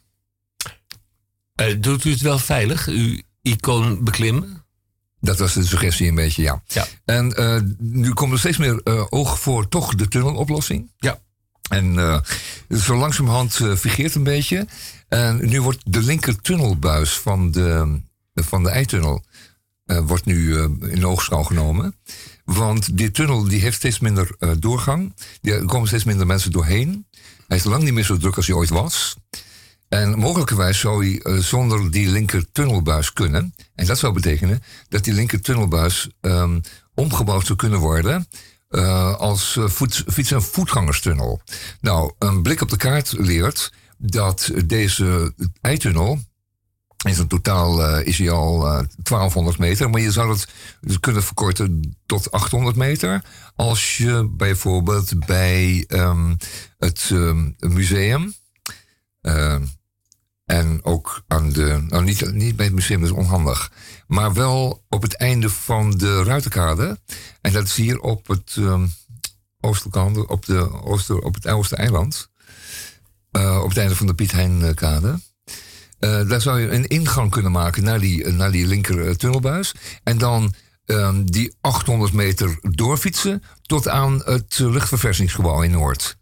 [1.56, 4.63] Eh, doet u het wel veilig, uw icoon beklimmen?
[5.24, 6.64] Dat was de suggestie een beetje, ja.
[6.68, 6.88] Ja.
[7.06, 10.92] En eh, nu komt er steeds meer eh, oog voor toch de tunneloplossing.
[10.98, 11.20] Ja.
[11.70, 12.20] En eh,
[12.78, 14.68] zo langzamerhand uh, figeert een beetje.
[15.08, 18.00] En nu wordt de linker tunnelbuis van de,
[18.34, 19.24] van de eitunnel
[19.86, 21.96] wordt nu in oogschouw genomen.
[22.46, 25.16] Want die tunnel die heeft steeds minder doorgang.
[25.42, 27.08] Er komen steeds minder mensen doorheen.
[27.48, 29.16] Hij is lang niet meer zo druk als hij ooit was.
[29.94, 33.56] En mogelijkerwijs zou hij eh, zonder die linker tunnelbuis kunnen.
[33.76, 36.60] En dat zou betekenen dat die linker tunnelbuis ehm,
[36.94, 38.28] omgebouwd zou kunnen worden.
[38.70, 41.42] eh, als eh, voet, fiets- en voetgangerstunnel.
[41.82, 46.20] Nou, een blik op de kaart leert dat deze eitunnel.
[47.06, 50.48] In zijn totaal is hij al eh, 1200 meter, maar je zou het
[51.00, 53.24] kunnen verkorten tot 800 meter.
[53.56, 56.36] Als je bijvoorbeeld bij ehm,
[56.78, 58.34] het ehm, museum.
[60.46, 61.86] En ook aan de.
[61.90, 63.72] Nou, niet, niet bij het museum, dat is onhandig.
[64.08, 67.00] Maar wel op het einde van de Ruiterkade.
[67.42, 68.92] En dat is hier op het um,
[69.60, 72.30] oostelijke op, de ooster, op het Oostereiland.
[73.32, 75.20] Uh, op het einde van de Piet Heinkade.
[76.00, 79.74] Uh, daar zou je een ingang kunnen maken naar die, naar die linker tunnelbuis.
[80.04, 80.54] En dan
[80.86, 86.18] um, die 800 meter doorfietsen tot aan het luchtverversingsgebouw in Noord.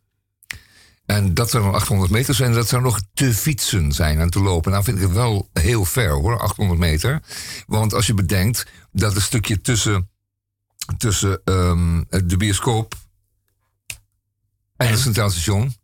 [1.12, 2.54] En dat zou dan 800 meter zijn.
[2.54, 4.72] Dat zou nog te fietsen zijn en te lopen.
[4.72, 7.22] Nou vind ik het wel heel ver hoor, 800 meter.
[7.68, 10.10] Want als je bedenkt dat het stukje tussen,
[10.98, 12.96] tussen um, de bioscoop
[14.76, 15.76] en het Centraal Station,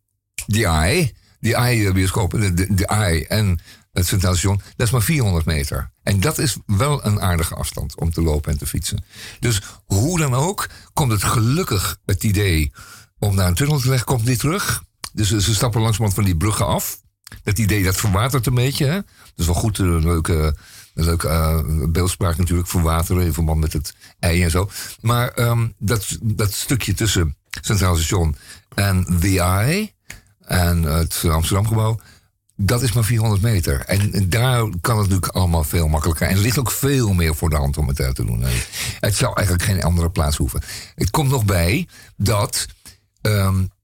[0.45, 3.59] die AI, die AI-bioscoop, de, de, de AI en
[3.91, 5.91] het Centraal Station, dat is maar 400 meter.
[6.03, 9.05] En dat is wel een aardige afstand om te lopen en te fietsen.
[9.39, 12.71] Dus hoe dan ook, komt het gelukkig het idee
[13.19, 14.85] om naar een tunnel te leggen, komt niet terug.
[15.17, 17.01] Dus ze stappen langzamerhand van die bruggen af.
[17.43, 18.85] Dat idee dat verwatert een beetje.
[18.85, 18.93] Hè?
[18.93, 20.55] Dat is wel goed, een leuke,
[20.93, 24.69] een leuke uh, beeldspraak natuurlijk, verwateren in verband met het ei en zo.
[25.01, 28.35] Maar um, dat, dat stukje tussen Centraal Station
[28.73, 29.93] en The Eye
[30.41, 31.99] en het Amsterdamgebouw,
[32.55, 33.79] dat is maar 400 meter.
[33.79, 36.27] En daar kan het natuurlijk allemaal veel makkelijker.
[36.27, 38.43] En er ligt ook veel meer voor de hand om het uit te doen.
[38.99, 40.61] Het zou eigenlijk geen andere plaats hoeven.
[40.95, 42.65] Het komt nog bij dat.
[43.21, 43.75] Um,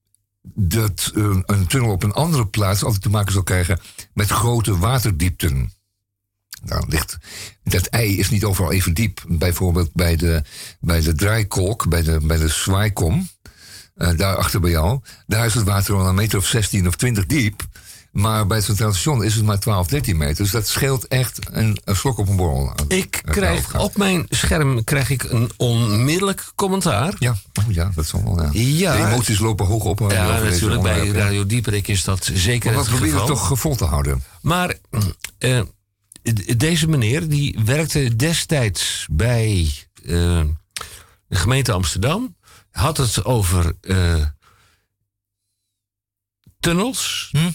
[0.53, 3.79] dat uh, een tunnel op een andere plaats altijd te maken zal krijgen
[4.13, 5.71] met grote waterdiepten.
[6.63, 7.17] Nou, ligt,
[7.63, 9.23] dat ei is niet overal even diep.
[9.27, 10.43] Bijvoorbeeld bij de,
[10.79, 13.27] bij de draaikolk, bij de, bij de zwaaikom,
[13.95, 16.95] uh, daar achter bij jou, daar is het water al een meter of 16 of
[16.95, 17.63] 20 diep.
[18.13, 20.43] Maar bij het Centraal Station is het maar 12, 13 meter.
[20.43, 22.73] Dus dat scheelt echt een, een slok op een borrel.
[22.87, 27.15] Ik krijg op mijn scherm krijg ik een onmiddellijk commentaar.
[27.19, 28.41] Ja, oh ja dat zal wel.
[28.41, 28.49] Ja.
[28.51, 28.97] ja.
[28.97, 29.99] De emoties lopen hoog op.
[29.99, 30.81] Ja, natuurlijk.
[30.81, 33.35] Bij Radio Dieperik is dat zeker maar het we proberen geval.
[33.35, 34.23] het toch vol te houden.
[34.41, 34.77] Maar
[35.39, 35.61] uh,
[36.57, 39.71] deze meneer die werkte destijds bij
[40.03, 40.41] uh,
[41.27, 42.35] de gemeente Amsterdam.
[42.71, 44.25] Had het over uh,
[46.59, 47.29] tunnels.
[47.31, 47.49] Hm?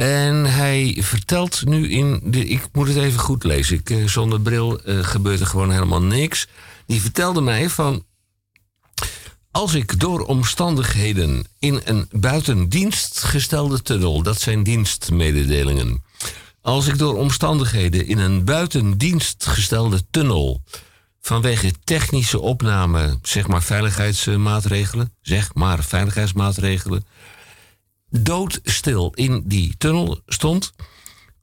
[0.00, 2.20] En hij vertelt nu in.
[2.24, 3.76] De, ik moet het even goed lezen.
[3.76, 6.46] Ik, eh, zonder bril eh, gebeurt er gewoon helemaal niks.
[6.86, 8.04] Die vertelde mij van.
[9.50, 16.02] Als ik door omstandigheden in een buitendienst gestelde tunnel, dat zijn dienstmededelingen.
[16.62, 20.62] Als ik door omstandigheden in een buitendienst gestelde tunnel
[21.20, 27.04] vanwege technische opname, zeg maar veiligheidsmaatregelen, zeg maar veiligheidsmaatregelen,
[28.10, 30.72] doodstil in die tunnel stond,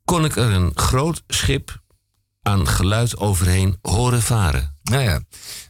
[0.06, 1.82] kon ik er een groot schip
[2.42, 4.78] aan geluid overheen horen varen.
[4.84, 5.22] Nou ja,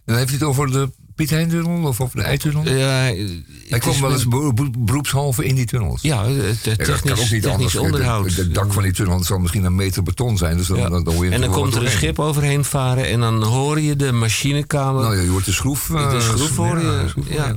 [0.05, 2.67] dan heeft hij het over de Piet Hein-tunnel of over de Eitunnel?
[2.67, 2.87] Ja,
[3.69, 6.01] Hij kwam wel eens beroep- beroep- beroepshalve in die tunnels.
[6.01, 7.75] Ja, het Ja, technisch, kan ook niet anders.
[7.75, 8.31] onderhoud.
[8.35, 10.57] Het, dak van die tunnel zal misschien een meter beton zijn.
[10.57, 10.89] Dus dan, Ja.
[10.89, 13.79] dan, dan hoor je en dan komt er een schip overheen varen en dan hoor
[13.81, 15.01] je de machinekamer.
[15.01, 15.89] Nou ja, je hoort de schroef.
[15.89, 17.05] eh, de schroef hoor je.
[17.09, 17.55] schroef ja.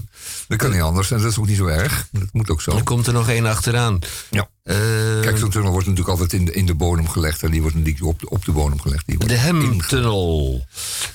[0.49, 2.09] Dat kan niet anders en dat is ook niet zo erg.
[2.12, 2.70] Dat moet ook zo.
[2.73, 3.99] Dan komt er nog één achteraan.
[4.31, 4.49] Ja.
[4.70, 7.42] Eh, Kijk, zo'n tunnel wordt natuurlijk altijd in de, in de bodem gelegd.
[7.42, 9.06] En die wordt natuurlijk op de, op de bodem gelegd.
[9.06, 10.66] Die wordt De Hemtunnel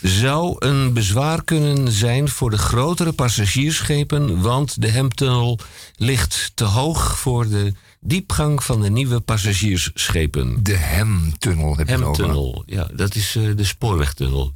[0.01, 5.59] zou een bezwaar kunnen zijn voor de grotere passagiersschepen, want de Hemtunnel
[5.95, 10.63] ligt te hoog voor de diepgang van de nieuwe passagiersschepen.
[10.63, 11.93] De Hemtunnel heb je.
[11.93, 14.53] Hemtunnel, ja, dat is eh, de spoorwegtunnel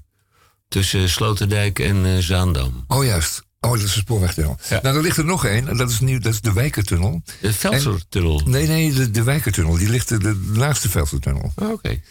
[0.67, 2.83] tussen Sloterdijk en eh, Zaandam.
[2.87, 3.47] Oh, juist.
[3.59, 4.57] Oh, dat is de spoorwegtunnel.
[4.69, 5.67] Nou, er ligt er nog één.
[5.67, 7.21] En dat is, nieuw, dat is de Wijkertunnel.
[7.41, 8.41] De Velsertunnel.
[8.45, 9.77] Nee, nee, de, de Wijkertunnel.
[9.77, 11.51] Die ligt de, de laagste Velsertunnel.
[11.55, 12.01] Oh, Oké.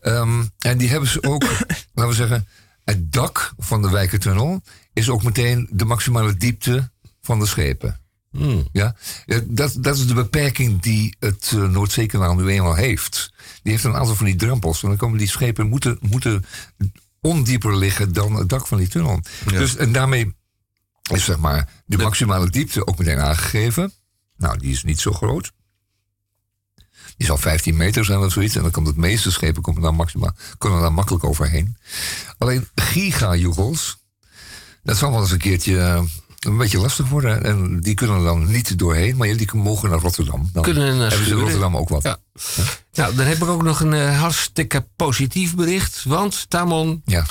[0.00, 1.42] Ehm, en die hebben ze ook,
[1.94, 2.46] laten we zeggen,
[2.84, 4.62] het dak van de Wijkertunnel
[4.92, 6.90] is ook meteen de maximale diepte
[7.20, 8.00] van de schepen.
[8.30, 8.68] Hmm.
[8.72, 8.94] Ja?
[9.26, 13.32] Eh, Dat, dat is de beperking die het uh, Noordzeekanaal nu eenmaal heeft.
[13.62, 14.82] Die heeft een aantal van die drempels.
[14.82, 16.44] En dan komen die schepen moeten, moeten
[17.20, 19.20] ondieper liggen dan het dak van die tunnel.
[19.46, 20.34] Dus, en daarmee
[21.10, 23.92] is zeg maar de maximale diepte ook meteen aangegeven.
[24.36, 25.52] Nou, die is niet zo groot.
[27.16, 28.56] Die zal 15 meter zijn of zoiets.
[28.56, 31.76] En dan komt het meeste schepen komen daar, maximaal, kunnen daar makkelijk overheen.
[32.38, 33.98] Alleen gigajoegels,
[34.82, 36.02] dat zal wel eens een keertje eh,
[36.40, 37.44] een beetje lastig worden.
[37.44, 40.50] En die kunnen er dan niet doorheen, maar die mogen naar Rotterdam.
[40.52, 41.40] Dan Kunnen naar hebben ze in.
[41.40, 42.02] Rotterdam ook wat.
[42.02, 42.18] Ja.
[42.92, 46.04] Nou, dan heb ik ook nog een eh, hartstikke positief bericht.
[46.04, 47.24] Want, Tamon, Ja,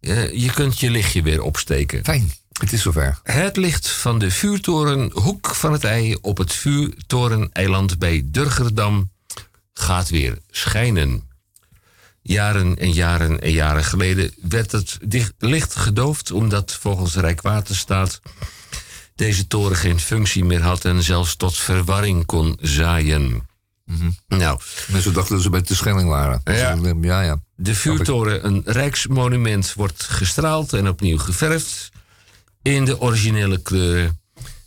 [0.00, 2.04] eh, je kunt je lichtje weer opsteken.
[2.04, 2.30] fijn.
[2.60, 3.20] Het is zover.
[3.22, 9.10] Het licht van de vuurtoren Hoek van het Ei op het vuurtoreneiland bij Durgerdam
[9.72, 11.28] gaat weer schijnen.
[12.22, 14.98] Jaren en jaren en jaren geleden werd het
[15.38, 18.20] licht gedoofd omdat volgens Rijkswaterstaat
[19.14, 23.48] deze toren geen functie meer had en zelfs tot verwarring kon zaaien.
[24.28, 26.40] Nou, Mensen dachten dat ze bij de Schelling waren.
[26.44, 26.74] Ja.
[26.74, 27.40] Dus, eh, ja, ja.
[27.56, 31.90] de vuurtoren, een rijksmonument, wordt gestraald en opnieuw geverfd
[32.62, 34.20] in de originele kleuren.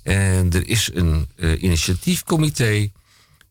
[0.04, 2.92] En er is een eh, initiatiefcomité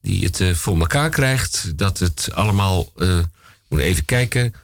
[0.01, 3.19] die het eh, voor elkaar krijgt dat het allemaal, eh
[3.69, 4.55] moet even kijken,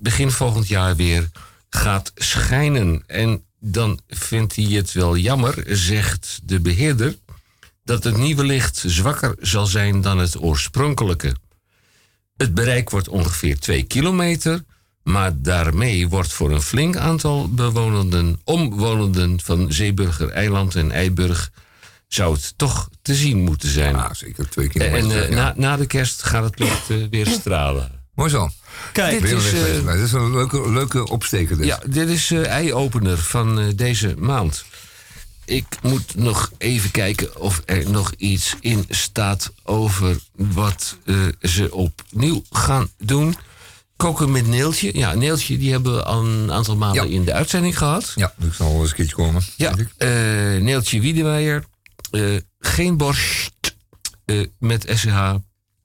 [0.00, 1.30] begin volgend jaar weer
[1.68, 3.02] gaat schijnen.
[3.06, 7.16] En dan vindt hij het wel jammer, zegt de beheerder,
[7.84, 11.34] dat het nieuwe licht zwakker zal zijn dan het oorspronkelijke.
[12.36, 14.64] Het bereik wordt ongeveer 2 kilometer,
[15.02, 21.50] maar daarmee wordt voor een flink aantal bewonenden, omwonenden van Zeeburger Eiland en Eiburg,
[22.08, 23.96] zou het toch te zien moeten zijn.
[23.96, 25.22] Ah, zeker twee en kilometer.
[25.22, 25.34] eh, ja.
[25.34, 27.90] na, na de kerst gaat het licht eh, weer stralen.
[28.14, 28.48] Mooi zo.
[28.92, 29.84] Kijk, Dit is, eh, geweest.
[29.86, 31.56] dit is een leuke, leuke opsteker.
[31.56, 31.66] Dit.
[31.66, 34.64] Ja, dit is eh eye-opener van eh, deze maand.
[35.44, 40.96] Ik moet nog even kijken of er nog iets in staat over wat
[41.40, 43.36] ze opnieuw gaan doen.
[44.00, 44.98] Koken met Neeltje.
[44.98, 47.14] Ja, Neeltje die hebben we al een aantal maanden Ja.
[47.14, 48.12] in de uitzending gehad.
[48.14, 49.42] Ja, dat zal wel eens een keertje komen.
[49.56, 50.08] Ja, eh
[50.62, 51.64] Neeltje Wiedemeyer.
[52.10, 53.76] eh, geen borst
[54.24, 55.34] eh, met SCH.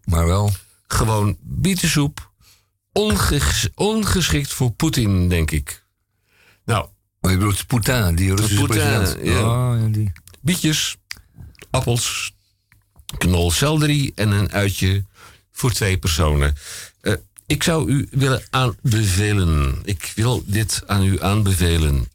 [0.03, 0.51] Maar wel.
[0.87, 2.31] Gewoon bietensoep.
[2.91, 5.83] Onges- ongeschikt voor Poetin, denk ik.
[6.65, 6.87] Nou,
[7.21, 9.25] je bedoelt Poetin, die Russische Poetin, president.
[9.27, 9.39] ja.
[9.73, 10.11] Oh, ja, die.
[10.41, 10.95] bietjes,
[11.71, 12.33] appels,
[13.17, 15.05] knol selderie en een uitje
[15.51, 16.55] voor twee personen.
[17.47, 19.79] Ik zou u willen aanbevelen.
[19.83, 22.07] Ik wil dit aan u aanbevelen.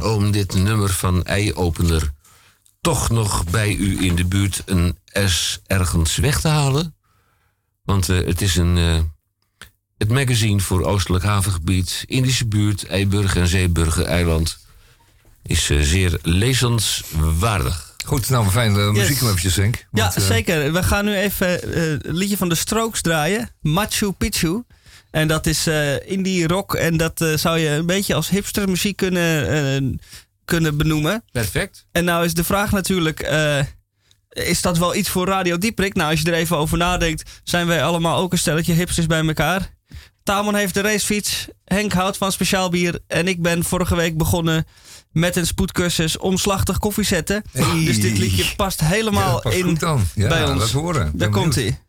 [0.00, 2.12] Om dit nummer van Ei-opener
[2.80, 6.94] toch nog bij u in de buurt een S ergens weg te halen.
[7.84, 8.76] Want eh, het is een.
[8.76, 9.00] eh,
[9.98, 14.58] het magazine voor Oostelijk Havengebied, Indische buurt, Eiburg en Zeeburger Eiland
[15.42, 17.91] is eh, zeer lezenswaardig.
[18.04, 18.74] Goed, nou fijn.
[18.74, 19.56] de muziek yes.
[19.56, 19.86] Henk.
[19.92, 20.72] Ja, eh, zeker.
[20.72, 23.50] We gaan nu even eh, uh, een liedje van de Strokes draaien.
[23.60, 24.62] Machu Picchu.
[25.10, 26.74] En dat is uh, indie rock.
[26.74, 30.00] En dat zou je een beetje als hipster muziek kunnen,
[30.44, 31.24] kunnen benoemen.
[31.32, 31.86] Perfect.
[31.92, 33.20] En nou is de vraag natuurlijk...
[34.28, 35.94] is dat wel iets voor Radio Dieprik?
[35.94, 37.30] Nou, als je er even over nadenkt...
[37.44, 39.70] zijn wij allemaal ook een stelletje hipsters bij elkaar.
[40.22, 41.46] Tamon heeft de racefiets.
[41.64, 43.00] Henk houdt van speciaal bier.
[43.06, 44.66] En ik ben vorige week begonnen
[45.12, 47.42] met een spoedcursus omslachtig koffie zetten.
[47.84, 49.78] Dus dit liedje past helemaal in
[50.14, 50.70] bij ons.
[51.14, 51.80] Daar komt hij.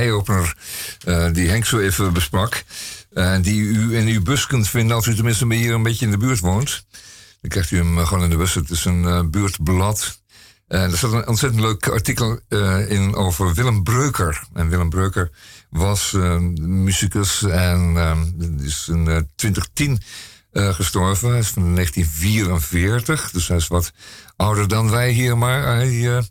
[0.00, 0.56] Eye-opener
[1.04, 2.64] eh, die Henk zo even besprak.
[3.12, 6.10] En die u in uw bus kunt vinden als u tenminste hier een beetje in
[6.10, 6.84] de buurt woont.
[7.40, 8.54] Dan krijgt u hem eh, gewoon in de bus.
[8.54, 10.20] Het is een eh, buurtblad.
[10.68, 12.40] En er staat een ontzettend leuk artikel
[12.88, 14.42] in over Willem Breuker.
[14.54, 15.30] En Willem Breuker
[15.70, 16.12] was
[16.58, 20.00] muzikus en eh, is in eh, 2010
[20.52, 21.28] eh, gestorven.
[21.30, 23.92] Hij is van 1944, dus hij is wat
[24.36, 25.38] ouder dan wij hier.
[25.38, 26.22] Maar hij, eh,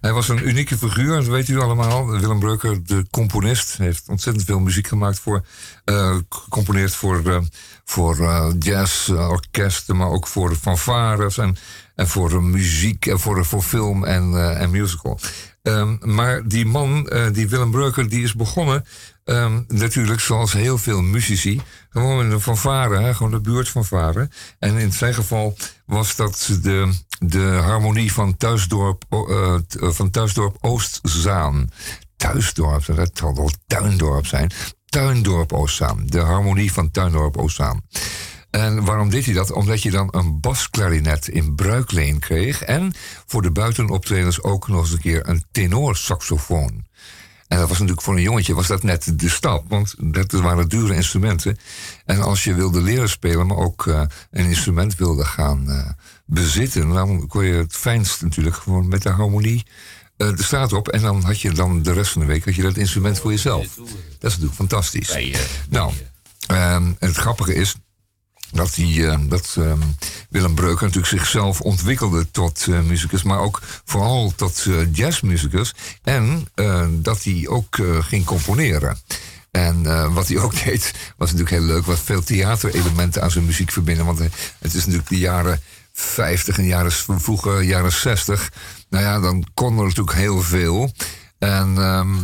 [0.00, 2.10] hij was een unieke figuur, dat weet u allemaal.
[2.10, 5.44] Willem Breuker, de componist, heeft ontzettend veel muziek gemaakt voor,
[5.84, 7.40] eh, gecomponeerd voor, eh,
[7.84, 11.56] voor eh, jazz, eh, orkesten, maar ook voor fanfares en,
[11.94, 15.18] en voor muziek en voor, voor film en, en musical.
[15.62, 18.84] Ehm, maar die man, die Willem Breuker, die is begonnen
[19.24, 21.60] ehm, natuurlijk zoals heel veel muzici.
[21.88, 24.28] Gewoon in de fanfare, gewoon de buurt fanfare.
[24.58, 25.56] En in zijn geval
[25.86, 29.60] was dat de, de harmonie van Thuisdorp, eh, eh,
[29.90, 31.70] van Thuisdorp Oostzaan.
[32.16, 34.50] Thuisdorp, dat zal wel Tuindorp zijn.
[34.84, 36.06] Tuindorp Oostzaan.
[36.06, 37.82] De harmonie van Tuindorp Oostzaan.
[38.54, 39.52] En waarom deed hij dat?
[39.52, 42.62] Omdat je dan een basklarinet in bruikleen kreeg.
[42.62, 42.92] En
[43.26, 46.86] voor de buitenoptredens ook nog eens een keer een tenorsaxofoon.
[47.48, 49.64] En dat was natuurlijk voor een jongetje was dat net de stap.
[49.68, 51.58] Want dat waren dure instrumenten.
[52.04, 55.90] En als je wilde leren spelen, maar ook eh, een instrument wilde gaan eh,
[56.26, 56.88] bezitten...
[56.88, 59.66] dan kon je het fijnst natuurlijk gewoon met de harmonie
[60.16, 60.88] eh, de straat op.
[60.88, 63.30] En dan had je dan de rest van de week had je dat instrument voor
[63.30, 63.74] jezelf.
[63.74, 63.86] Dat
[64.18, 65.18] is natuurlijk fantastisch.
[65.68, 65.92] Nou,
[66.46, 67.74] ehm, het grappige is
[68.54, 69.80] dat, eh, ehm,
[70.30, 75.74] Willem Breuker natuurlijk zichzelf ontwikkelde tot eh, muzikus, maar ook vooral tot eh, jazzmuzikus.
[76.02, 76.48] En
[76.90, 78.98] dat hij ook ging componeren.
[79.50, 83.72] En wat hij ook deed, was natuurlijk heel leuk, wat veel theaterelementen aan zijn muziek
[83.72, 84.06] verbinden.
[84.06, 84.18] Want
[84.58, 85.60] het is natuurlijk de jaren
[85.92, 88.52] 50 en jaren vroeger, jaren 60.
[88.88, 90.92] Nou ja, dan kon er natuurlijk heel veel.
[91.38, 92.14] En, ehm,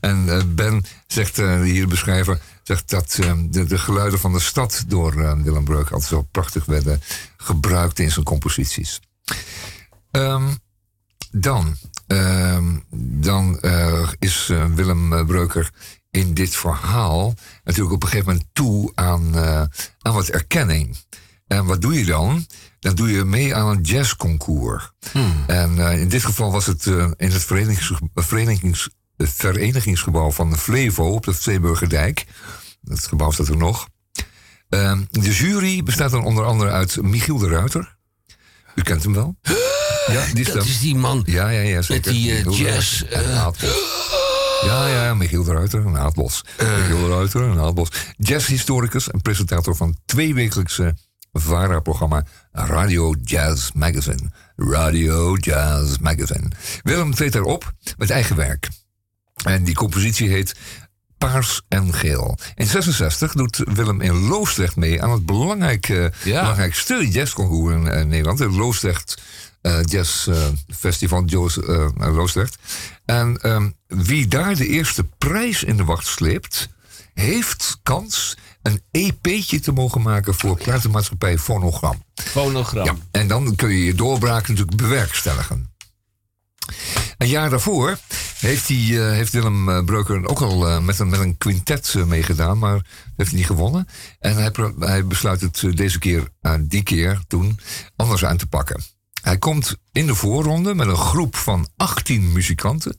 [0.10, 4.84] en Ben zegt, hier de beschrijver, zegt dat ehm, de, de geluiden van de stad
[4.86, 7.00] door eh, Willem Breuk altijd zo prachtig werden
[7.36, 9.00] gebruikt in zijn composities.
[10.10, 10.54] Ehm,
[11.30, 11.76] dan
[12.06, 12.76] ehm,
[13.20, 15.70] dan eh, is eh, Willem Breuker
[16.10, 17.34] in dit verhaal
[17.64, 19.62] natuurlijk op een gegeven moment toe aan, eh,
[19.98, 20.96] aan wat erkenning.
[21.46, 22.46] En wat doe je dan?
[22.80, 24.92] Dan doe je mee aan een jazzconcours.
[25.46, 26.86] En eh, in dit geval was het
[27.16, 28.88] in het verenigings, verenigings,
[29.18, 32.26] het verenigingsgebouw van Flevo op de Zeeburgerdijk.
[32.80, 33.88] Dat gebouw staat er nog.
[34.68, 37.96] Ehm, de jury bestaat dan onder andere uit Michiel de Ruiter.
[38.74, 39.36] U kent hem wel?
[40.06, 42.12] Ja, die Dat is die man Ja, ja, ja, zeker.
[42.12, 43.02] met die eh, de jazz.
[43.02, 43.96] Eh, Naaldbos.
[44.64, 46.44] Ja, ja, Michiel de Ruiter en Naaldbos.
[46.58, 47.88] Michiel de Ruiter en Naaldbos.
[48.16, 50.96] Jazzhistoricus en presentator van twee wekelijkse
[51.32, 54.30] VARA-programma Radio Jazz Magazine.
[54.56, 56.50] Radio Jazz Magazine.
[56.82, 58.68] Willem treedt daarop met eigen werk.
[59.44, 60.54] En die compositie heet
[61.18, 62.38] Paars en Geel.
[62.54, 68.38] In 66 doet Willem in Loosdrecht mee aan het belangrijke, belangrijkste jazzconcours in eh, Nederland.
[68.38, 69.16] Het Loosdrecht
[69.60, 72.58] eh, Jazz eh, Festival eh, Loosdrecht.
[73.04, 76.68] En ehm, wie daar de eerste prijs in de wacht sleept,
[77.14, 82.02] heeft kans een EP'tje te mogen maken voor platenmaatschappij Phonogram.
[82.14, 82.84] Fonogram.
[82.84, 85.72] Ja, en dan kun je je doorbraak natuurlijk bewerkstelligen.
[87.18, 87.98] Een jaar daarvoor
[88.40, 91.94] heeft, hij, eh, heeft Willem eh, Breuker ook al eh, met, een, met een quintet
[92.06, 92.84] meegedaan, maar
[93.16, 93.88] heeft hij niet gewonnen.
[94.18, 97.58] En hij, hij besluit het deze keer, eh, die keer toen,
[97.96, 98.82] anders aan te pakken.
[99.22, 102.96] Hij komt in de voorronde met een groep van 18 muzikanten.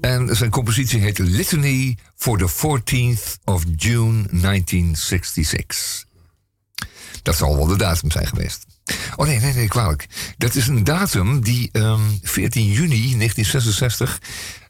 [0.00, 6.04] En zijn compositie heet Litany for the 14th of June 1966.
[7.22, 8.67] Dat zal wel de datum zijn geweest.
[9.16, 10.06] Oh nee, nee, nee, kwalijk.
[10.36, 14.20] Dat is een datum die ehm 14 juni 1966.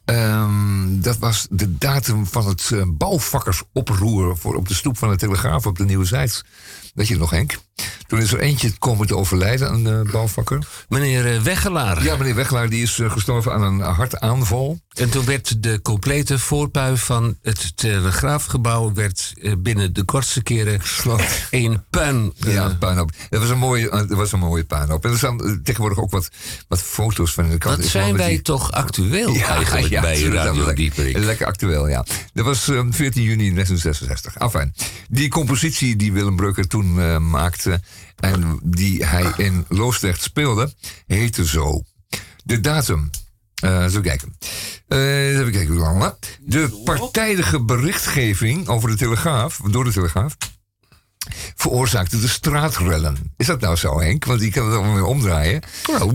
[0.05, 5.15] ehm, dat was de datum van het eh, bouwvakkersoproer voor op de stoep van de
[5.15, 6.43] Telegraaf op de Nieuwe Zijds.
[6.93, 7.57] Weet je nog, Henk?
[8.07, 10.59] Toen is er eentje komen te overlijden, een eh, bouwvakker.
[10.89, 12.03] Meneer eh, Weggelaar.
[12.03, 14.79] Ja, meneer Weggelaar die is eh, gestorven aan een hartaanval.
[14.93, 20.81] En toen werd de complete voorpui van het telegraafgebouw werd, eh, binnen de kortste keren
[21.49, 22.33] in puin.
[22.45, 23.11] eh, Ja, puinhoop.
[23.29, 25.05] Dat was een mooie, dat was een mooie puinhoop.
[25.05, 26.29] En er staan tegenwoordig ook wat,
[26.67, 27.77] wat foto's van in de kant.
[27.77, 30.33] Wat zijn wij die- toch actueel eigenlijk bij absoluut.
[30.33, 31.17] Radio lekker, Dieperik.
[31.17, 32.05] Lekker actueel, ja.
[32.33, 34.35] Dat was eh, 14 juni 1966.
[34.35, 34.73] Enfin,
[35.09, 37.68] die compositie die Willem Breuker toen maakte...
[38.19, 40.73] en die hij in Loosdrecht speelde,
[41.07, 41.83] heette zo.
[42.43, 43.09] De datum...
[43.55, 44.37] eh even kijken.
[44.87, 46.13] Eh, even kijken hoe lang.
[46.39, 49.59] De partijdige berichtgeving over de Telegraaf...
[49.71, 50.37] door de Telegraaf...
[51.55, 53.17] veroorzaakte de straatrellen.
[53.37, 54.25] Is dat nou zo, Henk?
[54.25, 55.61] Want die kan het allemaal weer omdraaien.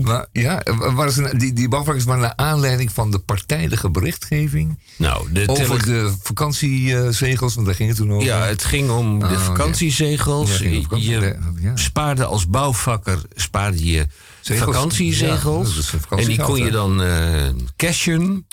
[0.01, 0.63] Maar, ja,
[0.93, 5.47] waar is een, die, die bouwvakkers waren naar aanleiding van de partijdige berichtgeving Nou, de
[5.47, 8.25] over de vakantiezegels, want daar ging het toen over.
[8.27, 9.37] Ja, het ging om de Oh, ja.
[9.39, 10.57] vakantiezegels.
[10.57, 11.75] Ja, vakantie- je ja.
[11.75, 14.07] spaarde als bouwvakker spaarde je
[14.41, 14.65] Zegels?
[14.75, 15.93] vakantiezegels.
[16.09, 17.43] En die kon je dan eh
[17.75, 18.47] cashen.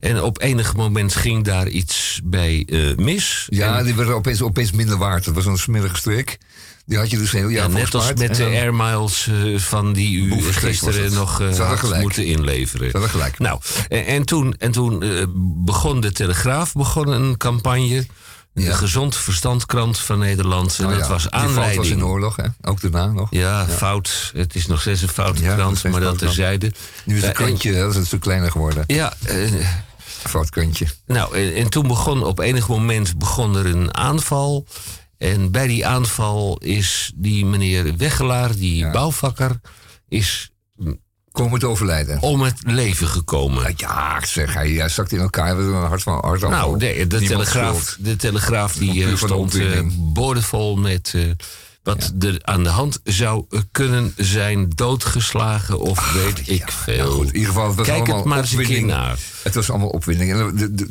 [0.00, 3.46] En op enig moment ging daar iets bij eh, mis.
[3.48, 5.24] Ja, En- die werden opeens, opeens minder waard.
[5.24, 6.38] Dat was een smerige strik.
[6.86, 10.18] Die had je dus heel ja, net als met de air miles eh, van die
[10.18, 11.12] u gisteren het.
[11.12, 11.42] nog
[11.78, 12.02] gelijk.
[12.02, 12.90] moeten inleveren.
[12.92, 13.38] Hadden gelijk.
[13.38, 15.04] Nou, en, en toen, en toen
[15.64, 18.06] begon de Telegraaf begon een campagne.
[18.52, 18.74] De.
[18.74, 20.76] Gezond Verstandkrant van Nederland.
[20.78, 21.86] En Nou dat ja, was Die fout was aanleiding.
[21.86, 22.44] in de oorlog, hè?
[22.62, 23.26] Ook daarna nog.
[23.30, 24.30] Ja, fout.
[24.34, 26.72] Het is nog steeds een foute krant, maar dat terzijde.
[27.04, 28.84] Nu is het krantje, dat is een stuk kleiner geworden.
[28.86, 29.12] Ja,
[30.26, 30.86] Fout krantje.
[31.06, 34.66] nou, en, en toen begon op enig moment begon er een aanval.
[35.18, 38.90] En bij die aanval is die meneer Weggelaar, die Ja.
[38.90, 39.60] bouwvakker,
[40.08, 40.50] is
[41.32, 42.20] Komen te overlijden.
[42.20, 43.72] om het leven gekomen.
[43.76, 45.56] Ja, ik zeg, hij, hij zakt in elkaar.
[45.56, 49.32] We hebben een hart van hart Nou, de, de, telegraaf, de telegraaf die eh, stond
[49.32, 50.12] opwinding.
[50.12, 51.22] boordevol met eh,
[51.82, 54.68] wat er aan de hand zou kunnen zijn.
[54.74, 56.96] Doodgeslagen of weet ik veel.
[57.04, 58.98] Nou goed, in ieder geval, het was Kijk allemaal het maar eens een keer opwinding.
[58.98, 59.18] naar.
[59.42, 60.32] Het was allemaal opwinding.
[60.32, 60.38] En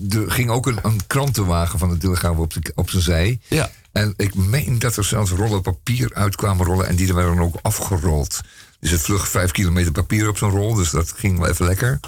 [0.09, 3.39] er- ging ook een, een krantenwagen van de Telegraaf op, de- op zijn zij.
[3.47, 3.69] Ja.
[3.91, 6.87] En ik meen dat er zelfs rollen papier uitkwamen rollen.
[6.87, 8.41] En die werden dan ook afgerold.
[8.79, 10.73] Dus het vlug vijf kilometer papier op zo'n rol.
[10.73, 11.99] Dus dat ging wel even lekker.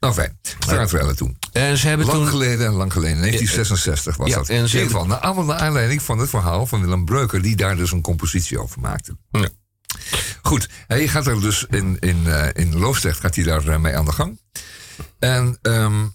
[0.00, 1.38] Nou fijn, straatrellen toen.
[1.52, 2.28] En ze hebben Lang toen...
[2.28, 4.48] geleden, lang geleden, 1966 was Ja, dat.
[4.48, 7.42] en In ieder geval, naar allemaal naar aanleiding van het verhaal van Willem Breuker...
[7.42, 9.16] die daar dus een compositie over maakte.
[9.30, 9.48] Ja.
[10.42, 13.96] Goed, hij gaat er dus in, in, eh, in Loosdrecht gaat hij daar eh, mee
[13.96, 14.40] aan de gang.
[15.18, 16.06] En ehm,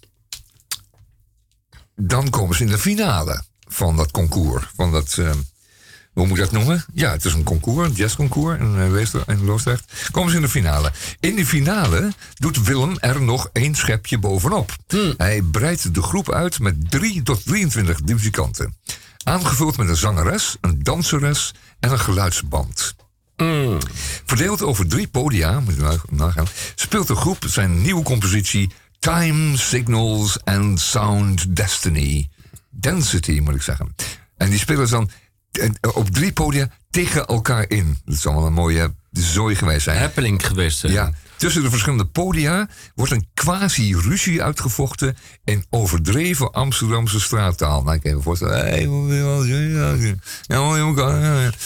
[1.96, 4.64] dan komen ze in de finale van dat concours.
[4.76, 5.38] Van dat, ehm,
[6.12, 6.84] hoe moet ik dat noemen?
[6.94, 9.92] Ja, het is een concours, een jazzconcours in, eh, Weestra- in Loosdrecht.
[10.10, 10.92] Komen ze in de finale.
[11.20, 14.76] In die finale doet Willem er nog één schepje bovenop.
[15.16, 18.76] Hij breidt de groep uit met drie tot 23 muzikanten.
[19.24, 22.94] Aangevuld met een zangeres, een danseres en een geluidsband.
[24.26, 30.44] Verdeeld over drie podia, moet je nagaan, speelt de groep zijn nieuwe compositie Time, Signals
[30.44, 32.28] and Sound Destiny.
[32.70, 33.94] Density, moet ik zeggen.
[34.36, 35.10] En die spelen ze dan
[35.94, 37.98] op drie podia tegen elkaar in.
[38.04, 39.98] Dat zal wel een mooie zooi geweest zijn.
[39.98, 40.92] happening geweest zijn.
[40.92, 47.82] Ja, tussen de verschillende podia wordt een quasi-ruzie uitgevochten in overdreven Amsterdamse straattaal.
[47.82, 48.64] Nou, ik kan me voorstellen.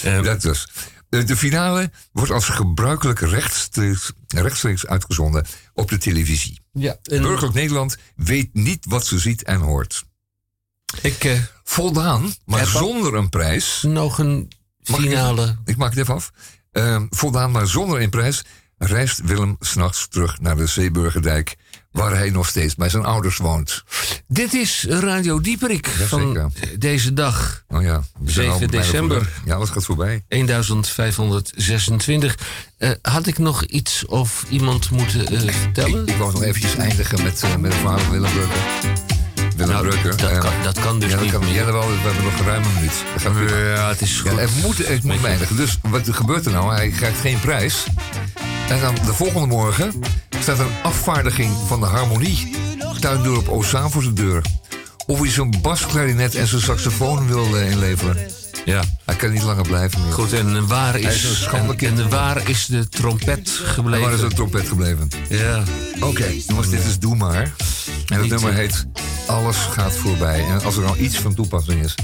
[0.03, 0.69] Eh, Dat dus.
[1.09, 6.61] De, de finale wordt als gebruikelijk rechtstreeks, rechtstreeks uitgezonden op de televisie.
[6.73, 10.05] Ja, en Burgerlijk Nederland weet niet wat ze ziet en hoort.
[11.03, 13.83] Ik eh, Voldaan, maar zonder een prijs.
[13.83, 14.51] nog een
[14.85, 15.57] Mag ik finale.
[15.65, 16.31] Ik maak het even af.
[16.73, 18.43] Ehm, voldaan, maar zonder een prijs,
[18.79, 21.57] reist Willem s'nachts terug naar de Zeeburgerdijk,
[21.91, 23.85] waar hij nog steeds bij zijn ouders woont.
[24.29, 26.21] Dit is Radio Dieperik van
[26.53, 26.79] zeker.
[26.79, 27.65] deze dag.
[27.69, 29.33] Oh ja, we zijn 7 al bijna december.
[29.45, 30.25] Ja, alles gaat voorbij.
[30.29, 32.39] 1526.
[32.79, 36.07] Eh, had ik nog iets of iemand moeten eh, vertellen?
[36.07, 38.61] Ik wou nog eventjes eindigen met, eh, met verhaal van Willem Breuker.
[39.57, 40.17] Willem Nou, Breuker.
[40.17, 41.55] dat kan- dat kan dus ja, dat niet kan, meer.
[41.55, 42.93] Ja, wel, we hebben nog ruim een minuut.
[43.77, 44.41] Ja, het is Ja, goed.
[44.41, 45.57] het moet, het moet eindigen.
[45.57, 46.75] Dus wat gebeurt er nou?
[46.75, 47.85] Hij krijgt geen prijs.
[48.69, 49.93] En dan de volgende morgen
[50.41, 52.55] staat een afvaardiging van de harmonie.
[53.01, 54.43] Tuindorp Ozaan voor zijn deur.
[55.07, 58.17] Of hij zijn basklarinet en zijn saxofoon wil eh, inleveren.
[58.67, 58.83] Ja.
[59.05, 60.13] Hij kan niet langer blijven meer.
[60.13, 63.73] Goed, en waar Hij is is, en, en waar is de trompet En waar is
[63.73, 64.29] gebleven?
[64.29, 65.09] de trompet gebleven?
[65.29, 65.63] Ja.
[66.01, 67.53] Oké, jongens, dit is Doe Maar.
[68.07, 68.87] En het nummer eh, heet
[69.27, 70.45] Alles gaat voorbij.
[70.45, 71.95] En als er nou iets van toepassing is,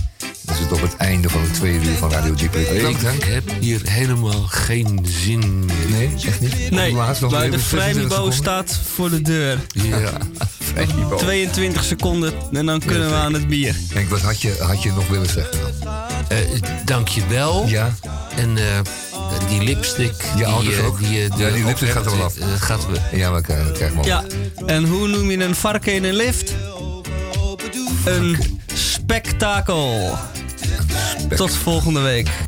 [0.52, 2.34] is het op het einde van het tweede uur van Radio.
[2.52, 5.76] Bedankt, Ik heb hier helemaal geen zin meer.
[5.90, 6.70] Nee, echt niet?
[6.70, 8.34] Nee, Laatst nog maar de 26 vrijniveau seconden.
[8.34, 9.58] staat voor de deur.
[9.72, 10.10] Ja.
[10.58, 11.18] Vrijniveau.
[11.20, 13.74] 22 seconden en dan kunnen we aan het bier.
[13.92, 15.58] Henk, wat had je, had je nog willen zeggen?
[16.28, 16.38] Eh,
[16.84, 17.66] dank je wel.
[17.66, 17.94] Ja,
[18.36, 18.64] En eh,
[19.48, 20.14] die lipstick.
[20.36, 20.98] Ja, die, eh, ook.
[20.98, 23.16] Die, Ja, de die lipstick gaat er wel eh, gaat we.
[23.16, 24.04] ja maar krijg krijg maar.
[24.04, 24.24] Ja,
[24.66, 26.54] en hoe noem je een varken in een lift?
[28.04, 28.36] Een
[28.74, 30.18] spektakel.
[31.36, 32.32] Tot volgende week.